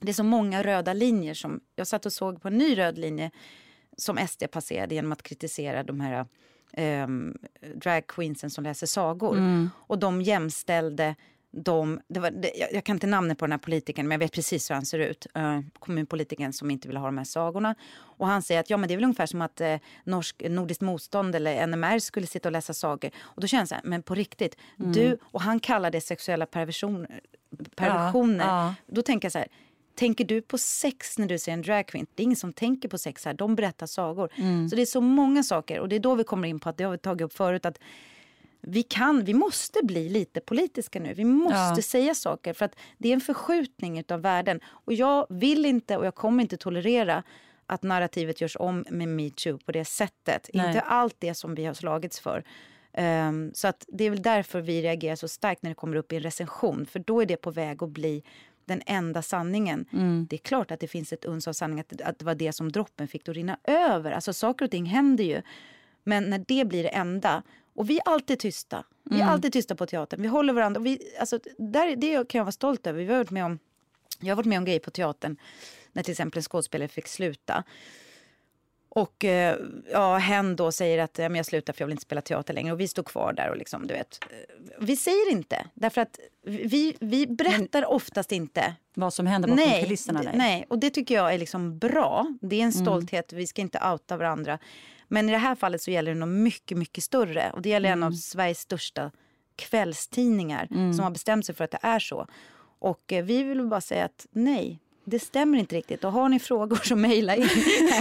det 0.00 0.08
är 0.10 0.14
så 0.14 0.24
många 0.24 0.62
röda 0.62 0.92
linjer 0.92 1.34
som, 1.34 1.60
jag 1.76 1.86
satt 1.86 2.06
och 2.06 2.12
såg 2.12 2.42
på 2.42 2.48
en 2.48 2.58
ny 2.58 2.78
röd 2.78 2.98
linje 2.98 3.30
som 3.96 4.26
SD 4.28 4.44
passerade 4.50 4.94
genom 4.94 5.12
att 5.12 5.22
kritisera 5.22 5.82
de 5.82 6.00
här 6.00 6.26
um, 7.04 7.38
drag 7.74 8.06
queensen 8.06 8.50
som 8.50 8.64
läser 8.64 8.86
sagor. 8.86 9.36
Och 9.74 9.98
de 9.98 10.22
jämställde 10.22 11.14
de, 11.50 12.00
var, 12.08 12.30
det, 12.30 12.52
jag, 12.54 12.72
jag 12.72 12.84
kan 12.84 12.96
inte 12.96 13.06
namnet 13.06 13.38
på 13.38 13.44
den 13.44 13.52
här 13.52 13.58
politikern 13.58 14.08
men 14.08 14.14
jag 14.14 14.18
vet 14.18 14.32
precis 14.32 14.70
hur 14.70 14.74
han 14.74 14.86
ser 14.86 14.98
ut. 14.98 15.26
Uh, 15.38 15.60
kommunpolitikern 15.78 16.52
som 16.52 16.70
inte 16.70 16.88
vill 16.88 16.96
ha 16.96 17.06
de 17.06 17.18
här 17.18 17.24
sagorna. 17.24 17.74
Och 18.00 18.26
han 18.26 18.42
säger 18.42 18.60
att 18.60 18.70
ja, 18.70 18.76
men 18.76 18.88
det 18.88 18.94
är 18.94 18.96
väl 18.96 19.04
ungefär 19.04 19.26
som 19.26 19.42
att 19.42 19.60
eh, 19.60 19.76
norsk, 20.04 20.42
Nordiskt 20.48 20.82
motstånd 20.82 21.34
eller 21.34 21.66
NMR 21.66 21.98
skulle 21.98 22.26
sitta 22.26 22.48
och 22.48 22.52
läsa 22.52 22.74
sagor. 22.74 23.10
Och 23.18 23.40
då 23.40 23.46
känns 23.46 23.70
det 23.70 23.80
men 23.84 24.02
på 24.02 24.14
riktigt, 24.14 24.56
du, 24.76 25.18
och 25.22 25.42
han 25.42 25.60
kallar 25.60 25.90
det 25.90 26.00
sexuella 26.00 26.46
perversion, 26.46 27.06
perversioner. 27.76 28.46
Ja, 28.46 28.66
ja. 28.66 28.74
Då 28.86 29.02
tänker 29.02 29.26
jag 29.26 29.32
så 29.32 29.38
här, 29.38 29.48
Tänker 29.98 30.24
du 30.24 30.42
på 30.42 30.58
sex 30.58 31.18
när 31.18 31.26
du 31.26 31.38
ser 31.38 31.52
en 31.52 31.62
dragqueen? 31.62 32.06
Det 32.14 32.22
är 32.22 32.24
ingen 32.24 32.36
som 32.36 32.52
tänker 32.52 32.88
på 32.88 32.98
sex 32.98 33.24
här. 33.24 33.34
De 33.34 33.54
berättar 33.54 33.86
sagor. 33.86 34.30
Mm. 34.36 34.68
Så 34.68 34.76
det 34.76 34.82
är 34.82 34.86
så 34.86 35.00
många 35.00 35.42
saker. 35.42 35.80
Och 35.80 35.88
det 35.88 35.96
är 35.96 36.00
då 36.00 36.14
vi 36.14 36.24
kommer 36.24 36.48
in 36.48 36.60
på 36.60 36.68
att 36.68 36.76
det 36.76 36.84
har 36.84 36.90
vi 36.90 36.98
tagit 36.98 37.24
upp 37.24 37.32
förut. 37.32 37.66
att 37.66 37.78
vi 38.60 38.82
kan, 38.82 39.24
vi 39.24 39.34
måste 39.34 39.78
bli 39.82 40.08
lite 40.08 40.40
politiska 40.40 41.00
nu. 41.00 41.14
Vi 41.14 41.24
måste 41.24 41.56
ja. 41.76 41.82
säga 41.82 42.14
saker 42.14 42.52
för 42.52 42.64
att 42.64 42.76
det 42.98 43.08
är 43.08 43.12
en 43.12 43.20
förskjutning 43.20 44.04
av 44.08 44.20
världen. 44.20 44.60
Och 44.66 44.92
jag 44.92 45.26
vill 45.30 45.66
inte 45.66 45.96
och 45.96 46.06
jag 46.06 46.14
kommer 46.14 46.42
inte 46.42 46.56
tolerera 46.56 47.22
att 47.66 47.82
narrativet 47.82 48.40
görs 48.40 48.56
om 48.60 48.84
med 48.90 49.08
metoo 49.08 49.58
på 49.58 49.72
det 49.72 49.84
sättet. 49.84 50.50
Nej. 50.54 50.66
Inte 50.66 50.80
allt 50.80 51.16
det 51.18 51.34
som 51.34 51.54
vi 51.54 51.64
har 51.64 51.74
slagits 51.74 52.20
för. 52.20 52.44
Um, 52.98 53.50
så 53.54 53.68
att 53.68 53.84
det 53.88 54.04
är 54.04 54.10
väl 54.10 54.22
därför 54.22 54.60
vi 54.60 54.82
reagerar 54.82 55.16
så 55.16 55.28
starkt 55.28 55.62
när 55.62 55.70
det 55.70 55.74
kommer 55.74 55.96
upp 55.96 56.12
i 56.12 56.16
en 56.16 56.22
recension. 56.22 56.86
För 56.86 56.98
då 56.98 57.20
är 57.20 57.26
det 57.26 57.36
på 57.36 57.50
väg 57.50 57.82
att 57.82 57.90
bli 57.90 58.22
den 58.64 58.82
enda 58.86 59.22
sanningen. 59.22 59.86
Mm. 59.92 60.26
Det 60.30 60.36
är 60.36 60.38
klart 60.38 60.70
att 60.70 60.80
det 60.80 60.88
finns 60.88 61.12
ett 61.12 61.24
uns 61.24 61.48
av 61.48 61.52
sanning 61.52 61.80
att, 61.80 62.00
att 62.00 62.18
det 62.18 62.24
var 62.24 62.34
det 62.34 62.52
som 62.52 62.72
droppen 62.72 63.08
fick 63.08 63.28
att 63.28 63.34
rinna 63.34 63.58
över. 63.64 64.12
Alltså 64.12 64.32
saker 64.32 64.64
och 64.64 64.70
ting 64.70 64.86
händer 64.86 65.24
ju. 65.24 65.42
Men 66.04 66.30
när 66.30 66.44
det 66.46 66.64
blir 66.64 66.82
det 66.82 66.88
enda 66.88 67.42
och 67.78 67.90
vi 67.90 67.96
är 67.96 68.02
alltid 68.04 68.38
tysta. 68.38 68.84
Vi 69.04 69.16
är 69.16 69.20
mm. 69.20 69.32
alltid 69.32 69.52
tysta 69.52 69.74
på 69.74 69.86
teatern. 69.86 70.22
Vi 70.22 70.28
håller 70.28 70.52
varandra. 70.52 70.80
Vi, 70.80 71.14
alltså, 71.20 71.38
där, 71.58 71.96
det 71.96 72.28
kan 72.28 72.38
jag 72.38 72.44
vara 72.44 72.52
stolt 72.52 72.86
över. 72.86 73.00
Vi 73.00 73.12
har 73.12 73.18
varit 73.18 73.30
med 73.30 73.44
om, 73.44 73.58
jag 74.20 74.28
har 74.28 74.36
varit 74.36 74.46
med 74.46 74.58
om 74.58 74.64
grejer 74.64 74.80
på 74.80 74.90
teatern 74.90 75.36
när 75.92 76.02
till 76.02 76.12
exempel 76.12 76.38
en 76.38 76.42
skådespelare 76.42 76.88
fick 76.88 77.08
sluta. 77.08 77.64
Och 78.88 79.24
eh, 79.24 79.56
ja, 79.92 80.16
hen 80.16 80.56
då 80.56 80.72
säger 80.72 80.98
att 80.98 81.18
ja, 81.18 81.28
men 81.28 81.36
jag 81.36 81.46
slutar 81.46 81.72
för 81.72 81.82
jag 81.82 81.86
vill 81.86 81.92
inte 81.92 82.02
spela 82.02 82.20
teater 82.20 82.54
längre. 82.54 82.72
Och 82.72 82.80
vi 82.80 82.88
står 82.88 83.02
kvar 83.02 83.32
där 83.32 83.50
och 83.50 83.56
liksom, 83.56 83.86
du 83.86 83.94
vet. 83.94 84.20
Vi 84.80 84.96
säger 84.96 85.30
inte, 85.30 85.66
därför 85.74 86.00
att 86.00 86.18
vi, 86.44 86.96
vi 87.00 87.26
berättar 87.26 87.80
men, 87.80 87.84
oftast 87.84 88.32
inte. 88.32 88.74
Vad 88.94 89.14
som 89.14 89.26
händer 89.26 89.48
bakom 89.48 89.64
nej, 89.64 89.82
kulisserna? 89.82 90.22
Nej. 90.22 90.34
nej, 90.36 90.66
och 90.68 90.78
det 90.78 90.90
tycker 90.90 91.14
jag 91.14 91.34
är 91.34 91.38
liksom 91.38 91.78
bra. 91.78 92.26
Det 92.40 92.56
är 92.56 92.64
en 92.64 92.70
mm. 92.70 92.84
stolthet, 92.84 93.32
mm. 93.32 93.38
vi 93.38 93.46
ska 93.46 93.62
inte 93.62 93.90
outa 93.92 94.16
varandra. 94.16 94.58
Men 95.08 95.28
i 95.28 95.32
det 95.32 95.38
här 95.38 95.54
fallet 95.54 95.82
så 95.82 95.90
gäller 95.90 96.14
det 96.14 96.20
något 96.20 96.42
mycket, 96.42 96.78
mycket 96.78 97.04
större. 97.04 97.50
Och 97.50 97.62
det 97.62 97.68
gäller 97.68 97.88
mm. 97.88 97.98
en 97.98 98.02
av 98.02 98.08
mm. 98.08 98.16
Sveriges 98.16 98.60
största 98.60 99.10
kvällstidningar 99.56 100.68
mm. 100.70 100.92
som 100.92 101.04
har 101.04 101.10
bestämt 101.10 101.46
sig 101.46 101.54
för 101.54 101.64
att 101.64 101.70
det 101.70 101.78
är 101.82 101.98
så. 101.98 102.26
Och 102.78 103.12
eh, 103.12 103.24
vi 103.24 103.42
vill 103.42 103.66
bara 103.66 103.80
säga 103.80 104.04
att 104.04 104.26
nej, 104.30 104.80
det 105.08 105.18
stämmer 105.18 105.58
inte 105.58 105.76
riktigt. 105.76 106.04
Och 106.04 106.12
har 106.12 106.28
ni 106.28 106.38
frågor 106.38 106.80
så 106.84 106.96
mejla 106.96 107.36
in. 107.36 107.48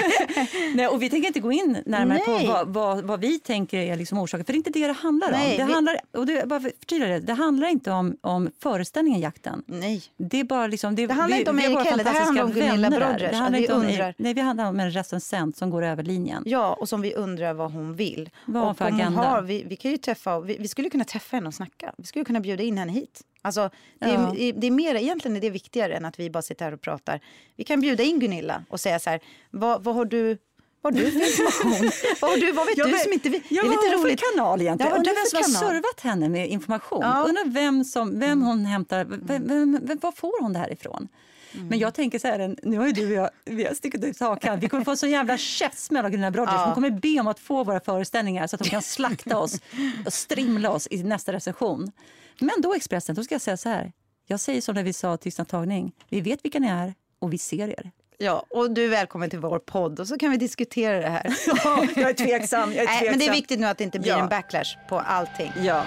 Nej, 0.75 0.87
och 0.87 1.01
vi 1.01 1.09
tänker 1.09 1.27
inte 1.27 1.39
gå 1.39 1.51
in 1.51 1.77
närmare 1.85 2.21
Nej. 2.27 2.45
på 2.45 2.53
vad, 2.53 2.67
vad, 2.67 3.03
vad, 3.03 3.19
vi 3.19 3.39
tänker 3.39 3.77
är 3.77 3.95
liksom 3.95 4.17
orsaken. 4.17 4.45
För 4.45 4.53
det 4.53 4.55
är 4.55 4.57
inte 4.57 4.69
det 4.69 4.87
det 4.87 4.93
handlar 4.93 5.31
Nej, 5.31 5.51
om. 5.51 5.57
Det, 5.57 5.65
vi... 5.65 5.73
handlar, 5.73 5.99
och 6.11 6.25
det, 6.25 6.47
bara 6.47 6.59
det, 6.59 7.19
det 7.19 7.33
handlar 7.33 7.67
inte 7.67 7.91
om, 7.91 8.17
om 8.21 8.49
föreställningen 8.59 9.21
Jakten. 9.21 9.63
Nej. 9.65 10.03
Det, 10.17 10.39
är 10.39 10.43
bara 10.43 10.67
liksom, 10.67 10.95
det, 10.95 11.07
det 11.07 11.13
handlar 11.13 11.35
vi, 11.35 11.41
inte 11.41 11.51
om 11.51 11.59
Erik 11.59 11.87
heller, 11.87 12.03
det 12.03 12.09
handlar 12.09 12.43
om 12.43 12.51
Gunilla 12.51 12.89
Brodgers. 12.89 13.31
Det 13.31 13.37
handlar 13.37 13.59
inte 13.59 13.73
om, 13.73 13.81
undrar... 13.81 14.13
Nej, 14.17 14.33
vi 14.33 14.41
handlar 14.41 14.65
om 14.65 14.79
en 14.79 14.91
recensent 14.91 15.57
som 15.57 15.69
går 15.69 15.83
över 15.83 16.03
linjen. 16.03 16.43
Ja, 16.45 16.73
och 16.73 16.89
som 16.89 17.01
vi 17.01 17.13
undrar 17.13 17.53
vad 17.53 17.71
hon 17.71 17.95
vill. 17.95 18.29
Vad 18.45 18.63
hon 18.63 18.75
för 18.75 18.85
agenda. 18.85 19.21
Har, 19.21 19.41
vi, 19.41 19.63
vi, 19.63 19.75
kan 19.75 19.91
ju 19.91 19.97
träffa, 19.97 20.39
vi, 20.39 20.57
vi 20.59 20.67
skulle 20.67 20.89
kunna 20.89 21.03
träffa 21.03 21.35
henne 21.35 21.47
och 21.47 21.53
snacka. 21.53 21.93
Vi 21.97 22.03
skulle 22.03 22.25
kunna 22.25 22.39
bjuda 22.39 22.63
in 22.63 22.77
henne 22.77 22.91
hit. 22.91 23.21
Alltså, 23.41 23.69
det, 23.99 24.09
ja. 24.09 24.35
är, 24.37 24.53
det 24.53 24.67
är 24.67 24.71
mer, 24.71 24.95
egentligen 24.95 25.37
är 25.37 25.41
det 25.41 25.49
viktigare 25.49 25.95
än 25.95 26.05
att 26.05 26.19
vi 26.19 26.29
bara 26.29 26.41
sitter 26.41 26.65
här 26.65 26.73
och 26.73 26.81
pratar. 26.81 27.19
Vi 27.55 27.63
kan 27.63 27.81
bjuda 27.81 28.03
in 28.03 28.19
Gunilla 28.19 28.63
och 28.69 28.79
säga 28.79 28.99
så 28.99 29.09
här, 29.09 29.19
vad, 29.51 29.83
vad 29.83 29.95
har 29.95 30.05
du 30.05 30.37
vad 30.81 30.95
har 30.95 31.03
du 31.03 31.11
för 31.11 31.29
information? 31.29 31.91
vad, 32.21 32.31
har 32.31 32.37
du, 32.37 32.51
vad 32.51 32.65
vet 32.65 32.77
ja, 32.77 32.85
du 32.85 32.97
som 32.97 33.13
inte 33.13 33.29
vi... 33.29 33.43
Ja, 33.49 33.63
det 33.63 33.67
är 33.67 33.71
lite 33.71 33.95
vad 33.95 34.05
roligt. 34.05 34.19
för 34.19 34.33
kanal 34.33 34.61
egentligen? 34.61 34.91
Ja, 34.91 34.97
Undrar 34.97 35.13
vem 35.15 35.25
som 35.25 35.37
har 35.37 35.69
servat 35.69 35.99
henne 36.01 36.29
med 36.29 36.49
information. 36.49 37.01
Ja. 37.01 37.25
Undrar 37.27 37.45
vem, 37.45 37.83
som, 37.83 38.19
vem 38.19 38.41
hon 38.41 38.65
hämtar... 38.65 39.05
Vem, 39.05 39.47
vem, 39.47 39.79
vem, 39.83 39.97
var 40.01 40.11
får 40.11 40.41
hon 40.41 40.53
det 40.53 40.59
här 40.59 40.71
ifrån? 40.73 41.07
Mm. 41.53 41.67
Men 41.67 41.79
jag 41.79 41.93
tänker 41.93 42.19
så 42.19 42.27
här, 42.27 42.55
nu 42.63 42.77
har 42.77 42.87
ju 42.87 42.91
du 42.91 43.05
och 43.05 43.11
jag, 43.11 43.29
vi 43.45 43.65
har 43.65 43.73
stickit 43.73 44.03
ut 44.03 44.19
hakan. 44.19 44.59
Vi 44.59 44.69
kommer 44.69 44.83
få 44.83 44.91
en 44.91 44.97
sån 44.97 45.09
jävla 45.09 45.37
käftsmäll 45.37 46.05
av 46.05 46.11
Gunilla 46.11 46.31
Brodgers. 46.31 46.55
Ja. 46.55 46.65
Hon 46.65 46.73
kommer 46.73 46.89
be 46.89 47.19
om 47.19 47.27
att 47.27 47.39
få 47.39 47.63
våra 47.63 47.79
föreställningar 47.79 48.47
så 48.47 48.55
att 48.55 48.59
hon 48.59 48.69
kan 48.69 48.81
slakta 48.81 49.37
oss 49.37 49.61
och 50.05 50.13
strimla 50.13 50.69
oss 50.69 50.87
i 50.91 51.03
nästa 51.03 51.33
recension. 51.33 51.91
Men 52.39 52.61
då 52.61 52.73
Expressen, 52.73 53.15
då 53.15 53.23
ska 53.23 53.33
jag 53.33 53.41
säga 53.41 53.57
så 53.57 53.69
här. 53.69 53.91
Jag 54.25 54.39
säger 54.39 54.61
som 54.61 54.75
när 54.75 54.83
vi 54.83 54.93
sa 54.93 55.17
Tystnad 55.17 55.47
tagning. 55.47 55.91
Vi 56.09 56.21
vet 56.21 56.45
vilka 56.45 56.59
ni 56.59 56.67
är 56.67 56.93
och 57.19 57.33
vi 57.33 57.37
ser 57.37 57.67
er. 57.67 57.91
Ja, 58.17 58.45
och 58.49 58.71
du 58.71 58.85
är 58.85 58.89
välkommen 58.89 59.29
till 59.29 59.39
vår 59.39 59.59
podd 59.59 59.99
och 59.99 60.07
så 60.07 60.17
kan 60.17 60.31
vi 60.31 60.37
diskutera 60.37 60.99
det 60.99 61.09
här. 61.09 61.37
Ja, 61.63 61.87
jag 61.95 62.09
är 62.09 62.13
tveksam. 62.13 62.73
Jag 62.73 62.83
är 62.83 62.87
tveksam. 62.87 63.01
Nej, 63.01 63.09
men 63.09 63.19
det 63.19 63.27
är 63.27 63.31
viktigt 63.31 63.59
nu 63.59 63.67
att 63.67 63.77
det 63.77 63.83
inte 63.83 63.99
blir 63.99 64.11
ja. 64.11 64.23
en 64.23 64.29
backlash 64.29 64.77
på 64.89 64.99
allting. 64.99 65.51
Ja. 65.61 65.85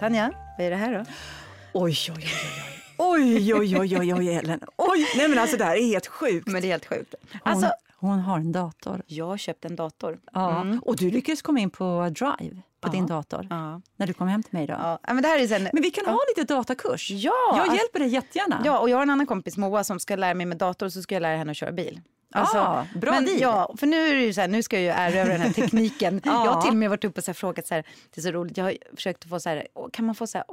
Tanja, 0.00 0.32
vad 0.58 0.66
är 0.66 0.70
det 0.70 0.76
här 0.76 0.98
då? 0.98 1.04
Oj, 1.72 1.96
oj, 2.10 2.14
oj, 2.16 2.24
oj. 2.98 3.54
Oj, 3.54 3.54
oj, 3.54 3.78
oj, 3.78 3.98
oj, 3.98 4.14
oj, 4.14 4.28
Ellen. 4.28 4.60
Oj, 4.76 5.06
nej 5.16 5.28
men 5.28 5.38
alltså 5.38 5.56
det 5.56 5.64
här 5.64 5.76
är 5.76 5.86
helt 5.86 6.06
sjukt. 6.06 6.46
Men 6.46 6.62
det 6.62 6.68
är 6.68 6.70
helt 6.70 6.86
sjukt. 6.86 7.14
Alltså, 7.42 7.72
hon, 8.00 8.18
har 8.18 8.38
en 8.38 8.52
dator. 8.52 9.02
Jag 9.06 9.26
har 9.26 9.36
köpt 9.36 9.64
en 9.64 9.76
dator. 9.76 10.20
Ja, 10.32 10.60
mm. 10.60 10.78
och 10.78 10.96
du 10.96 11.10
lyckades 11.10 11.42
komma 11.42 11.60
in 11.60 11.70
på 11.70 12.08
Drive 12.10 12.62
på 12.80 12.88
ja. 12.88 12.92
din 12.92 13.06
dator 13.06 13.46
ja. 13.50 13.80
när 13.96 14.06
du 14.06 14.12
kom 14.12 14.28
hem 14.28 14.42
till 14.42 14.54
mig. 14.54 14.66
Då. 14.66 14.72
Ja. 14.72 14.98
Men, 15.06 15.22
det 15.22 15.28
här 15.28 15.38
är 15.38 15.46
sen... 15.46 15.68
men 15.72 15.82
vi 15.82 15.90
kan 15.90 16.06
ha 16.06 16.18
lite 16.36 16.54
datakurs. 16.54 17.10
Ja, 17.10 17.32
jag 17.50 17.60
alltså... 17.60 17.76
hjälper 17.76 17.98
dig 17.98 18.08
jättegärna. 18.08 18.62
Ja, 18.64 18.78
och 18.78 18.90
jag 18.90 18.96
har 18.96 19.02
en 19.02 19.10
annan 19.10 19.26
kompis, 19.26 19.56
Moa, 19.56 19.84
som 19.84 20.00
ska 20.00 20.16
lära 20.16 20.34
mig 20.34 20.46
med 20.46 20.58
dator 20.58 20.88
så 20.88 21.02
ska 21.02 21.14
jag 21.14 21.22
lära 21.22 21.36
henne 21.36 21.50
att 21.50 21.56
köra 21.56 21.72
bil. 21.72 22.00
Alltså, 22.30 22.58
ah, 22.58 22.86
bra 22.94 23.12
men, 23.12 23.24
deal. 23.24 23.40
Ja, 23.40 23.74
för 23.78 23.86
nu 23.86 23.96
är 24.08 24.14
det 24.14 24.20
ju 24.20 24.32
så 24.32 24.40
här, 24.40 24.48
nu 24.48 24.62
ska 24.62 24.80
jag 24.80 24.82
ju 24.82 25.02
erövra 25.02 25.32
den 25.32 25.40
här 25.40 25.52
tekniken. 25.52 26.20
ja. 26.24 26.44
Jag 26.44 26.52
har 26.52 26.62
till 26.62 26.70
och 26.70 26.76
med 26.76 26.90
varit 26.90 27.04
uppe 27.04 27.20
och 27.20 27.24
så 27.24 27.34
frågat 27.34 27.66
så 27.66 27.74
här, 27.74 27.84
det 28.14 28.20
är 28.20 28.22
så 28.22 28.30
roligt, 28.30 28.56
jag 28.56 28.64
har 28.64 28.76
försökt 28.96 29.28
få 29.28 29.40
så 29.40 29.48
här, 29.48 29.66
kan 29.92 30.04
man 30.04 30.14
få 30.14 30.26
så 30.26 30.38
här, 30.38 30.46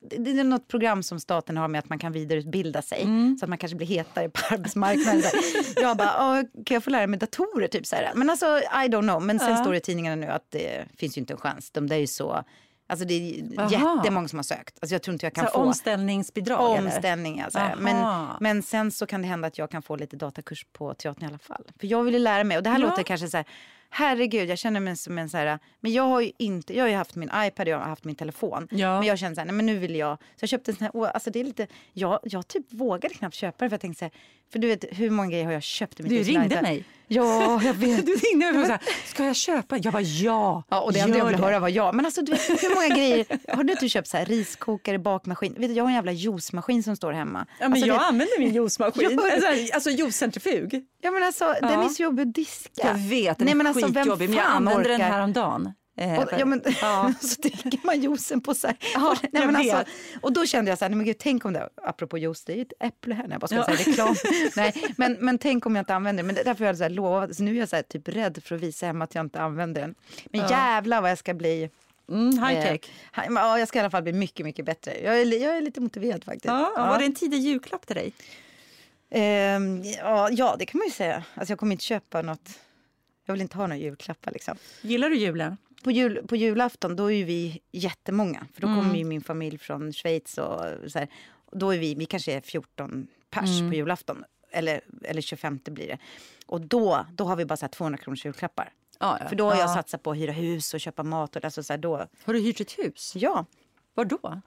det 0.00 0.30
är 0.30 0.44
något 0.44 0.68
program 0.68 1.02
som 1.02 1.20
staten 1.20 1.56
har 1.56 1.68
med 1.68 1.78
att 1.78 1.88
man 1.88 1.98
kan 1.98 2.12
vidareutbilda 2.12 2.82
sig 2.82 3.02
mm. 3.02 3.36
så 3.38 3.44
att 3.44 3.48
man 3.48 3.58
kanske 3.58 3.76
blir 3.76 3.86
hetare 3.86 4.28
på 4.28 4.40
arbetsmarknaden. 4.54 5.22
Jag 5.76 5.96
bara, 5.96 6.44
kan 6.66 6.74
jag 6.74 6.84
få 6.84 6.90
lära 6.90 7.06
mig 7.06 7.18
datorer 7.18 7.68
typ 7.68 7.86
så 7.86 7.96
här. 7.96 8.12
Men 8.14 8.30
alltså 8.30 8.46
I 8.58 8.88
don't 8.88 9.02
know, 9.02 9.22
men 9.22 9.38
sen 9.38 9.50
ja. 9.50 9.56
står 9.56 9.70
det 9.70 9.78
i 9.78 9.80
tidningarna 9.80 10.16
nu 10.16 10.26
att 10.26 10.50
det 10.50 10.84
finns 10.96 11.16
ju 11.16 11.20
inte 11.20 11.32
en 11.32 11.38
chans. 11.38 11.70
De 11.70 11.86
där 11.86 11.96
är 11.96 12.00
ju 12.00 12.06
så 12.06 12.44
Alltså 12.90 13.06
det 13.06 13.14
är 13.14 13.60
Aha. 13.60 13.70
jättemånga 13.70 14.28
som 14.28 14.38
har 14.38 14.44
sökt. 14.44 14.78
Alltså 14.80 14.94
jag 14.94 15.02
tror 15.02 15.12
inte 15.12 15.26
jag 15.26 15.34
kan 15.34 15.46
så 15.46 15.50
få... 15.50 15.58
Omställningsbidrag? 15.58 16.78
Omställning, 16.78 17.40
alltså. 17.40 17.60
men, 17.78 18.26
men 18.40 18.62
sen 18.62 18.90
så 18.90 19.06
kan 19.06 19.22
det 19.22 19.28
hända 19.28 19.48
att 19.48 19.58
jag 19.58 19.70
kan 19.70 19.82
få 19.82 19.96
lite 19.96 20.16
datakurs 20.16 20.66
på 20.72 20.94
teatern 20.94 21.24
i 21.24 21.26
alla 21.26 21.38
fall. 21.38 21.64
För 21.80 21.86
jag 21.86 22.02
vill 22.02 22.22
lära 22.22 22.44
mig. 22.44 22.56
Och 22.56 22.62
det 22.62 22.70
här 22.70 22.78
ja. 22.78 22.86
låter 22.86 23.02
kanske 23.02 23.28
så 23.28 23.36
här, 23.36 23.46
herregud, 23.90 24.48
jag 24.48 24.58
känner 24.58 24.80
mig 24.80 24.96
som 24.96 25.18
en 25.18 25.28
så 25.28 25.36
här, 25.36 25.58
men 25.80 25.92
jag 25.92 26.02
har 26.02 26.20
ju 26.20 26.32
inte, 26.38 26.76
jag 26.76 26.84
har 26.84 26.88
ju 26.88 26.96
haft 26.96 27.14
min 27.14 27.30
iPad, 27.34 27.68
jag 27.68 27.78
har 27.78 27.84
haft 27.84 28.04
min 28.04 28.16
telefon. 28.16 28.68
Ja. 28.70 28.98
Men 28.98 29.08
jag 29.08 29.18
känner 29.18 29.34
så 29.34 29.40
här, 29.40 29.46
nej 29.46 29.54
men 29.54 29.66
nu 29.66 29.78
vill 29.78 29.96
jag, 29.96 30.18
så 30.18 30.42
jag 30.42 30.48
köpte 30.48 30.70
en 30.70 30.76
sån 30.76 30.90
här, 30.94 31.06
alltså 31.06 31.30
det 31.30 31.40
är 31.40 31.44
lite, 31.44 31.66
jag, 31.92 32.20
jag 32.22 32.48
typ 32.48 32.72
vågade 32.72 33.14
knappt 33.14 33.34
köpa 33.34 33.64
det 33.64 33.68
för 33.68 33.74
jag 33.74 33.80
tänkte 33.80 33.98
så 33.98 34.04
här, 34.04 34.12
för 34.52 34.58
du 34.58 34.68
vet 34.68 34.84
hur 34.90 35.10
många 35.10 35.30
grejer 35.30 35.44
har 35.44 35.52
jag 35.52 35.62
köpt 35.62 36.00
i 36.00 36.02
mitt 36.02 36.12
Du 36.12 36.22
ringde 36.22 36.62
mig. 36.62 36.84
Ja, 37.08 37.62
jag 37.62 37.74
vet. 37.74 38.06
Du 38.06 38.14
ringde 38.14 38.52
mig 38.52 38.60
och 38.60 38.66
sa, 38.66 38.78
ska 39.06 39.24
jag 39.24 39.36
köpa? 39.36 39.78
Jag 39.78 39.92
var 39.92 40.22
ja. 40.22 40.62
Ja, 40.68 40.80
och 40.80 40.92
det 40.92 40.98
enda 40.98 41.18
jag 41.18 41.24
ville 41.24 41.38
höra 41.38 41.58
var 41.58 41.68
ja. 41.68 41.92
Men 41.92 42.04
alltså, 42.04 42.22
du 42.22 42.32
vet, 42.32 42.48
hur 42.62 42.74
många 42.74 42.88
grejer, 42.96 43.26
har 43.56 43.64
du 43.64 43.72
inte 43.72 43.88
köpt 43.88 44.08
så 44.08 44.16
här, 44.16 44.26
riskokare, 44.26 44.98
bakmaskin? 44.98 45.54
Vet 45.58 45.68
du, 45.70 45.74
jag 45.74 45.84
har 45.84 45.88
en 45.88 45.94
jävla 45.94 46.12
juicemaskin 46.12 46.82
som 46.82 46.96
står 46.96 47.12
hemma. 47.12 47.46
Ja, 47.48 47.68
men 47.68 47.72
alltså, 47.72 47.86
jag 47.86 47.96
det... 47.96 48.04
använder 48.04 48.38
min 48.38 48.54
juicemaskin. 48.54 49.20
alltså, 49.32 49.74
alltså 49.74 49.90
juicecentrifug. 49.90 50.84
Ja, 51.02 51.10
men 51.10 51.22
alltså, 51.22 51.44
ja. 51.44 51.68
den 51.68 51.80
är 51.80 51.88
så 51.88 52.02
jobbig 52.02 52.22
att 52.22 52.34
diska. 52.34 52.70
Jag 52.86 52.94
vet, 52.94 53.38
den 53.38 53.44
Nej, 53.44 53.54
men 53.54 53.66
alltså, 53.66 53.86
skitjobbig. 53.86 54.28
Men 54.28 54.38
jag 54.38 54.46
använde 54.46 54.80
orkar? 54.80 54.90
den 54.90 55.00
häromdagen. 55.00 55.72
Eh, 55.98 56.18
och, 56.18 56.28
ja, 56.38 56.44
men, 56.44 56.62
ja. 56.80 57.12
så 57.20 57.40
dricker 57.42 57.86
man 57.86 58.00
juicen 58.00 58.40
på 58.40 58.54
här. 58.62 58.76
Ja, 58.94 59.16
nej, 59.32 59.46
men 59.46 59.56
alltså, 59.56 59.84
och 60.20 60.32
då 60.32 60.46
kände 60.46 60.70
jag 60.70 60.78
så 60.78 60.84
här, 60.84 60.90
nej, 60.90 60.96
men 60.96 61.06
gud, 61.06 61.18
tänk 61.18 61.44
om 61.44 61.52
det, 61.52 61.68
apropå 61.82 62.18
juice, 62.18 62.44
det 62.44 62.52
är 62.52 62.56
ju 62.56 62.62
ett 62.62 62.72
äpple 62.80 63.14
här. 63.14 63.26
Jag 63.30 63.40
bara 63.40 63.46
ska 63.46 63.56
ja. 63.56 63.64
säga 63.64 63.78
reklam. 63.78 64.14
nej, 64.56 64.94
men, 64.96 65.16
men 65.20 65.38
tänk 65.38 65.66
om 65.66 65.76
jag 65.76 65.82
inte 65.82 65.94
använder 65.94 66.22
det. 66.22 66.26
Men 66.26 66.34
därför 66.34 66.64
har 66.64 66.66
jag 66.66 66.76
så 66.76 66.82
här 66.82 66.90
lovat, 66.90 67.36
så 67.36 67.42
nu 67.42 67.54
är 67.54 67.58
jag 67.58 67.68
så 67.68 67.76
här, 67.76 67.82
typ 67.82 68.08
rädd 68.08 68.42
för 68.44 68.54
att 68.54 68.60
visa 68.60 68.86
hemma 68.86 69.04
att 69.04 69.14
jag 69.14 69.24
inte 69.24 69.40
använder 69.40 69.80
den. 69.80 69.94
Men 70.32 70.40
ja. 70.40 70.50
jävlar 70.50 71.00
vad 71.00 71.10
jag 71.10 71.18
ska 71.18 71.34
bli 71.34 71.70
Mm, 72.10 72.30
high 72.30 72.62
tech. 72.62 72.80
Eh, 73.16 73.24
ja, 73.28 73.58
jag 73.58 73.68
ska 73.68 73.78
i 73.78 73.80
alla 73.80 73.90
fall 73.90 74.02
bli 74.02 74.12
mycket, 74.12 74.46
mycket 74.46 74.64
bättre. 74.64 75.00
Jag 75.00 75.20
är, 75.20 75.42
jag 75.42 75.56
är 75.56 75.60
lite 75.60 75.80
motiverad 75.80 76.24
faktiskt. 76.24 76.44
Ja, 76.44 76.72
ja. 76.76 76.86
Var 76.86 76.98
det 76.98 77.04
en 77.04 77.14
tidig 77.14 77.38
julklapp 77.38 77.86
till 77.86 77.96
dig? 77.96 78.12
Eh, 79.10 79.22
ja, 79.98 80.30
ja, 80.30 80.56
det 80.58 80.66
kan 80.66 80.78
man 80.78 80.86
ju 80.86 80.92
säga. 80.92 81.24
Alltså, 81.34 81.52
jag 81.52 81.58
kommer 81.58 81.72
inte 81.72 81.84
köpa 81.84 82.22
något. 82.22 82.58
Jag 83.24 83.34
vill 83.34 83.42
inte 83.42 83.56
ha 83.56 83.66
några 83.66 83.76
julklappar. 83.76 84.32
Liksom. 84.32 84.56
Gillar 84.82 85.10
du 85.10 85.16
julen? 85.16 85.56
På, 85.82 85.90
jul, 85.90 86.26
på 86.26 86.36
julafton 86.36 86.96
då 86.96 87.12
är 87.12 87.24
vi 87.24 87.60
jättemånga. 87.72 88.46
För 88.54 88.60
då 88.60 88.68
mm. 88.68 88.80
kommer 88.80 89.04
min 89.04 89.20
familj 89.20 89.58
från 89.58 89.92
Schweiz. 89.92 90.38
Och 90.38 90.90
så 90.90 90.98
här. 90.98 91.08
Och 91.44 91.58
då 91.58 91.70
är 91.70 91.78
vi, 91.78 91.94
vi 91.94 92.06
kanske 92.06 92.32
är 92.32 92.40
14 92.40 93.06
pers 93.30 93.58
mm. 93.58 93.70
på 93.70 93.76
julafton. 93.76 94.24
Eller, 94.50 94.80
eller 95.02 95.22
25 95.22 95.60
blir 95.64 95.86
det. 95.86 95.98
Och 96.46 96.60
då, 96.60 97.06
då 97.12 97.24
har 97.24 97.36
vi 97.36 97.44
bara 97.44 97.56
så 97.56 97.64
här 97.64 97.70
200 97.70 97.98
kronors 97.98 98.24
julklappar. 98.24 98.72
Ah, 98.98 99.16
ja. 99.20 99.28
För 99.28 99.36
då 99.36 99.50
har 99.50 99.56
jag 99.56 99.70
satsat 99.70 100.02
på 100.02 100.10
att 100.10 100.16
hyra 100.16 100.32
hus 100.32 100.74
och 100.74 100.80
köpa 100.80 101.02
mat. 101.02 101.36
Och 101.36 101.44
alltså 101.44 101.62
så 101.62 101.72
här, 101.72 101.78
då. 101.78 102.06
Har 102.24 102.32
du 102.32 102.40
hyrt 102.40 102.60
ett 102.60 102.78
hus? 102.78 103.12
Ja. 103.16 103.46
Var 103.94 104.04
då? 104.04 104.40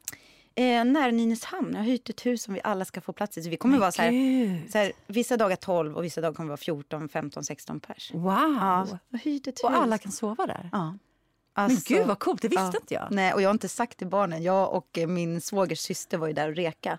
Eh, 0.55 0.85
nära 0.85 1.11
Nynäshamn. 1.11 1.69
Jag 1.71 1.77
har 1.77 1.85
hyrt 1.85 2.09
ett 2.09 2.25
hus 2.25 2.43
som 2.43 2.53
vi 2.53 2.61
alla 2.63 2.85
ska 2.85 3.01
få 3.01 3.13
plats 3.13 3.37
i. 3.37 3.43
Så 3.43 3.49
vi 3.49 3.57
kommer 3.57 3.77
vara 3.77 3.91
så 3.91 4.01
här, 4.01 4.71
så 4.71 4.77
här, 4.77 4.91
vissa 5.07 5.37
dagar 5.37 5.55
12 5.55 5.97
och 5.97 6.03
vissa 6.03 6.21
dagar 6.21 6.33
kommer 6.33 6.49
vara 6.49 6.57
14, 6.57 7.09
15, 7.09 7.43
16 7.43 7.79
pers. 7.79 8.11
Wow! 8.13 8.29
Ja, 8.29 8.87
hyrt 9.23 9.47
ett 9.47 9.59
hus. 9.59 9.63
Och 9.63 9.71
alla 9.71 9.97
kan 9.97 10.11
sova 10.11 10.47
där? 10.47 10.69
Ja. 10.71 10.97
Alltså, 11.53 11.93
men 11.93 11.97
gud 11.97 12.07
vad 12.07 12.19
coolt, 12.19 12.41
det 12.41 12.47
visste 12.47 12.71
ja, 12.73 12.79
inte 12.81 12.93
jag. 12.93 13.07
Nej, 13.11 13.33
och 13.33 13.41
jag 13.41 13.49
har 13.49 13.53
inte 13.53 13.69
sagt 13.69 13.97
till 13.97 14.07
barnen. 14.07 14.43
Jag 14.43 14.73
och 14.73 14.97
min 15.07 15.41
svågers 15.41 15.79
syster 15.79 16.17
var 16.17 16.27
ju 16.27 16.33
där 16.33 16.49
och 16.49 16.55
reka. 16.55 16.97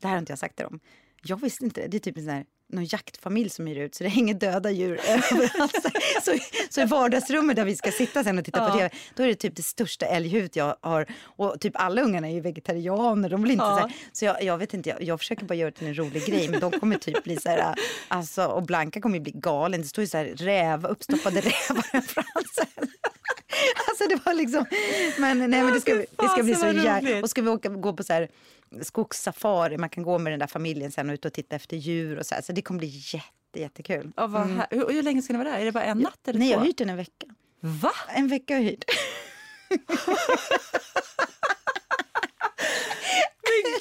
Det 0.00 0.06
här 0.06 0.14
har 0.14 0.18
inte 0.18 0.32
jag 0.32 0.38
sagt 0.38 0.56
till 0.56 0.64
dem. 0.64 0.80
Jag 1.22 1.40
visste 1.40 1.64
inte 1.64 1.80
det. 1.80 1.88
Det 1.88 1.96
är 1.96 1.98
typ 1.98 2.16
en 2.16 2.24
sån 2.24 2.32
här 2.32 2.44
någon 2.72 2.84
jaktfamilj 2.84 3.50
som 3.50 3.66
hyr 3.66 3.78
ut 3.78 3.94
så 3.94 4.04
det 4.04 4.10
hänger 4.10 4.34
döda 4.34 4.70
djur 4.70 5.00
överallt. 5.08 5.76
så, 6.22 6.32
så 6.70 6.80
i 6.80 6.84
vardagsrummet 6.84 7.56
där 7.56 7.64
vi 7.64 7.76
ska 7.76 7.90
sitta 7.90 8.24
sen 8.24 8.38
och 8.38 8.44
titta 8.44 8.58
ja. 8.58 8.70
på 8.70 8.76
tv, 8.76 8.90
då 9.14 9.22
är 9.22 9.26
det 9.26 9.34
typ 9.34 9.56
det 9.56 9.62
största 9.62 10.06
älghuvudet 10.06 10.56
jag 10.56 10.76
har. 10.80 11.06
Och 11.22 11.60
typ 11.60 11.72
alla 11.76 12.02
ungarna 12.02 12.28
är 12.28 12.32
ju 12.32 12.40
vegetarianer, 12.40 13.28
de 13.28 13.42
vill 13.42 13.50
inte 13.50 13.64
ja. 13.64 13.76
så, 13.76 13.80
här, 13.80 13.92
så 14.12 14.24
jag, 14.24 14.42
jag, 14.42 14.58
vet 14.58 14.74
inte, 14.74 14.90
jag, 14.90 15.02
jag 15.02 15.18
försöker 15.18 15.44
bara 15.44 15.54
göra 15.54 15.70
det 15.70 15.76
till 15.76 15.86
en 15.86 15.98
rolig 15.98 16.26
grej 16.26 16.48
men 16.48 16.60
de 16.60 16.72
kommer 16.80 16.96
typ 16.96 17.24
bli 17.24 17.36
så 17.36 17.48
här, 17.48 17.74
alltså 18.08 18.46
och 18.46 18.62
Blanka 18.62 19.00
kommer 19.00 19.16
ju 19.16 19.22
bli 19.22 19.32
galen. 19.32 19.82
Det 19.82 19.88
står 19.88 20.02
ju 20.02 20.08
så 20.08 20.16
här 20.16 20.24
räv, 20.24 20.86
uppstoppade 20.86 21.40
rävar 21.40 21.84
överallt. 21.92 22.58
Alltså 23.88 24.08
det 24.08 24.26
var 24.26 24.34
liksom, 24.34 24.64
men 25.18 25.38
nej 25.38 25.62
men 25.62 25.72
det 25.72 25.80
ska, 25.80 25.94
det 25.94 26.28
ska 26.28 26.42
bli 26.42 26.54
så 26.54 26.66
jävla, 26.66 27.22
och 27.22 27.30
ska 27.30 27.42
vi 27.42 27.48
åka, 27.48 27.68
gå 27.68 27.92
på 27.92 28.04
så 28.04 28.12
här 28.12 28.28
skogssafari. 28.82 29.78
Man 29.78 29.88
kan 29.88 30.02
gå 30.02 30.18
med 30.18 30.32
den 30.32 30.40
där 30.40 30.46
familjen 30.46 30.92
sen 30.92 31.10
och 31.10 31.14
ut 31.14 31.24
och 31.24 31.32
titta 31.32 31.56
efter 31.56 31.76
djur 31.76 32.18
och 32.18 32.26
så 32.26 32.34
här. 32.34 32.42
Så 32.42 32.52
det 32.52 32.62
kommer 32.62 32.78
bli 32.78 32.88
jätte, 32.88 33.60
jättekul. 33.60 34.12
Ja, 34.16 34.24
mm. 34.24 34.62
hur, 34.70 34.92
hur, 34.92 35.02
länge 35.02 35.22
ska 35.22 35.32
ni 35.32 35.38
vara 35.38 35.48
där? 35.48 35.58
Är 35.58 35.64
det 35.64 35.72
bara 35.72 35.84
en 35.84 35.98
natt 35.98 36.28
eller 36.28 36.38
Nej, 36.38 36.48
två? 36.48 36.52
jag 36.52 36.58
har 36.58 36.66
hyrt 36.66 36.78
den 36.78 36.90
en 36.90 36.96
vecka. 36.96 37.26
Va? 37.60 37.92
En 38.08 38.28
vecka 38.28 38.54
har 38.54 38.60
jag 38.60 38.70
hyrt. 38.70 38.84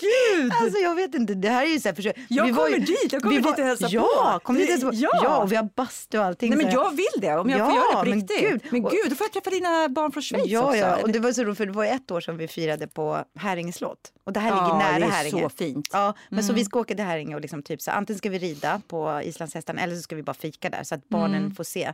gud! 0.02 0.52
Alltså 0.62 0.80
jag 0.80 0.96
vet 0.96 1.16
inte, 1.16 1.34
det 1.34 1.50
här 1.50 1.66
är 1.66 1.70
ju 1.70 1.80
så 1.80 1.88
här, 1.88 1.96
försök. 1.96 2.18
Jag 2.30 2.46
vi 2.46 2.52
kommer 2.52 2.70
ju, 2.70 2.80
dit, 2.80 3.14
jag 3.14 3.22
kommer 3.22 3.36
dit 3.36 3.46
och 3.46 3.66
hälsa 3.66 3.88
ja, 3.90 4.40
på. 4.44 4.54
dit 4.54 4.70
hälsa 4.70 4.88
på. 4.88 4.96
Ja. 4.96 5.10
ja, 5.24 5.44
och 5.44 5.52
vi 5.52 5.56
har 5.56 5.70
bastu 5.76 6.18
och 6.18 6.26
allting. 6.26 6.50
Nej 6.50 6.66
men 6.66 6.74
jag 6.74 6.92
vill 6.92 7.22
det, 7.22 7.36
om 7.36 7.50
jag 7.50 7.60
ja, 7.60 7.66
får 7.66 7.76
göra 7.76 8.04
det 8.04 8.12
på 8.12 8.18
riktigt. 8.18 8.50
Gud. 8.50 8.62
Men 8.72 8.82
gud, 8.82 9.10
då 9.10 9.16
får 9.16 9.26
jag 9.26 9.32
träffa 9.32 9.50
dina 9.50 9.90
barn 9.90 10.12
från 10.12 10.24
Schweiz 10.24 10.48
ja, 10.48 10.66
också. 10.66 10.78
Ja, 10.78 10.98
och 11.02 11.10
det 11.10 11.20
var 11.20 11.32
så 11.32 11.44
roligt 11.44 11.58
för 11.58 11.66
det 11.66 11.72
var 11.72 11.86
ett 11.86 12.12
år 12.12 12.22
som 12.22 12.38
vi 12.38 12.48
firade 12.48 12.88
på 12.88 13.24
Häringe 13.36 13.74
slott. 13.74 14.12
Och 14.24 14.34
det 14.34 14.40
här 14.40 14.50
ja, 14.50 14.64
ligger 14.64 14.78
nära 14.78 15.00
det 15.00 15.06
är 15.06 15.10
Häringe. 15.10 15.42
så 15.42 15.50
fint. 15.50 15.90
Ja, 15.92 16.14
men 16.30 16.40
mm. 16.40 16.48
så 16.48 16.54
vi 16.54 16.66
ska 16.66 16.80
åka 16.80 16.96
till 16.96 17.06
Häringe 17.06 17.36
och 17.36 17.42
liksom 17.42 17.64
typ 17.64 17.82
så 17.82 17.92
antingen 17.92 18.18
ska 18.18 18.30
vi 18.30 18.40
rida 18.40 18.82
på 18.88 19.22
islandshästarna 19.24 19.82
eller 19.82 19.96
så 19.96 20.02
ska 20.02 20.16
vi 20.16 20.24
bara 20.24 20.34
fika 20.34 20.70
där 20.70 20.84
så 20.84 20.96
att 20.96 21.10
barnen 21.10 21.42
mm. 21.42 21.56
får 21.56 21.64
se. 21.64 21.94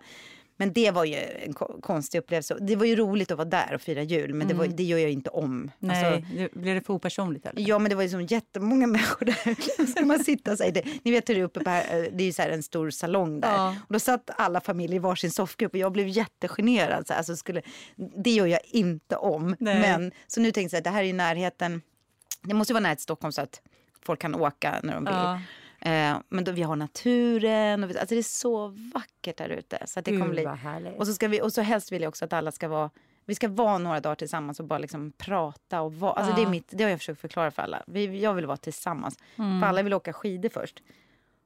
Men 0.58 0.74
det 0.74 0.92
var 0.92 1.06
ju 1.06 1.16
en 1.16 1.54
konstig 1.82 2.20
upplevelse. 2.20 2.58
Det 2.60 2.76
var 2.76 2.86
ju 2.86 2.96
roligt 2.96 3.32
att 3.32 3.38
vara 3.38 3.50
där 3.50 3.74
och 3.74 3.82
fira 3.82 4.02
jul, 4.02 4.34
men 4.34 4.48
det, 4.48 4.54
var, 4.54 4.66
mm. 4.66 4.76
det 4.76 4.84
gör 4.84 4.98
jag 4.98 5.12
inte 5.12 5.30
om. 5.30 5.72
Nej, 5.80 6.06
alltså, 6.06 6.36
det, 6.36 6.52
blev 6.54 6.76
det 6.76 6.82
för 6.82 6.94
opersonligt? 6.94 7.46
Eller? 7.46 7.62
Ja, 7.62 7.80
men 7.80 7.90
det 7.90 7.96
var 7.96 8.04
ju 8.04 8.10
som 8.10 8.26
jättemånga 8.26 8.88
människor 8.98 9.26
där. 9.26 9.86
ska 9.92 10.06
man 10.06 10.24
sitta 10.24 10.58
så 10.58 10.64
här, 10.64 10.72
det, 10.72 10.84
ni 11.04 11.12
vet 11.12 11.30
hur 11.30 11.36
det 11.36 11.42
är 11.42 11.46
uppe 11.46 11.60
på 11.60 11.70
här, 11.70 12.10
det 12.14 12.24
är 12.24 12.26
ju 12.26 12.34
så 12.34 12.42
en 12.42 12.64
stor 12.64 12.90
salong 12.90 13.40
där. 13.40 13.54
Ja. 13.54 13.76
Och 13.88 13.94
då 13.94 14.00
satt 14.00 14.30
alla 14.38 14.62
familjer 14.62 14.96
i 14.96 15.00
varsin 15.00 15.32
soffgrupp 15.32 15.74
och 15.74 15.80
jag 15.80 15.92
blev 15.92 16.08
jättegenerad. 16.08 17.08
Så 17.08 17.14
alltså 17.14 17.36
skulle, 17.36 17.62
det 17.96 18.32
gör 18.32 18.46
jag 18.46 18.62
inte 18.66 19.16
om. 19.16 19.56
Nej. 19.60 19.82
Men, 19.82 20.12
så 20.28 20.42
nu 20.42 20.52
tänkte 20.52 20.76
jag 20.76 20.80
att 20.80 20.84
det 20.84 20.90
här 20.90 21.04
är 21.04 21.08
i 21.08 21.14
närheten. 21.14 21.82
Det 22.42 22.54
måste 22.54 22.74
vara 22.74 22.84
nära 22.84 22.96
till 22.96 23.04
Stockholm 23.04 23.32
så 23.32 23.42
att 23.42 23.62
folk 24.06 24.22
kan 24.22 24.36
åka 24.36 24.80
när 24.84 24.94
de 24.94 25.06
vill. 25.06 25.14
Ja. 25.14 25.40
Eh, 25.80 26.18
men 26.30 26.44
då, 26.44 26.52
vi 26.52 26.62
har 26.62 26.76
naturen. 26.76 27.84
Och, 27.84 27.90
alltså 27.90 28.16
det 28.16 28.22
är 28.22 28.24
så 28.24 28.68
vackert 28.94 29.38
där 29.38 29.50
ute. 29.50 29.84
Så 29.86 30.02
det 30.02 30.12
kommer 30.12 30.30
bli, 30.30 30.48
och, 30.98 31.08
så 31.08 31.14
ska 31.14 31.28
vi, 31.28 31.42
och 31.42 31.54
så 31.54 31.62
helst 31.62 31.92
vill 31.92 32.02
jag 32.02 32.10
också 32.10 32.26
att 32.26 32.34
alla 32.34 32.52
ska 32.52 32.68
vara 32.68 32.90
vi 33.28 33.36
ska 33.36 33.48
vara 33.48 33.78
några 33.78 34.00
dagar 34.00 34.16
tillsammans 34.16 34.60
och 34.60 34.66
bara 34.66 34.80
liksom 34.80 35.12
prata. 35.12 35.82
Och 35.82 35.94
vara, 35.94 36.12
alltså 36.12 36.32
ja. 36.32 36.36
det, 36.36 36.42
är 36.42 36.50
mitt, 36.50 36.68
det 36.72 36.84
har 36.84 36.92
jag 36.92 37.00
försökt 37.00 37.22
förklara 37.22 37.52
för 37.52 37.62
alla. 37.62 37.84
Vi, 37.88 38.22
jag 38.22 38.34
vill 38.34 38.46
vara 38.46 38.58
tillsammans. 38.58 39.18
Mm. 39.36 39.62
För 39.62 39.68
alla 39.68 39.84
vill 39.84 39.94
åka 39.94 40.14
skidor 40.14 40.50
först. 40.50 40.84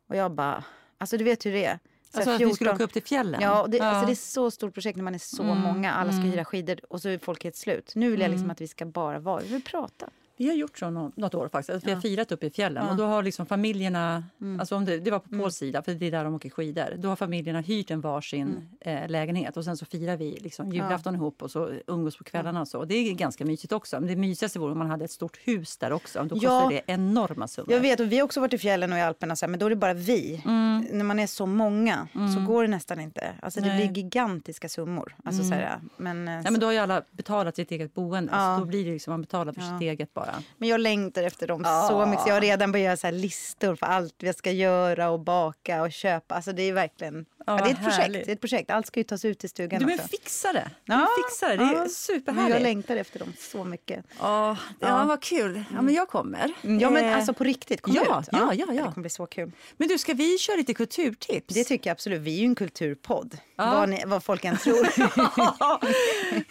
Och 0.07 0.15
jag 0.15 0.31
bara, 0.31 0.63
alltså 0.97 1.17
du 1.17 1.23
vet 1.23 1.45
hur 1.45 1.51
det 1.51 1.65
är. 1.65 1.79
Så 2.11 2.17
alltså 2.17 2.37
14, 2.37 2.45
att 2.45 2.51
vi 2.51 2.55
skulle 2.55 2.71
åka 2.71 2.83
upp 2.83 2.93
till 2.93 3.03
fjällen? 3.03 3.41
Ja, 3.41 3.67
det, 3.67 3.77
ja. 3.77 3.85
Alltså 3.85 4.05
det 4.05 4.13
är 4.13 4.15
så 4.15 4.51
stort 4.51 4.73
projekt 4.73 4.97
när 4.97 5.03
man 5.03 5.15
är 5.15 5.19
så 5.19 5.43
mm. 5.43 5.57
många. 5.57 5.93
Alla 5.93 6.11
ska 6.11 6.19
mm. 6.19 6.31
hyra 6.31 6.45
skidor 6.45 6.79
och 6.89 7.01
så 7.01 7.09
är 7.09 7.17
folk 7.17 7.43
helt 7.43 7.55
slut. 7.55 7.91
Nu 7.95 8.11
vill 8.11 8.21
jag 8.21 8.29
liksom 8.29 8.43
mm. 8.43 8.51
att 8.51 8.61
vi 8.61 8.67
ska 8.67 8.85
bara 8.85 9.19
vara, 9.19 9.41
vi 9.41 9.49
vill 9.49 9.63
prata. 9.63 10.09
Vi 10.41 10.47
har 10.47 10.55
gjort 10.55 10.79
så 10.79 10.89
något, 10.89 11.35
år 11.35 11.47
faktiskt. 11.47 11.69
Alltså, 11.69 11.87
vi 11.87 11.93
har 11.93 12.01
firat 12.01 12.31
uppe 12.31 12.45
i 12.45 12.49
fjällen. 12.49 12.85
Ja. 12.85 12.91
Och 12.91 12.97
då 12.97 13.05
har 13.05 13.23
liksom 13.23 13.45
familjerna, 13.45 14.23
mm. 14.41 14.59
alltså 14.59 14.75
om 14.75 14.85
det, 14.85 14.97
det 14.97 15.11
var 15.11 15.19
på 15.19 15.29
mm. 15.29 15.39
Pauls 15.39 15.55
sida, 15.55 15.81
för 15.81 15.93
det 15.93 16.07
är 16.07 16.11
där 16.11 16.23
de 16.23 16.35
åker 16.35 16.49
skidor. 16.49 16.95
Då 16.97 17.09
har 17.09 17.15
familjerna 17.15 17.61
hyrt 17.61 17.91
en 17.91 18.01
varsin 18.01 18.67
mm. 18.81 19.03
eh, 19.03 19.09
lägenhet 19.09 19.57
och 19.57 19.63
sen 19.63 19.77
så 19.77 19.85
firar 19.85 20.17
vi 20.17 20.37
liksom 20.41 20.71
julafton 20.71 21.13
ja. 21.13 21.17
ihop 21.17 21.41
och 21.41 21.51
så 21.51 21.69
umgås 21.87 22.17
på 22.17 22.23
kvällarna 22.23 22.61
och 22.61 22.67
så. 22.67 22.85
Det 22.85 22.95
är 22.95 23.13
ganska 23.13 23.45
mysigt 23.45 23.73
också. 23.73 23.99
Men 23.99 24.09
det 24.09 24.15
mysigaste 24.15 24.59
vore 24.59 24.71
om 24.71 24.77
man 24.77 24.89
hade 24.89 25.05
ett 25.05 25.11
stort 25.11 25.37
hus 25.43 25.77
där 25.77 25.93
också. 25.93 26.23
Då 26.23 26.35
kostar 26.35 26.49
ja. 26.49 26.69
det 26.69 26.93
enorma 26.93 27.47
summor. 27.47 27.71
Jag 27.73 27.79
vet, 27.79 27.99
och 27.99 28.11
vi 28.11 28.17
har 28.17 28.23
också 28.23 28.39
varit 28.39 28.53
i 28.53 28.57
fjällen 28.57 28.91
och 28.91 28.97
i 28.97 29.01
Alperna, 29.01 29.35
så 29.35 29.45
här, 29.45 29.51
men 29.51 29.59
då 29.59 29.65
är 29.65 29.69
det 29.69 29.75
bara 29.75 29.93
vi. 29.93 30.41
Mm. 30.45 30.85
När 30.91 31.03
man 31.03 31.19
är 31.19 31.27
så 31.27 31.45
många 31.45 32.07
så 32.13 32.19
mm. 32.19 32.45
går 32.45 32.61
det 32.63 32.69
nästan 32.69 32.99
inte. 32.99 33.33
Alltså 33.41 33.61
det 33.61 33.75
blir 33.75 33.91
gigantiska 33.91 34.69
summor. 34.69 35.15
Alltså, 35.23 35.43
så 35.43 35.53
här, 35.53 35.61
mm. 35.61 35.89
men, 35.97 36.27
eh, 36.27 36.41
ja, 36.45 36.51
men 36.51 36.59
då 36.59 36.67
har 36.67 36.73
ju 36.73 36.79
alla 36.79 37.01
betalat 37.11 37.55
sitt 37.55 37.71
eget 37.71 37.93
boende. 37.93 38.31
Så 38.31 38.57
då 38.59 38.65
blir 38.65 38.85
det 38.85 38.91
liksom, 38.91 39.11
man 39.11 39.21
betalar 39.21 39.53
för 39.53 39.61
sitt 39.61 39.81
eget 39.81 40.13
bara. 40.13 40.30
Men 40.57 40.69
jag 40.69 40.79
längtar 40.79 41.23
efter 41.23 41.47
dem 41.47 41.61
ja. 41.65 41.87
så 41.89 42.05
mycket. 42.05 42.27
Jag 42.27 42.33
har 42.33 42.41
redan 42.41 42.71
börjat 42.71 42.99
så 42.99 43.11
listor 43.11 43.75
för 43.75 43.85
allt 43.85 44.15
vi 44.19 44.33
ska 44.33 44.51
göra 44.51 45.09
och 45.09 45.19
baka 45.19 45.81
och 45.81 45.91
köpa. 45.91 46.35
Alltså 46.35 46.51
det 46.51 46.63
är 46.63 46.73
verkligen 46.73 47.25
Ja, 47.45 47.57
ja, 47.57 47.63
det, 47.63 47.69
är 47.69 47.73
ett 47.73 47.83
projekt, 47.83 48.25
det 48.25 48.31
är 48.31 48.33
ett 48.33 48.41
projekt. 48.41 48.69
Allt 48.69 48.87
ska 48.87 48.99
ju 48.99 49.03
tas 49.03 49.25
ut 49.25 49.43
i 49.43 49.47
stugan. 49.47 49.81
Du 49.81 49.93
är 49.93 49.99
en 49.99 50.07
fixare. 50.07 50.71
Du 50.85 50.93
ja, 50.93 51.07
fixare. 51.17 51.55
Det 51.55 51.63
är 51.63 51.73
ja. 51.73 51.87
superhärligt. 51.89 52.55
Jag 52.55 52.63
längtar 52.63 52.95
efter 52.95 53.19
dem 53.19 53.33
så 53.39 53.63
mycket. 53.63 54.05
Ja, 54.19 54.57
ja, 54.79 55.05
vad 55.05 55.21
kul. 55.21 55.63
Ja, 55.73 55.81
men 55.81 55.93
jag 55.93 56.07
kommer. 56.07 56.53
Mm, 56.61 56.79
ja, 56.79 56.89
men 56.89 57.05
eh, 57.05 57.15
alltså 57.15 57.33
på 57.33 57.43
riktigt. 57.43 57.81
Kom 57.81 57.93
ja, 57.93 58.01
ut. 58.21 58.27
Ja, 58.31 58.53
ja, 58.53 58.65
ja. 58.67 58.73
Det 58.73 58.81
kommer 58.81 59.01
bli 59.01 59.09
så 59.09 59.25
kul. 59.25 59.51
Men 59.77 59.87
du, 59.87 59.97
ska 59.97 60.13
vi 60.13 60.37
köra 60.37 60.55
lite 60.55 60.73
kulturtips? 60.73 61.53
Det 61.53 61.63
tycker 61.63 61.89
jag 61.89 61.95
absolut. 61.95 62.21
Vi 62.21 62.35
är 62.35 62.39
ju 62.39 62.45
en 62.45 62.55
kulturpodd. 62.55 63.37
Vad, 63.55 63.89
ni, 63.89 64.03
vad 64.05 64.23
folk 64.23 64.45
än 64.45 64.57
tror. 64.57 64.87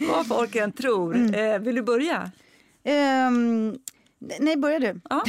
vad 0.13 0.27
folk 0.27 0.55
än 0.55 0.71
tror. 0.71 1.15
Mm. 1.15 1.33
Eh, 1.33 1.59
vill 1.59 1.75
du 1.75 1.81
börja? 1.81 2.31
Um, 2.83 3.79
Nej, 4.39 4.57
börja 4.57 4.79
du. 4.79 5.01
Ja. 5.09 5.23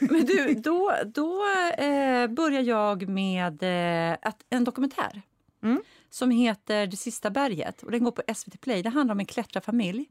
Men 0.00 0.26
du, 0.26 0.54
då, 0.54 0.92
då 1.04 1.42
eh, 1.78 2.26
börjar 2.26 2.62
jag 2.62 3.08
med 3.08 3.62
eh, 3.62 4.16
att, 4.22 4.44
en 4.50 4.64
dokumentär 4.64 5.22
mm. 5.62 5.82
som 6.10 6.30
heter 6.30 6.86
Det 6.86 6.96
sista 6.96 7.30
berget. 7.30 7.82
Och 7.82 7.90
den 7.90 8.04
går 8.04 8.10
på 8.10 8.22
SVT 8.34 8.60
Play. 8.60 8.82
Det 8.82 8.88
handlar 8.88 9.14
om 9.14 9.20
en 9.20 9.26
klättrarfamilj. 9.26 10.06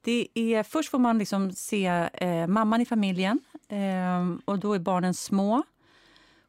Det 0.00 0.28
är, 0.34 0.62
först 0.62 0.90
får 0.90 0.98
man 0.98 1.18
liksom 1.18 1.52
se 1.52 1.86
eh, 2.12 2.46
mamman 2.46 2.80
i 2.80 2.86
familjen. 2.86 3.40
Eh, 3.68 4.36
och 4.44 4.58
Då 4.58 4.72
är 4.72 4.78
barnen 4.78 5.14
små. 5.14 5.62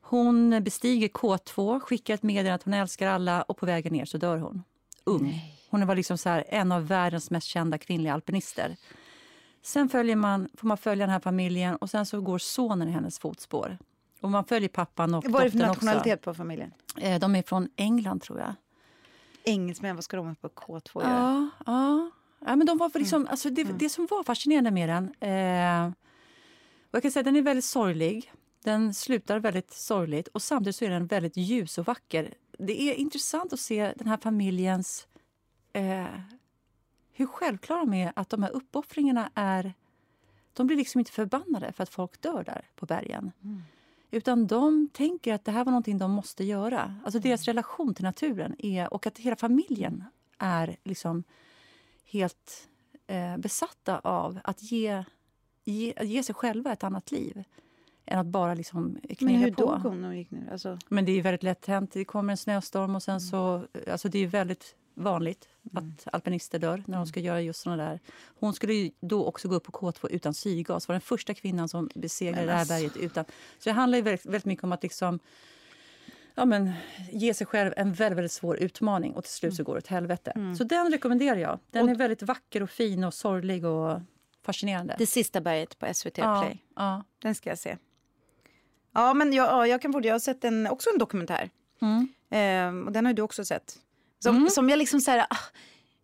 Hon 0.01 0.63
bestiger 0.63 1.07
K2, 1.07 1.79
skickar 1.79 2.13
ett 2.13 2.23
meddelande 2.23 2.53
att 2.53 2.63
hon 2.63 2.73
älskar 2.73 3.07
alla 3.07 3.41
och 3.41 3.57
på 3.57 3.65
vägen 3.65 3.93
ner 3.93 4.05
så 4.05 4.17
dör 4.17 4.37
hon. 4.37 4.63
Ung. 5.03 5.41
Hon 5.69 5.87
var 5.87 5.95
liksom 5.95 6.17
så 6.17 6.29
här, 6.29 6.43
en 6.49 6.71
av 6.71 6.87
världens 6.87 7.31
mest 7.31 7.47
kända 7.47 7.77
kvinnliga 7.77 8.13
alpinister. 8.13 8.75
Sen 9.67 9.89
följer 9.89 10.15
man, 10.15 10.49
får 10.53 10.67
man 10.67 10.77
följa 10.77 11.05
den 11.05 11.13
här 11.13 11.19
familjen 11.19 11.75
och 11.75 11.89
sen 11.89 12.05
så 12.05 12.21
går 12.21 12.37
sonen 12.37 12.87
i 12.87 12.91
hennes 12.91 13.19
fotspår. 13.19 13.77
Och 14.21 14.31
man 14.31 14.45
följer 14.45 14.69
pappan 14.69 15.13
och 15.13 15.25
Vad 15.27 15.41
är 15.41 15.45
det 15.45 15.51
för 15.51 15.57
nationalitet 15.57 16.19
också. 16.19 16.29
på 16.29 16.33
familjen? 16.33 16.73
Eh, 16.97 17.19
de 17.19 17.35
är 17.35 17.43
från 17.43 17.69
England 17.75 18.21
tror 18.21 18.39
jag. 18.39 18.53
Engelsmän, 19.43 19.95
vad 19.95 20.03
ska 20.03 20.17
de 20.17 20.35
på 20.35 20.47
K2 20.47 20.81
ja, 20.93 21.01
göra? 21.01 21.49
Ja, 21.65 22.11
ja. 22.39 22.55
men 22.55 22.67
de 22.67 22.77
var 22.77 22.99
liksom, 22.99 23.21
mm. 23.21 23.31
alltså 23.31 23.49
det, 23.49 23.61
mm. 23.61 23.77
det 23.77 23.89
som 23.89 24.07
var 24.09 24.23
fascinerande 24.23 24.71
med 24.71 24.89
den... 24.89 25.03
Eh, 25.03 25.87
och 26.89 26.95
jag 26.95 27.01
kan 27.01 27.11
säga, 27.11 27.23
den 27.23 27.35
är 27.35 27.41
väldigt 27.41 27.65
sorglig. 27.65 28.31
Den 28.63 28.93
slutar 28.93 29.39
väldigt 29.39 29.71
sorgligt 29.71 30.27
och 30.27 30.41
samtidigt 30.41 30.75
så 30.75 30.85
är 30.85 30.89
den 30.89 31.07
väldigt 31.07 31.37
ljus 31.37 31.77
och 31.77 31.85
vacker. 31.85 32.33
Det 32.59 32.81
är 32.81 32.93
intressant 32.93 33.53
att 33.53 33.59
se 33.59 33.93
den 33.95 34.07
här 34.07 34.17
familjens 34.17 35.07
eh, 35.73 36.05
hur 37.17 37.25
självklara 37.25 37.79
de 37.79 37.93
är 37.93 38.13
att 38.15 38.29
de 38.29 38.43
här 38.43 38.51
uppoffringarna 38.51 39.31
är... 39.35 39.73
De 40.53 40.67
blir 40.67 40.77
liksom 40.77 40.99
inte 40.99 41.11
förbannade 41.11 41.71
för 41.71 41.83
att 41.83 41.89
folk 41.89 42.21
dör 42.21 42.43
där 42.43 42.65
på 42.75 42.85
bergen. 42.85 43.31
Mm. 43.43 43.61
Utan 44.11 44.47
de 44.47 44.89
tänker 44.93 45.33
att 45.33 45.45
det 45.45 45.51
här 45.51 45.65
var 45.65 45.71
någonting 45.71 45.97
de 45.97 46.11
måste 46.11 46.43
göra. 46.43 46.95
Alltså 47.03 47.19
deras 47.19 47.47
mm. 47.47 47.53
relation 47.53 47.93
till 47.93 48.03
naturen 48.03 48.55
är, 48.59 48.93
och 48.93 49.07
att 49.07 49.17
hela 49.17 49.35
familjen 49.35 50.03
är 50.37 50.77
liksom 50.83 51.23
helt 52.05 52.67
eh, 53.07 53.37
besatta 53.37 53.99
av 53.99 54.39
att 54.43 54.61
ge, 54.61 55.03
ge, 55.63 55.93
ge 56.01 56.23
sig 56.23 56.35
själva 56.35 56.73
ett 56.73 56.83
annat 56.83 57.11
liv 57.11 57.43
än 58.05 58.19
att 58.19 58.25
bara 58.25 58.53
liksom 58.53 58.99
knega 59.01 59.17
på. 59.17 59.25
Men 59.25 59.35
hur 59.35 59.51
dog 59.51 59.79
hon? 59.79 60.17
Gick 60.17 60.31
ner? 60.31 60.51
Alltså... 60.51 60.79
Men 60.87 61.05
det 61.05 61.11
är 61.11 61.21
väldigt 61.21 61.43
lätt 61.43 61.65
hänt. 61.65 61.91
Det 61.93 62.05
kommer 62.05 62.33
en 62.33 62.37
snöstorm 62.37 62.95
och 62.95 63.03
sen 63.03 63.13
mm. 63.13 63.19
så... 63.19 63.67
Alltså 63.91 64.09
det 64.09 64.19
är 64.19 64.27
väldigt 64.27 64.75
vanligt 64.97 65.47
mm. 65.71 65.93
att 65.93 66.13
alpinister 66.13 66.59
dör 66.59 66.83
när 66.87 66.97
de 66.97 67.07
ska 67.07 67.19
göra 67.19 67.41
just 67.41 67.61
såna 67.61 67.77
där. 67.77 67.99
Hon 68.39 68.53
skulle 68.53 68.91
då 68.99 69.25
också 69.25 69.47
gå 69.47 69.55
upp 69.55 69.63
på 69.63 69.71
K2 69.71 70.07
utan 70.09 70.33
syrgas. 70.33 70.87
var 70.87 70.93
den 70.93 71.01
första 71.01 71.33
kvinnan 71.33 71.69
som 71.69 71.89
besegrade 71.95 72.45
det 72.45 72.51
här 72.51 72.65
berget 72.65 72.97
utan. 72.97 73.25
Så 73.59 73.69
det 73.69 73.71
handlar 73.71 74.01
väldigt, 74.01 74.25
väldigt 74.25 74.45
mycket 74.45 74.63
om 74.63 74.71
att 74.71 74.83
liksom 74.83 75.19
ja, 76.35 76.45
men, 76.45 76.71
ge 77.11 77.33
sig 77.33 77.47
själv 77.47 77.73
en 77.77 77.93
väldigt, 77.93 78.17
väldigt 78.17 78.31
svår 78.31 78.57
utmaning 78.57 79.13
och 79.13 79.23
till 79.23 79.33
slut 79.33 79.55
så 79.55 79.61
mm. 79.61 79.65
går 79.65 79.73
det 79.73 79.77
åt 79.77 79.87
helvete. 79.87 80.31
Mm. 80.35 80.55
Så 80.55 80.63
den 80.63 80.91
rekommenderar 80.91 81.37
jag. 81.37 81.59
Den 81.71 81.83
och, 81.83 81.89
är 81.89 81.95
väldigt 81.95 82.21
vacker 82.21 82.63
och 82.63 82.69
fin 82.69 83.03
och 83.03 83.13
sorglig 83.13 83.65
och 83.65 84.01
fascinerande. 84.45 84.95
Det 84.97 85.05
sista 85.05 85.41
berget 85.41 85.79
på 85.79 85.93
SVT 85.93 86.17
ja, 86.17 86.41
Play. 86.41 86.63
Ja. 86.75 87.03
Den 87.21 87.35
ska 87.35 87.49
jag 87.49 87.59
se. 87.59 87.77
Ja, 88.93 89.13
men 89.13 89.33
jag, 89.33 89.67
jag 89.67 89.81
kan 89.81 90.03
Jag 90.03 90.13
har 90.13 90.19
sett 90.19 90.43
en, 90.43 90.67
också 90.67 90.89
en 90.89 90.97
dokumentär. 90.97 91.49
Mm. 91.81 92.07
Eh, 92.29 92.85
och 92.85 92.91
den 92.91 93.05
har 93.05 93.13
du 93.13 93.21
också 93.21 93.45
sett. 93.45 93.79
Som, 94.19 94.37
mm. 94.37 94.49
som 94.49 94.69
jag 94.69 94.79
liksom 94.79 95.01
så 95.01 95.11
här, 95.11 95.25
ah, 95.29 95.37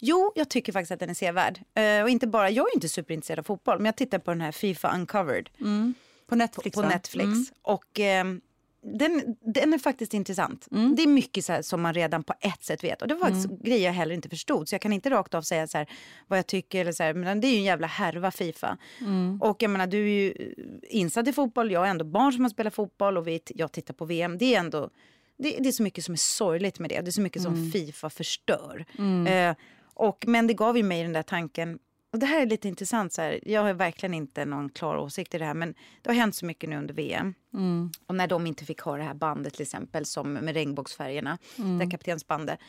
Jo, 0.05 0.31
jag 0.35 0.49
tycker 0.49 0.71
faktiskt 0.71 0.91
att 0.91 0.99
den 0.99 1.09
är 1.09 1.13
sevärd. 1.13 1.59
Uh, 1.79 2.03
och 2.03 2.09
inte 2.09 2.27
bara, 2.27 2.49
jag 2.49 2.69
är 2.69 2.75
inte 2.75 2.89
superintresserad 2.89 3.39
av 3.39 3.43
fotboll, 3.43 3.77
men 3.77 3.85
jag 3.85 3.95
tittar 3.95 4.19
på 4.19 4.31
den 4.31 4.41
här 4.41 4.51
Fifa 4.51 4.95
Uncovered. 4.95 5.49
Mm. 5.61 5.93
På 6.27 6.35
Netflix, 6.35 6.75
På, 6.75 6.81
på 6.81 6.89
Netflix. 6.89 7.25
Mm. 7.25 7.45
Och 7.61 7.99
uh, 7.99 8.39
den, 8.83 9.35
den 9.41 9.73
är 9.73 9.77
faktiskt 9.77 10.13
intressant. 10.13 10.67
Mm. 10.71 10.95
Det 10.95 11.03
är 11.03 11.07
mycket 11.07 11.45
så 11.45 11.63
som 11.63 11.81
man 11.81 11.93
redan 11.93 12.23
på 12.23 12.33
ett 12.39 12.63
sätt 12.63 12.83
vet. 12.83 13.01
Och 13.01 13.07
det 13.07 13.13
var 13.13 13.21
faktiskt 13.21 13.45
mm. 13.45 13.59
grejer 13.61 13.85
jag 13.85 13.93
heller 13.93 14.15
inte 14.15 14.29
förstod. 14.29 14.69
Så 14.69 14.75
jag 14.75 14.81
kan 14.81 14.93
inte 14.93 15.09
rakt 15.09 15.33
av 15.33 15.41
säga 15.41 15.67
så 15.67 15.77
här, 15.77 15.87
vad 16.27 16.39
jag 16.39 16.47
tycker. 16.47 16.81
Eller 16.81 16.91
så 16.91 17.03
här, 17.03 17.13
men 17.13 17.41
det 17.41 17.47
är 17.47 17.51
ju 17.51 17.57
en 17.57 17.63
jävla 17.63 17.87
härva 17.87 18.31
Fifa. 18.31 18.77
Mm. 18.99 19.41
Och 19.41 19.63
jag 19.63 19.71
menar, 19.71 19.87
du 19.87 19.97
är 19.97 20.23
ju 20.23 20.53
insatt 20.89 21.27
i 21.27 21.33
fotboll. 21.33 21.71
Jag 21.71 21.79
har 21.79 21.87
ändå 21.87 22.05
barn 22.05 22.33
som 22.33 22.43
har 22.43 22.49
spelat 22.49 22.73
fotboll 22.73 23.17
och 23.17 23.27
vi, 23.27 23.41
jag 23.47 23.71
tittar 23.71 23.93
på 23.93 24.05
VM. 24.05 24.37
Det 24.37 24.55
är 24.55 24.59
ändå 24.59 24.89
det, 25.37 25.57
det, 25.59 25.69
är 25.69 25.71
så 25.71 25.83
mycket 25.83 26.05
som 26.05 26.13
är 26.13 26.17
sorgligt 26.17 26.79
med 26.79 26.89
det. 26.89 27.01
Det 27.01 27.09
är 27.09 27.11
så 27.11 27.21
mycket 27.21 27.41
som 27.41 27.53
mm. 27.53 27.71
Fifa 27.71 28.09
förstör. 28.09 28.85
Mm. 28.97 29.27
Eh, 29.27 29.55
och, 29.93 30.23
men 30.27 30.47
det 30.47 30.53
gav 30.53 30.77
ju 30.77 30.83
mig 30.83 31.03
den 31.03 31.13
där 31.13 31.23
tanken. 31.23 31.79
Och 32.11 32.19
det 32.19 32.25
här 32.25 32.41
är 32.41 32.45
lite 32.45 32.67
intressant. 32.67 33.13
Så 33.13 33.21
här, 33.21 33.39
jag 33.43 33.61
har 33.61 33.73
verkligen 33.73 34.13
inte 34.13 34.45
någon 34.45 34.69
klar 34.69 34.97
åsikt 34.97 35.35
i 35.35 35.37
det 35.37 35.45
här. 35.45 35.53
Men 35.53 35.73
det 36.01 36.09
har 36.09 36.15
hänt 36.15 36.35
så 36.35 36.45
mycket 36.45 36.69
nu 36.69 36.77
under 36.77 36.93
VM. 36.93 37.33
Mm. 37.53 37.91
Och 38.07 38.15
när 38.15 38.27
de 38.27 38.47
inte 38.47 38.65
fick 38.65 38.79
ha 38.79 38.97
det 38.97 39.03
här 39.03 39.13
bandet 39.13 39.53
till 39.53 39.61
exempel. 39.61 40.05
Som 40.05 40.33
med 40.33 40.53
regnbågsfärgerna. 40.53 41.37
Mm. 41.57 41.79
Det 41.79 41.91
kaptensbandet. 41.91 42.59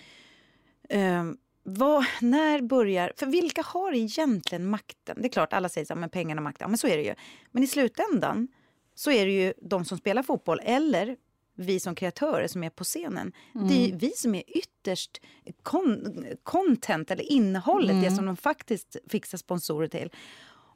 Eh, 0.88 1.24
vad, 1.62 2.04
när 2.20 2.62
börjar... 2.62 3.12
För 3.16 3.26
vilka 3.26 3.62
har 3.62 3.92
egentligen 3.92 4.66
makten? 4.66 5.16
Det 5.20 5.28
är 5.28 5.32
klart, 5.32 5.52
alla 5.52 5.68
säger 5.68 5.84
så 5.84 5.94
här, 5.94 6.00
men 6.00 6.10
pengarna 6.10 6.38
och 6.38 6.44
makten. 6.44 6.64
Ja, 6.64 6.68
men 6.68 6.78
så 6.78 6.86
är 6.86 6.96
det 6.96 7.02
ju. 7.02 7.14
Men 7.50 7.62
i 7.62 7.66
slutändan 7.66 8.48
så 8.94 9.10
är 9.10 9.26
det 9.26 9.32
ju 9.32 9.52
de 9.62 9.84
som 9.84 9.98
spelar 9.98 10.22
fotboll 10.22 10.60
eller 10.64 11.16
vi 11.54 11.80
som 11.80 11.94
kreatörer 11.94 12.48
som 12.48 12.64
är 12.64 12.70
på 12.70 12.84
scenen. 12.84 13.32
Mm. 13.54 13.68
Det 13.68 13.74
är 13.74 13.96
vi 13.96 14.10
som 14.10 14.34
är 14.34 14.42
ytterst 14.46 15.20
con 15.62 16.24
content 16.42 17.10
eller 17.10 17.32
innehållet, 17.32 17.90
mm. 17.90 18.04
det 18.04 18.10
som 18.10 18.26
de 18.26 18.36
faktiskt 18.36 18.96
fixar 19.08 19.38
sponsorer 19.38 19.88
till. 19.88 20.10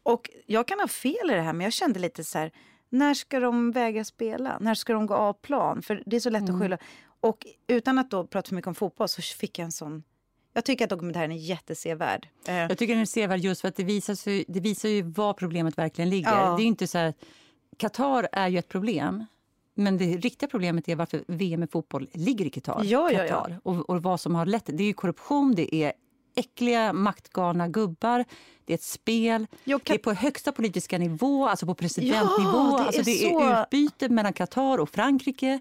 Och 0.02 0.30
jag 0.46 0.68
kan 0.68 0.80
ha 0.80 0.88
fel 0.88 1.30
i 1.30 1.34
det 1.34 1.40
här 1.40 1.52
men 1.52 1.64
jag 1.64 1.72
kände 1.72 1.98
lite 1.98 2.24
så 2.24 2.38
här, 2.38 2.52
när 2.88 3.14
ska 3.14 3.40
de 3.40 3.72
väga 3.72 4.04
spela? 4.04 4.58
När 4.60 4.74
ska 4.74 4.92
de 4.92 5.06
gå 5.06 5.14
av 5.14 5.32
plan? 5.32 5.82
För 5.82 6.02
det 6.06 6.16
är 6.16 6.20
så 6.20 6.30
lätt 6.30 6.42
mm. 6.42 6.54
att 6.54 6.60
skylla. 6.62 6.78
Och 7.20 7.46
utan 7.66 7.98
att 7.98 8.10
då 8.10 8.26
prata 8.26 8.48
för 8.48 8.54
mycket 8.54 8.68
om 8.68 8.74
fotboll 8.74 9.08
så 9.08 9.22
fick 9.22 9.58
jag 9.58 9.64
en 9.64 9.72
sån 9.72 10.02
jag 10.52 10.64
tycker 10.64 10.84
att 10.84 10.90
dokumentären 10.90 11.32
är 11.32 11.36
jättesevärd. 11.36 12.28
Eh. 12.48 12.54
Jag 12.54 12.78
tycker 12.78 12.94
den 12.94 13.02
är 13.02 13.06
sevärd 13.06 13.40
just 13.40 13.60
för 13.60 13.68
att 13.68 13.76
det 13.76 13.84
visar, 13.84 14.14
sig, 14.14 14.44
det 14.48 14.60
visar 14.60 14.88
ju 14.88 15.02
var 15.02 15.32
problemet 15.32 15.78
verkligen 15.78 16.10
ligger. 16.10 16.30
Ja. 16.30 16.56
Det 16.56 16.62
är 16.62 16.66
inte 16.66 16.86
så 16.86 16.98
här, 16.98 17.14
Qatar 17.76 18.28
är 18.32 18.48
ju 18.48 18.58
ett 18.58 18.68
problem. 18.68 19.24
Men 19.78 19.98
det 19.98 20.16
riktiga 20.16 20.48
problemet 20.48 20.88
är 20.88 20.96
varför 20.96 21.24
VM 21.26 21.62
i 21.62 21.66
fotboll 21.66 22.08
ligger 22.12 22.44
i 22.44 22.50
Qatar. 22.50 22.82
Ja, 22.84 23.12
ja, 23.12 23.24
ja. 23.24 23.48
Och, 23.62 23.90
och, 23.90 24.02
vad 24.02 24.20
som 24.20 24.34
har 24.34 24.46
lett 24.46 24.64
det 24.66 24.84
är 24.84 24.92
korruption, 24.92 25.54
det 25.54 25.74
är 25.74 25.92
äckliga, 26.36 26.92
maktgalna 26.92 27.68
gubbar. 27.68 28.24
Det 28.64 28.72
är 28.72 28.74
ett 28.74 28.82
spel. 28.82 29.46
Kan... 29.64 29.80
Det 29.84 29.94
är 29.94 29.98
på 29.98 30.12
högsta 30.12 30.52
politiska 30.52 30.98
nivå, 30.98 31.48
alltså 31.48 31.66
på 31.66 31.74
presidentnivå. 31.74 32.28
Ja, 32.36 32.76
det, 32.78 32.84
alltså, 32.84 33.00
är 33.00 33.04
det 33.04 33.12
så... 33.12 33.40
är 33.40 33.62
utbyte 33.62 34.08
mellan 34.08 34.32
Qatar 34.32 34.78
och 34.78 34.90
Frankrike 34.90 35.60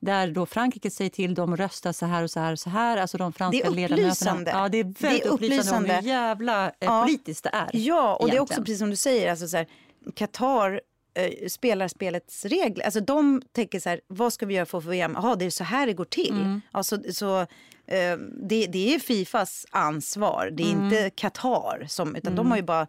där 0.00 0.30
då 0.30 0.46
Frankrike 0.46 0.90
säger 0.90 1.10
till 1.10 1.34
dem 1.34 1.52
att 1.52 1.58
rösta 1.58 1.92
så 1.92 2.06
här 2.06 2.22
och 2.22 2.30
så 2.30 2.40
här 2.40 2.52
och 2.52 2.58
så 2.58 2.70
här. 2.70 2.96
Alltså 2.96 3.18
de 3.18 3.32
franska 3.32 3.70
det 3.70 3.84
är 3.84 3.92
upplysande. 3.92 4.50
Ja, 4.50 4.68
det 4.68 4.78
är 4.78 4.84
väldigt 4.84 5.00
det 5.00 5.08
är 5.08 5.32
upplysande. 5.32 5.34
upplysande 5.34 5.98
om 5.98 6.04
hur 6.04 6.08
jävla 6.08 6.66
eh, 6.66 6.72
ja. 6.78 7.02
politiskt 7.02 7.44
det 7.44 7.50
är. 7.52 7.70
Ja, 7.72 8.16
och 8.16 8.28
egentligen. 8.28 8.30
det 8.30 8.36
är 8.36 8.40
också 8.40 8.60
precis 8.60 8.78
som 8.78 8.90
du 8.90 8.96
säger, 8.96 9.30
alltså 9.30 9.48
så 9.48 9.56
här, 9.56 9.66
Qatar 10.14 10.80
eh, 11.14 11.48
spelar 11.48 11.88
spelets 11.88 12.44
regler. 12.44 12.84
Alltså 12.84 13.00
de 13.00 13.42
tänker 13.52 13.80
så 13.80 13.88
här, 13.88 14.00
vad 14.06 14.32
ska 14.32 14.46
vi 14.46 14.54
göra 14.54 14.66
för 14.66 14.78
att 14.78 14.84
få 14.84 14.90
VM? 14.90 15.12
Jaha, 15.14 15.36
det 15.36 15.44
är 15.44 15.50
så 15.50 15.64
här 15.64 15.86
det 15.86 15.92
går 15.92 16.04
till. 16.04 16.40
Mm. 16.40 16.60
Alltså, 16.70 16.98
så, 17.12 17.40
eh, 17.86 18.16
det, 18.42 18.66
det 18.66 18.94
är 18.94 18.98
Fifas 18.98 19.66
ansvar, 19.70 20.50
det 20.52 20.62
är 20.62 20.72
mm. 20.72 20.84
inte 20.84 21.10
Qatar 21.10 21.86
som, 21.88 22.16
utan 22.16 22.32
mm. 22.32 22.36
de 22.36 22.50
har 22.50 22.56
ju 22.56 22.62
bara... 22.62 22.86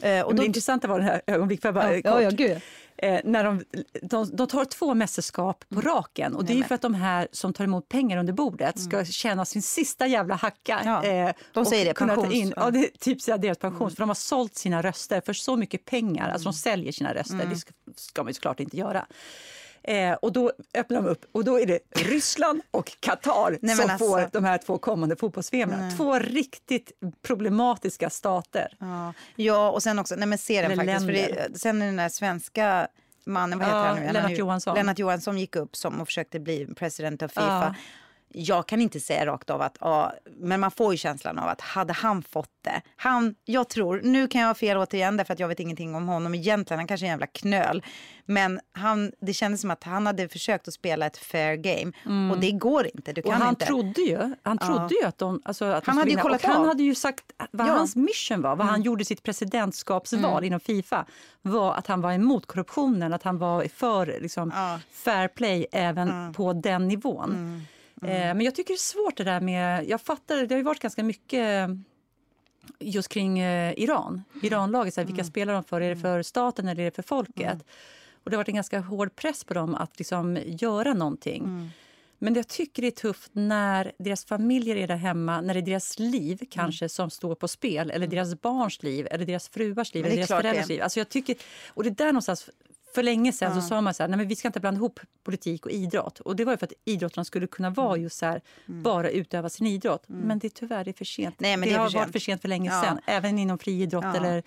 Eh, 0.00 0.20
och 0.20 0.34
då, 0.34 0.42
det 0.42 0.46
intressanta 0.46 0.88
var 0.88 0.98
det 0.98 1.04
här 1.04 1.22
ögonblicket, 1.26 1.74
ja, 1.74 2.00
ja, 2.04 2.32
ja, 2.38 2.60
eh, 2.96 3.20
när 3.24 3.44
de, 3.44 3.64
de, 4.02 4.36
de, 4.36 4.46
tar 4.46 4.64
två 4.64 4.94
mästerskap 4.94 5.64
på 5.68 5.80
mm. 5.80 5.86
raken. 5.86 6.34
Och 6.34 6.44
Det 6.44 6.58
är 6.58 6.62
för 6.62 6.74
att 6.74 6.82
de 6.82 6.94
här 6.94 7.28
som 7.32 7.52
tar 7.52 7.64
emot 7.64 7.88
pengar 7.88 8.18
under 8.18 8.32
bordet 8.32 8.78
ska 8.78 8.96
mm. 8.96 9.06
tjäna 9.06 9.44
sin 9.44 9.62
sista 9.62 10.06
jävla 10.06 10.34
hacka. 10.34 10.82
Ja, 10.84 11.04
eh, 11.04 11.34
de 11.52 11.64
säger 11.64 11.84
det, 11.84 11.94
pensions... 11.94 12.34
In, 12.34 12.52
ja. 12.56 12.70
det 12.70 13.00
typ 13.00 13.24
deras 13.24 13.58
pension. 13.58 13.82
Mm. 13.82 13.90
För 13.90 14.02
de 14.02 14.08
har 14.10 14.14
sålt 14.14 14.54
sina 14.54 14.82
röster 14.82 15.20
för 15.26 15.32
så 15.32 15.56
mycket 15.56 15.84
pengar. 15.84 16.30
Alltså 16.30 16.44
de 16.44 16.52
säljer 16.52 16.92
sina 16.92 17.14
röster. 17.14 17.34
Mm. 17.34 17.50
Det 17.50 17.56
ska, 17.56 17.72
ska 17.96 18.22
man 18.22 18.30
ju 18.30 18.34
såklart 18.34 18.60
inte 18.60 18.76
göra. 18.76 19.06
Eh, 19.84 20.12
och 20.12 20.32
då 20.32 20.52
öppnar 20.74 21.02
de 21.02 21.08
upp 21.08 21.24
och 21.32 21.44
då 21.44 21.60
är 21.60 21.66
det 21.66 21.78
Ryssland 21.90 22.62
och 22.70 22.96
Qatar 23.00 23.58
nej, 23.62 23.76
som 23.76 23.90
alltså. 23.90 24.06
får 24.06 24.28
de 24.32 24.44
här 24.44 24.58
två 24.58 24.78
kommande 24.78 25.16
fotbolls 25.16 25.50
Två 25.96 26.18
riktigt 26.18 26.92
problematiska 27.22 28.10
stater. 28.10 28.76
Ja, 28.78 29.12
ja 29.36 29.70
och 29.70 29.82
sen 29.82 29.98
också, 29.98 30.14
nej 30.14 30.28
men 30.28 30.38
se 30.38 30.62
den 30.62 30.76
faktiskt. 30.76 31.06
För 31.06 31.12
det, 31.12 31.58
sen 31.58 31.78
den 31.78 31.96
där 31.96 32.08
svenska 32.08 32.88
mannen, 33.26 33.58
vad 33.58 33.68
heter 33.68 33.78
ja, 33.78 33.86
han 33.86 34.00
nu? 34.00 34.12
Lennart 34.12 34.38
Johansson. 34.38 34.74
Lennart 34.74 34.98
Johansson 34.98 35.38
gick 35.38 35.56
upp 35.56 35.76
som 35.76 36.00
och 36.00 36.08
försökte 36.08 36.40
bli 36.40 36.66
president 36.76 37.22
av 37.22 37.28
Fifa. 37.28 37.42
Ja 37.42 37.74
jag 38.34 38.68
kan 38.68 38.80
inte 38.80 39.00
säga 39.00 39.26
rakt 39.26 39.50
av 39.50 39.62
att, 39.62 39.76
ja, 39.80 40.12
men 40.36 40.60
man 40.60 40.70
får 40.70 40.92
ju 40.92 40.98
känslan 40.98 41.38
av 41.38 41.48
att 41.48 41.60
hade 41.60 41.92
han 41.92 42.22
fått 42.22 42.50
det. 42.64 42.82
Han, 42.96 43.34
jag 43.44 43.68
tror, 43.68 44.00
nu 44.04 44.28
kan 44.28 44.40
jag 44.40 44.48
ha 44.48 44.54
fel 44.54 44.76
återigen 44.76 45.16
därför 45.16 45.32
att 45.32 45.40
jag 45.40 45.48
vet 45.48 45.60
ingenting 45.60 45.94
om 45.94 46.08
honom 46.08 46.34
egentligen, 46.34 46.78
han 46.78 46.86
kanske 46.86 47.06
är 47.06 47.08
en 47.08 47.12
jävla 47.12 47.26
knöl. 47.26 47.82
Men 48.24 48.60
han, 48.72 49.12
det 49.20 49.32
kändes 49.32 49.60
som 49.60 49.70
att 49.70 49.84
han 49.84 50.06
hade 50.06 50.28
försökt 50.28 50.68
att 50.68 50.74
spela 50.74 51.06
ett 51.06 51.16
fair 51.16 51.56
game 51.56 51.92
mm. 52.06 52.30
och 52.30 52.38
det 52.38 52.50
går 52.50 52.86
inte. 52.94 53.12
Du 53.12 53.22
kan 53.22 53.32
och 53.32 53.38
han 53.38 53.48
inte. 53.48 53.66
trodde 53.66 54.00
ju, 54.00 54.34
han 54.42 54.58
trodde 54.58 54.94
ju 55.00 55.06
att 55.06 55.18
de, 55.18 55.42
alltså, 55.44 55.64
att 55.64 55.86
han, 55.86 55.98
hade 55.98 56.10
ju 56.10 56.16
kollat 56.16 56.42
han 56.44 56.68
hade 56.68 56.82
ju 56.82 56.94
sagt 56.94 57.24
vad 57.50 57.66
ja. 57.66 57.72
hans 57.72 57.96
mission 57.96 58.42
var, 58.42 58.50
vad 58.50 58.60
mm. 58.60 58.68
han 58.68 58.82
gjorde 58.82 59.04
sitt 59.04 59.22
presidentskapsval 59.22 60.32
mm. 60.32 60.44
inom 60.44 60.60
Fifa 60.60 61.06
var 61.42 61.74
att 61.74 61.86
han 61.86 62.00
var 62.00 62.12
emot 62.12 62.46
korruptionen, 62.46 63.12
att 63.12 63.22
han 63.22 63.38
var 63.38 63.64
för 63.74 64.06
liksom, 64.06 64.52
ja. 64.54 64.80
fair 64.92 65.28
play 65.28 65.66
även 65.72 66.34
på 66.34 66.52
den 66.52 66.88
nivån. 66.88 67.66
Mm. 68.02 68.16
Mm. 68.16 68.28
Eh, 68.28 68.34
men 68.34 68.44
jag 68.44 68.54
tycker 68.54 68.74
det 68.74 68.76
är 68.76 68.78
svårt 68.78 69.16
det 69.16 69.24
där 69.24 69.40
med... 69.40 69.88
Jag 69.88 70.00
fattar, 70.00 70.46
det 70.46 70.54
har 70.54 70.58
ju 70.58 70.64
varit 70.64 70.82
ganska 70.82 71.02
mycket 71.02 71.70
just 72.78 73.08
kring 73.08 73.38
eh, 73.38 73.74
Iran. 73.76 74.22
Iranlaget, 74.42 74.94
så 74.94 75.00
här, 75.00 75.06
vilka 75.06 75.20
mm. 75.20 75.30
spelar 75.30 75.52
de 75.52 75.64
för? 75.64 75.80
Är 75.80 75.94
det 75.94 76.00
för 76.00 76.22
staten 76.22 76.68
eller 76.68 76.80
är 76.80 76.84
det 76.84 76.96
för 76.96 77.02
folket? 77.02 77.52
Mm. 77.52 77.60
Och 78.24 78.30
Det 78.30 78.36
har 78.36 78.40
varit 78.40 78.48
en 78.48 78.54
ganska 78.54 78.80
hård 78.80 79.16
press 79.16 79.44
på 79.44 79.54
dem 79.54 79.74
att 79.74 79.98
liksom 79.98 80.38
göra 80.46 80.94
någonting. 80.94 81.44
Mm. 81.44 81.68
Men 82.18 82.34
jag 82.34 82.48
tycker 82.48 82.82
det 82.82 82.88
är 82.88 82.90
tufft 82.90 83.30
när 83.34 83.92
deras 83.98 84.24
familjer 84.24 84.76
är 84.76 84.88
där 84.88 84.96
hemma, 84.96 85.40
när 85.40 85.54
det 85.54 85.60
är 85.60 85.62
deras 85.62 85.98
liv 85.98 86.38
mm. 86.40 86.50
kanske 86.50 86.88
som 86.88 87.10
står 87.10 87.34
på 87.34 87.48
spel, 87.48 87.90
eller 87.90 88.06
mm. 88.06 88.10
deras 88.10 88.40
barns 88.40 88.82
liv, 88.82 89.06
eller 89.10 89.24
deras 89.24 89.48
fruars 89.48 89.94
liv, 89.94 90.06
eller 90.06 90.16
deras 90.16 90.28
föräldrars 90.28 90.68
liv. 90.68 90.82
Alltså 90.82 91.00
jag 91.00 91.08
tycker, 91.08 91.36
och 91.68 91.82
det 91.82 91.88
är 91.88 91.94
där 91.94 92.06
någonstans 92.06 92.50
för 92.94 93.02
länge 93.02 93.32
sedan 93.32 93.52
ja. 93.54 93.60
så 93.60 93.68
sa 93.68 93.80
man 93.80 93.94
så 93.94 94.02
här, 94.02 94.08
nej 94.08 94.18
men 94.18 94.28
vi 94.28 94.36
ska 94.36 94.48
inte 94.48 94.60
blanda 94.60 94.78
ihop 94.78 95.00
politik 95.24 95.66
och 95.66 95.72
idrott. 95.72 96.20
Och 96.20 96.36
det 96.36 96.44
var 96.44 96.56
för 96.56 96.66
att 96.66 96.72
idrottarna 96.84 97.24
skulle 97.24 97.46
kunna 97.46 97.70
vara 97.70 97.92
mm. 97.92 98.02
just 98.02 98.18
så 98.18 98.26
här, 98.26 98.40
mm. 98.68 98.82
bara 98.82 99.10
utöva 99.10 99.48
sin 99.48 99.66
idrott. 99.66 100.08
Mm. 100.08 100.20
Men 100.20 100.38
det 100.38 100.46
är 100.46 100.50
tyvärr 100.50 100.84
det 100.84 100.90
är 100.90 100.92
för 100.92 101.04
sent. 101.04 101.40
Nej, 101.40 101.56
men 101.56 101.68
det, 101.68 101.74
det 101.74 101.80
har 101.80 101.90
varit 101.90 102.12
för 102.12 102.18
sent 102.18 102.42
för 102.42 102.48
länge 102.48 102.70
ja. 102.70 102.82
sedan. 102.82 103.00
Även 103.06 103.38
inom 103.38 103.58
friidrott 103.58 104.04
ja. 104.04 104.16
eller 104.16 104.42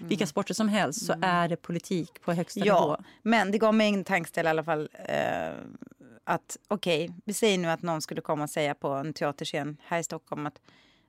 vilka 0.00 0.22
mm. 0.22 0.28
sporter 0.28 0.54
som 0.54 0.68
helst 0.68 1.06
så 1.06 1.12
mm. 1.12 1.30
är 1.30 1.48
det 1.48 1.56
politik 1.56 2.20
på 2.20 2.32
högsta 2.32 2.60
ja. 2.60 2.80
nivå. 2.80 2.96
Men 3.22 3.50
det 3.50 3.58
gav 3.58 3.74
mig 3.74 3.94
en 3.94 4.04
tankeställ 4.04 4.46
i 4.46 4.48
alla 4.48 4.64
fall. 4.64 4.88
Eh, 4.92 5.50
att 6.24 6.56
okej, 6.68 7.04
okay, 7.04 7.16
vi 7.24 7.32
säger 7.32 7.58
nu 7.58 7.68
att 7.68 7.82
någon 7.82 8.02
skulle 8.02 8.20
komma 8.20 8.42
och 8.42 8.50
säga 8.50 8.74
på 8.74 8.88
en 8.88 9.12
teaterscen 9.12 9.76
här 9.84 9.98
i 9.98 10.04
Stockholm 10.04 10.46
att 10.46 10.60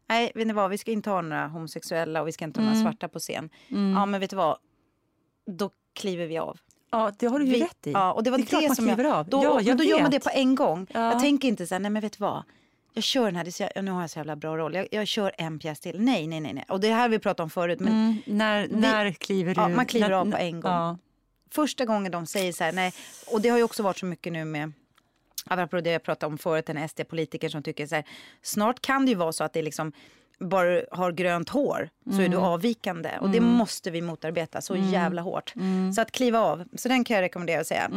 nej, 0.08 0.32
vet 0.36 0.48
ni 0.48 0.54
vad, 0.54 0.70
vi 0.70 0.78
ska 0.78 0.92
inte 0.92 1.10
ha 1.10 1.22
några 1.22 1.48
homosexuella 1.48 2.22
och 2.22 2.28
vi 2.28 2.32
ska 2.32 2.46
inte 2.46 2.60
ha 2.60 2.66
några 2.66 2.80
mm. 2.80 2.92
svarta 2.92 3.08
på 3.08 3.20
scen. 3.20 3.50
Ja, 3.68 4.06
men 4.06 4.20
vet 4.20 4.30
du 4.30 4.36
vad, 4.36 4.58
då 5.46 5.70
kliver 5.94 6.28
vi 6.28 6.38
av. 6.38 6.60
Ja, 6.92 7.12
det 7.18 7.28
har 7.28 7.40
du 7.40 7.46
ju 7.46 7.52
vi, 7.52 7.64
rätt 7.64 7.88
i. 7.88 7.92
Ja, 7.92 8.14
och 8.14 8.24
det 8.24 8.30
var 8.30 8.38
det, 8.38 8.68
det 8.68 8.76
som 8.76 8.88
jag, 8.88 9.06
av. 9.06 9.30
Då, 9.30 9.44
ja, 9.44 9.62
jag 9.62 9.78
då 9.78 9.84
gör 9.84 10.02
man 10.02 10.12
det 10.12 10.20
på 10.20 10.30
en 10.34 10.56
gång. 10.56 10.88
Ja. 10.94 11.12
Jag 11.12 11.20
tänker 11.20 11.48
inte 11.48 11.68
så 11.68 11.76
här, 11.76 11.80
nej 11.80 11.92
men 11.92 12.02
vet 12.02 12.14
du 12.14 12.18
vad? 12.22 12.44
Jag 12.94 13.04
kör 13.04 13.26
den 13.26 13.36
här, 13.36 13.44
det 13.44 13.52
så, 13.52 13.68
nu 13.82 13.92
har 13.92 14.02
jag 14.02 14.10
så 14.10 14.20
jävla 14.20 14.36
bra 14.36 14.58
roll. 14.58 14.76
Jag, 14.76 14.88
jag 14.92 15.08
kör 15.08 15.32
en 15.38 15.60
pjäs 15.60 15.80
till. 15.80 16.02
Nej, 16.02 16.28
nej, 16.28 16.40
nej. 16.40 16.54
nej. 16.54 16.66
Och 16.70 16.80
det 16.80 16.94
här 16.94 17.10
vi 17.10 17.20
pratat 17.20 17.44
om 17.44 17.50
förut. 17.50 17.80
Men 17.80 17.94
mm, 17.94 18.22
när, 18.26 18.68
vi, 18.68 18.76
när 18.76 19.12
kliver 19.12 19.56
du? 19.56 19.62
Ja, 19.62 19.68
man 19.68 19.86
kliver 19.86 20.10
när, 20.10 20.16
av 20.16 20.32
på 20.32 20.38
en 20.38 20.62
gång. 20.62 20.72
Ja. 20.72 20.98
Första 21.52 21.86
gången 21.86 22.12
de 22.12 22.26
säger 22.26 22.54
så 22.54 22.64
här, 22.64 22.72
nej. 22.72 22.94
Och 23.28 23.42
det 23.42 23.50
har 23.50 23.58
ju 23.58 23.64
också 23.64 23.84
varit 23.84 23.98
så 23.98 24.06
mycket 24.06 24.34
nu 24.34 24.46
med 24.46 24.74
Apropå 25.46 25.82
det 25.82 25.92
jag 25.92 26.04
pratade 26.04 26.32
om 26.32 26.38
förut, 26.38 26.70
en 26.70 26.90
SD-politiker 26.90 27.50
som 27.50 27.64
tycker 27.64 27.88
så 27.88 27.96
här, 27.96 28.06
snart 28.42 28.82
kan 28.82 29.06
det 29.06 29.10
ju 29.10 29.18
vara 29.18 29.32
så 29.32 29.44
att 29.44 29.54
det 29.54 29.62
liksom 29.62 29.92
bara 30.42 30.82
har 30.92 31.12
grönt 31.12 31.50
hår 31.50 31.90
så 32.06 32.12
mm. 32.12 32.26
är 32.26 32.30
du 32.30 32.36
mm. 32.36 32.50
avvikande. 32.50 33.10
Och 33.22 33.30
det 33.30 33.38
mm. 33.38 33.50
måste 33.50 33.92
vi 33.92 34.02
motarbeta 34.02 34.62
så 34.62 34.74
mm. 34.74 34.90
jävla 34.90 35.22
hårt. 35.22 35.56
Mm. 35.56 35.94
Så 35.94 36.02
att 36.02 36.12
kliva 36.12 36.40
av, 36.40 36.64
så 36.76 36.88
den 36.88 37.04
kan 37.04 37.16
jag 37.16 37.22
rekommendera 37.22 37.62
att 37.62 37.68
säga. 37.68 37.90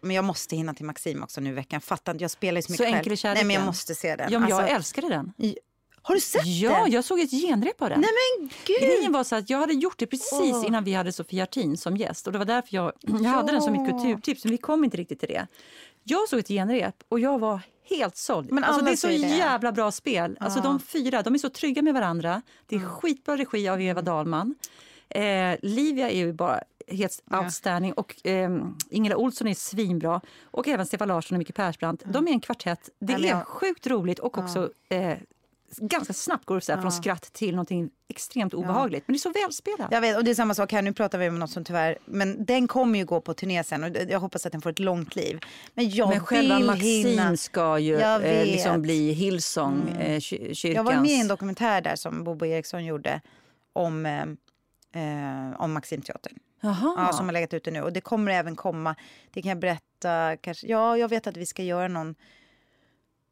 Men 0.00 0.16
jag 0.16 0.24
måste 0.24 0.56
hinna 0.56 0.74
till 0.74 0.86
Maxim 0.86 1.22
också 1.22 1.40
nu 1.40 1.50
i 1.50 1.52
veckan. 1.52 1.80
Fattar 1.80 2.12
inte, 2.12 2.24
jag 2.24 2.30
spelar 2.30 2.58
ju 2.58 2.62
så 2.62 2.72
mycket 2.72 2.86
så 2.86 2.92
själv. 2.92 2.96
Enkel 2.96 3.34
Nej 3.34 3.44
men 3.44 3.56
jag 3.56 3.64
måste 3.64 3.94
se 3.94 4.16
den. 4.16 4.32
Ja, 4.32 4.38
men 4.38 4.48
jag 4.48 4.58
alltså, 4.58 4.76
älskade 4.76 5.08
den. 5.08 5.32
Har 6.02 6.14
du 6.14 6.20
sett 6.20 6.46
ja, 6.46 6.70
den? 6.70 6.80
Ja, 6.80 6.88
jag 6.88 7.04
såg 7.04 7.20
ett 7.20 7.30
genrep 7.30 7.82
av 7.82 7.88
den. 7.88 8.00
Nej 8.00 8.10
men 8.38 8.50
gud! 8.66 8.80
Grejen 8.80 9.12
var 9.12 9.24
så 9.24 9.36
att 9.36 9.50
jag 9.50 9.58
hade 9.58 9.72
gjort 9.72 9.98
det 9.98 10.06
precis 10.06 10.52
oh. 10.52 10.66
innan 10.66 10.84
vi 10.84 10.92
hade 10.92 11.12
Sofia 11.12 11.42
Artin 11.42 11.76
som 11.76 11.96
gäst. 11.96 12.26
Och 12.26 12.32
det 12.32 12.38
var 12.38 12.46
därför 12.46 12.74
jag, 12.74 12.92
jag 13.00 13.20
ja. 13.20 13.28
hade 13.28 13.52
den 13.52 13.62
som 13.62 13.72
mitt 13.72 13.90
kulturtips, 13.90 14.44
men 14.44 14.50
vi 14.50 14.58
kom 14.58 14.84
inte 14.84 14.96
riktigt 14.96 15.20
till 15.20 15.28
det. 15.28 15.46
Jag 16.04 16.28
såg 16.28 16.38
ett 16.38 16.48
genrep 16.48 16.94
och 17.08 17.20
jag 17.20 17.38
var 17.38 17.60
helt 17.90 18.16
såld. 18.16 18.52
Men 18.52 18.64
alltså, 18.64 18.84
det 18.84 18.90
är 18.90 18.96
så 18.96 19.06
det. 19.06 19.14
jävla 19.14 19.72
bra 19.72 19.90
spel. 19.90 20.36
Alltså, 20.40 20.60
De 20.60 20.80
fyra 20.80 21.22
de 21.22 21.34
är 21.34 21.38
så 21.38 21.50
trygga 21.50 21.82
med 21.82 21.94
varandra. 21.94 22.42
Det 22.66 22.76
är 22.76 22.80
mm. 22.80 22.90
skitbra 22.90 23.36
regi 23.36 23.68
av 23.68 23.80
Eva 23.80 24.02
Dahlman. 24.02 24.54
Eh, 25.08 25.56
Livia 25.62 26.10
är 26.10 26.16
ju 26.16 26.32
bara 26.32 26.60
helt 26.88 27.22
ja. 27.30 27.42
outstanding. 27.42 27.92
Och 27.92 28.26
eh, 28.26 28.50
Ingela 28.90 29.16
Olsson 29.16 29.48
är 29.48 29.54
svinbra. 29.54 30.20
Och 30.42 30.68
även 30.68 30.86
Stefan 30.86 31.08
Larsson 31.08 31.36
och 31.36 31.38
Micke 31.38 31.54
Persbrandt. 31.54 32.02
Mm. 32.02 32.12
De 32.12 32.28
är 32.28 32.32
en 32.32 32.40
kvartett. 32.40 32.88
Det 32.98 33.12
är 33.12 33.18
jag... 33.18 33.46
sjukt 33.46 33.86
roligt 33.86 34.18
och 34.18 34.38
också 34.38 34.70
eh, 34.88 35.18
ganska 35.76 36.12
snabbt 36.12 36.46
går 36.46 36.54
det 36.54 36.60
så 36.60 36.72
ja. 36.72 36.80
från 36.80 36.92
skratt 36.92 37.32
till 37.32 37.54
någonting 37.54 37.90
extremt 38.08 38.54
obehagligt. 38.54 39.00
Ja. 39.00 39.04
Men 39.06 39.12
det 39.12 39.16
är 39.16 39.32
så 39.32 39.46
välspelat. 39.46 39.88
Jag 39.90 40.00
vet, 40.00 40.16
och 40.16 40.24
det 40.24 40.30
är 40.30 40.34
samma 40.34 40.54
sak 40.54 40.72
här. 40.72 40.82
Nu 40.82 40.92
pratar 40.92 41.18
vi 41.18 41.28
om 41.28 41.38
något 41.38 41.50
som 41.50 41.64
tyvärr... 41.64 41.98
Men 42.04 42.44
den 42.44 42.68
kommer 42.68 42.98
ju 42.98 43.04
gå 43.04 43.20
på 43.20 43.34
turné 43.34 43.64
sen 43.64 43.84
och 43.84 43.90
jag 44.08 44.20
hoppas 44.20 44.46
att 44.46 44.52
den 44.52 44.60
får 44.60 44.70
ett 44.70 44.78
långt 44.78 45.16
liv. 45.16 45.40
Men 45.74 45.90
jag 45.90 46.08
men 46.08 46.20
själva 46.20 46.58
Maxine 46.58 47.36
ska 47.36 47.78
ju 47.78 48.00
eh, 48.00 48.44
liksom 48.44 48.82
bli 48.82 49.12
Hillsong, 49.12 49.82
mm. 49.88 50.00
eh, 50.00 50.20
kyrkans... 50.20 50.64
Jag 50.64 50.84
var 50.84 50.94
med 50.94 51.10
i 51.10 51.20
en 51.20 51.28
dokumentär 51.28 51.80
där 51.80 51.96
som 51.96 52.24
Bobo 52.24 52.46
Eriksson 52.46 52.84
gjorde 52.84 53.20
om, 53.72 54.06
eh, 54.06 54.22
eh 55.02 55.60
om 55.60 55.72
Maximteatern. 55.72 56.38
Ja, 56.62 57.10
som 57.12 57.26
har 57.26 57.32
legat 57.32 57.54
ute 57.54 57.70
nu. 57.70 57.82
Och 57.82 57.92
det 57.92 58.00
kommer 58.00 58.32
även 58.32 58.56
komma, 58.56 58.94
det 59.30 59.42
kan 59.42 59.48
jag 59.48 59.58
berätta, 59.58 60.36
kanske, 60.36 60.66
ja 60.66 60.96
jag 60.96 61.08
vet 61.08 61.26
att 61.26 61.36
vi 61.36 61.46
ska 61.46 61.62
göra 61.62 61.88
någon 61.88 62.14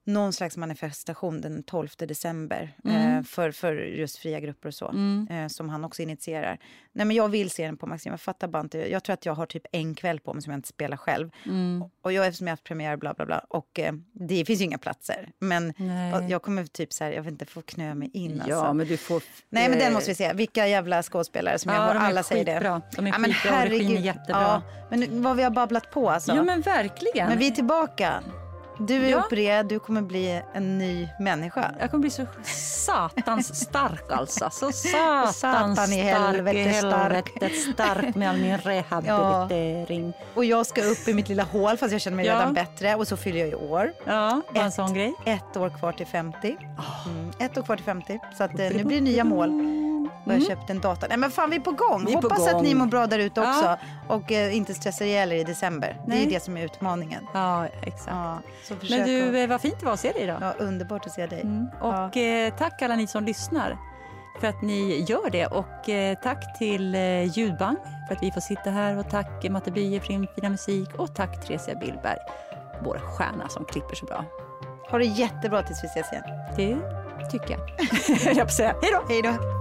någon 0.04 0.32
slags 0.32 0.56
manifestation 0.56 1.40
den 1.40 1.62
12 1.62 1.88
december 1.98 2.76
mm. 2.84 3.18
eh, 3.18 3.22
för, 3.22 3.50
för 3.50 3.76
just 3.76 4.18
fria 4.18 4.40
grupper 4.40 4.68
och 4.68 4.74
så, 4.74 4.88
mm. 4.88 5.28
eh, 5.30 5.48
som 5.48 5.68
han 5.68 5.84
också 5.84 6.02
initierar. 6.02 6.58
Nej, 6.92 7.06
men 7.06 7.16
jag 7.16 7.28
vill 7.28 7.50
se 7.50 7.66
den 7.66 7.76
på 7.76 7.86
Maxim, 7.86 8.12
jag 8.12 8.20
fattar 8.20 8.48
bara 8.48 8.60
inte. 8.60 8.90
Jag 8.90 9.04
tror 9.04 9.14
att 9.14 9.26
jag 9.26 9.34
har 9.34 9.46
typ 9.46 9.66
en 9.72 9.94
kväll 9.94 10.20
på 10.20 10.34
mig 10.34 10.42
som 10.42 10.50
jag 10.50 10.58
inte 10.58 10.68
spelar 10.68 10.96
själv. 10.96 11.30
Mm. 11.46 11.84
Och 12.02 12.12
jag, 12.12 12.26
eftersom 12.26 12.46
jag 12.46 12.52
har 12.52 12.56
haft 12.56 12.64
premiär, 12.64 12.96
bla 12.96 13.14
bla 13.14 13.26
bla, 13.26 13.38
och 13.38 13.78
eh, 13.78 13.92
det 14.12 14.44
finns 14.44 14.60
ju 14.60 14.64
inga 14.64 14.78
platser. 14.78 15.32
Men 15.38 15.74
Nej. 15.76 16.30
jag 16.30 16.42
kommer 16.42 16.64
typ 16.64 16.92
så 16.92 17.04
här, 17.04 17.12
jag 17.12 17.22
vet 17.22 17.32
inte, 17.32 17.46
få 17.46 17.62
knö 17.62 17.94
mig 17.94 18.10
in. 18.14 18.42
Ja, 18.46 18.56
alltså. 18.56 18.74
men 18.74 18.86
du 18.86 18.96
får... 18.96 19.22
Nej, 19.48 19.68
men 19.68 19.78
den 19.78 19.92
måste 19.92 20.10
vi 20.10 20.14
se. 20.14 20.32
Vilka 20.32 20.66
jävla 20.66 21.02
skådespelare 21.02 21.58
som 21.58 21.72
ja, 21.72 21.78
jag 21.78 21.94
har, 21.94 22.06
alla 22.06 22.22
säger 22.22 22.44
det. 22.44 22.80
De 22.96 23.06
är 23.06 23.10
ja, 23.12 23.18
men 23.18 23.32
skitbra, 23.32 23.50
herregud, 23.50 24.00
jättebra. 24.00 24.40
Ja, 24.40 24.62
men 24.90 25.22
vad 25.22 25.36
vi 25.36 25.42
har 25.42 25.50
babblat 25.50 25.90
på 25.90 26.10
alltså. 26.10 26.32
Ja, 26.32 26.42
men 26.42 26.60
verkligen. 26.60 27.28
Men 27.28 27.38
vi 27.38 27.46
är 27.46 27.50
tillbaka. 27.50 28.22
Du 28.80 29.06
är 29.06 29.10
ja. 29.10 29.18
uppred, 29.18 29.66
du 29.66 29.78
kommer 29.78 30.02
bli 30.02 30.42
en 30.52 30.78
ny 30.78 31.08
människa. 31.18 31.74
Jag 31.80 31.90
kommer 31.90 32.00
bli 32.00 32.10
så 32.10 32.26
satans 32.86 33.56
stark 33.56 34.12
alltså. 34.12 34.50
Så 34.50 34.72
satans 34.72 35.38
Satan 35.38 35.92
i 35.92 36.00
helvete 36.00 36.72
stark. 36.72 37.28
stark 37.74 38.14
med 38.14 38.30
all 38.30 38.36
min 38.36 38.58
rehabilitering. 38.64 40.12
Ja. 40.18 40.24
Och 40.34 40.44
jag 40.44 40.66
ska 40.66 40.82
upp 40.82 41.08
i 41.08 41.14
mitt 41.14 41.28
lilla 41.28 41.42
hål 41.42 41.76
fast 41.76 41.92
jag 41.92 42.00
känner 42.00 42.16
mig 42.16 42.26
ja. 42.26 42.34
redan 42.34 42.54
bättre. 42.54 42.94
Och 42.94 43.08
så 43.08 43.16
fyller 43.16 43.40
jag 43.40 43.48
i 43.48 43.54
år. 43.54 43.92
Ja, 44.04 44.40
bara 44.54 44.64
en 44.64 44.72
sån 44.72 44.94
grej. 44.94 45.14
Ett 45.26 45.56
år 45.56 45.70
kvar 45.78 45.92
till 45.92 46.06
50. 46.06 46.56
Mm, 47.06 47.30
ett 47.38 47.58
år 47.58 47.62
kvar 47.62 47.76
till 47.76 47.84
50. 47.84 48.18
Så 48.38 48.44
att, 48.44 48.58
eh, 48.58 48.70
nu 48.70 48.84
blir 48.84 48.96
det 48.96 49.04
nya 49.04 49.24
mål 49.24 49.80
och 50.24 50.32
jag 50.32 50.36
mm. 50.36 50.48
köpt 50.48 50.70
en 50.70 50.80
dator. 50.80 51.08
Nej 51.08 51.18
men 51.18 51.30
fan 51.30 51.50
vi 51.50 51.56
är 51.56 51.60
på 51.60 51.72
gång. 51.72 52.04
Vi 52.06 52.14
Hoppas 52.14 52.38
på 52.38 52.44
gång. 52.44 52.56
att 52.56 52.62
ni 52.62 52.74
mår 52.74 52.86
bra 52.86 53.06
där 53.06 53.18
ute 53.18 53.40
också. 53.40 53.76
Och 54.08 54.32
eh, 54.32 54.56
inte 54.56 54.74
stressar 54.74 55.04
ihjäl 55.04 55.32
er 55.32 55.36
i 55.36 55.44
december. 55.44 55.96
Nej. 56.06 56.18
Det 56.18 56.24
är 56.24 56.30
det 56.30 56.44
som 56.44 56.56
är 56.56 56.64
utmaningen. 56.64 57.26
Ja 57.34 57.66
exakt. 57.82 58.12
Men 58.90 59.06
du. 59.06 59.42
Eh, 59.42 59.48
vad 59.48 59.60
fint 59.60 59.80
det 59.80 59.86
var 59.86 59.92
att 59.92 60.00
se 60.00 60.12
dig 60.12 60.22
idag. 60.22 60.38
Ja, 60.40 60.54
underbart 60.58 61.06
att 61.06 61.12
se 61.12 61.26
dig. 61.26 61.40
Mm. 61.40 61.66
Och 61.80 62.16
ja. 62.16 62.22
eh, 62.22 62.54
tack 62.54 62.82
alla 62.82 62.96
ni 62.96 63.06
som 63.06 63.24
lyssnar 63.24 63.78
för 64.40 64.46
att 64.46 64.62
ni 64.62 65.04
gör 65.08 65.30
det. 65.30 65.46
Och 65.46 65.88
eh, 65.88 66.18
tack 66.22 66.58
till 66.58 66.94
Ljudbang 67.34 67.76
för 68.08 68.16
att 68.16 68.22
vi 68.22 68.32
får 68.32 68.40
sitta 68.40 68.70
här. 68.70 68.98
Och 68.98 69.10
tack 69.10 69.50
Matte 69.50 69.70
Bye 69.70 70.00
för 70.00 70.08
din 70.08 70.26
fina 70.34 70.48
musik. 70.48 70.88
Och 70.96 71.14
tack 71.14 71.46
Theresia 71.46 71.74
Billberg, 71.74 72.18
vår 72.84 72.98
stjärna 72.98 73.48
som 73.48 73.64
klipper 73.64 73.94
så 73.94 74.06
bra. 74.06 74.24
Ha 74.90 74.98
det 74.98 75.04
jättebra 75.04 75.62
tills 75.62 75.84
vi 75.84 75.88
ses 75.88 76.12
igen. 76.12 76.24
Det 76.56 76.76
tycker 77.30 77.50
jag. 77.50 78.36
jag 78.36 78.50
säga. 78.50 78.74
Hej 78.82 78.92
då! 78.92 79.04
Hej 79.08 79.22
då! 79.22 79.59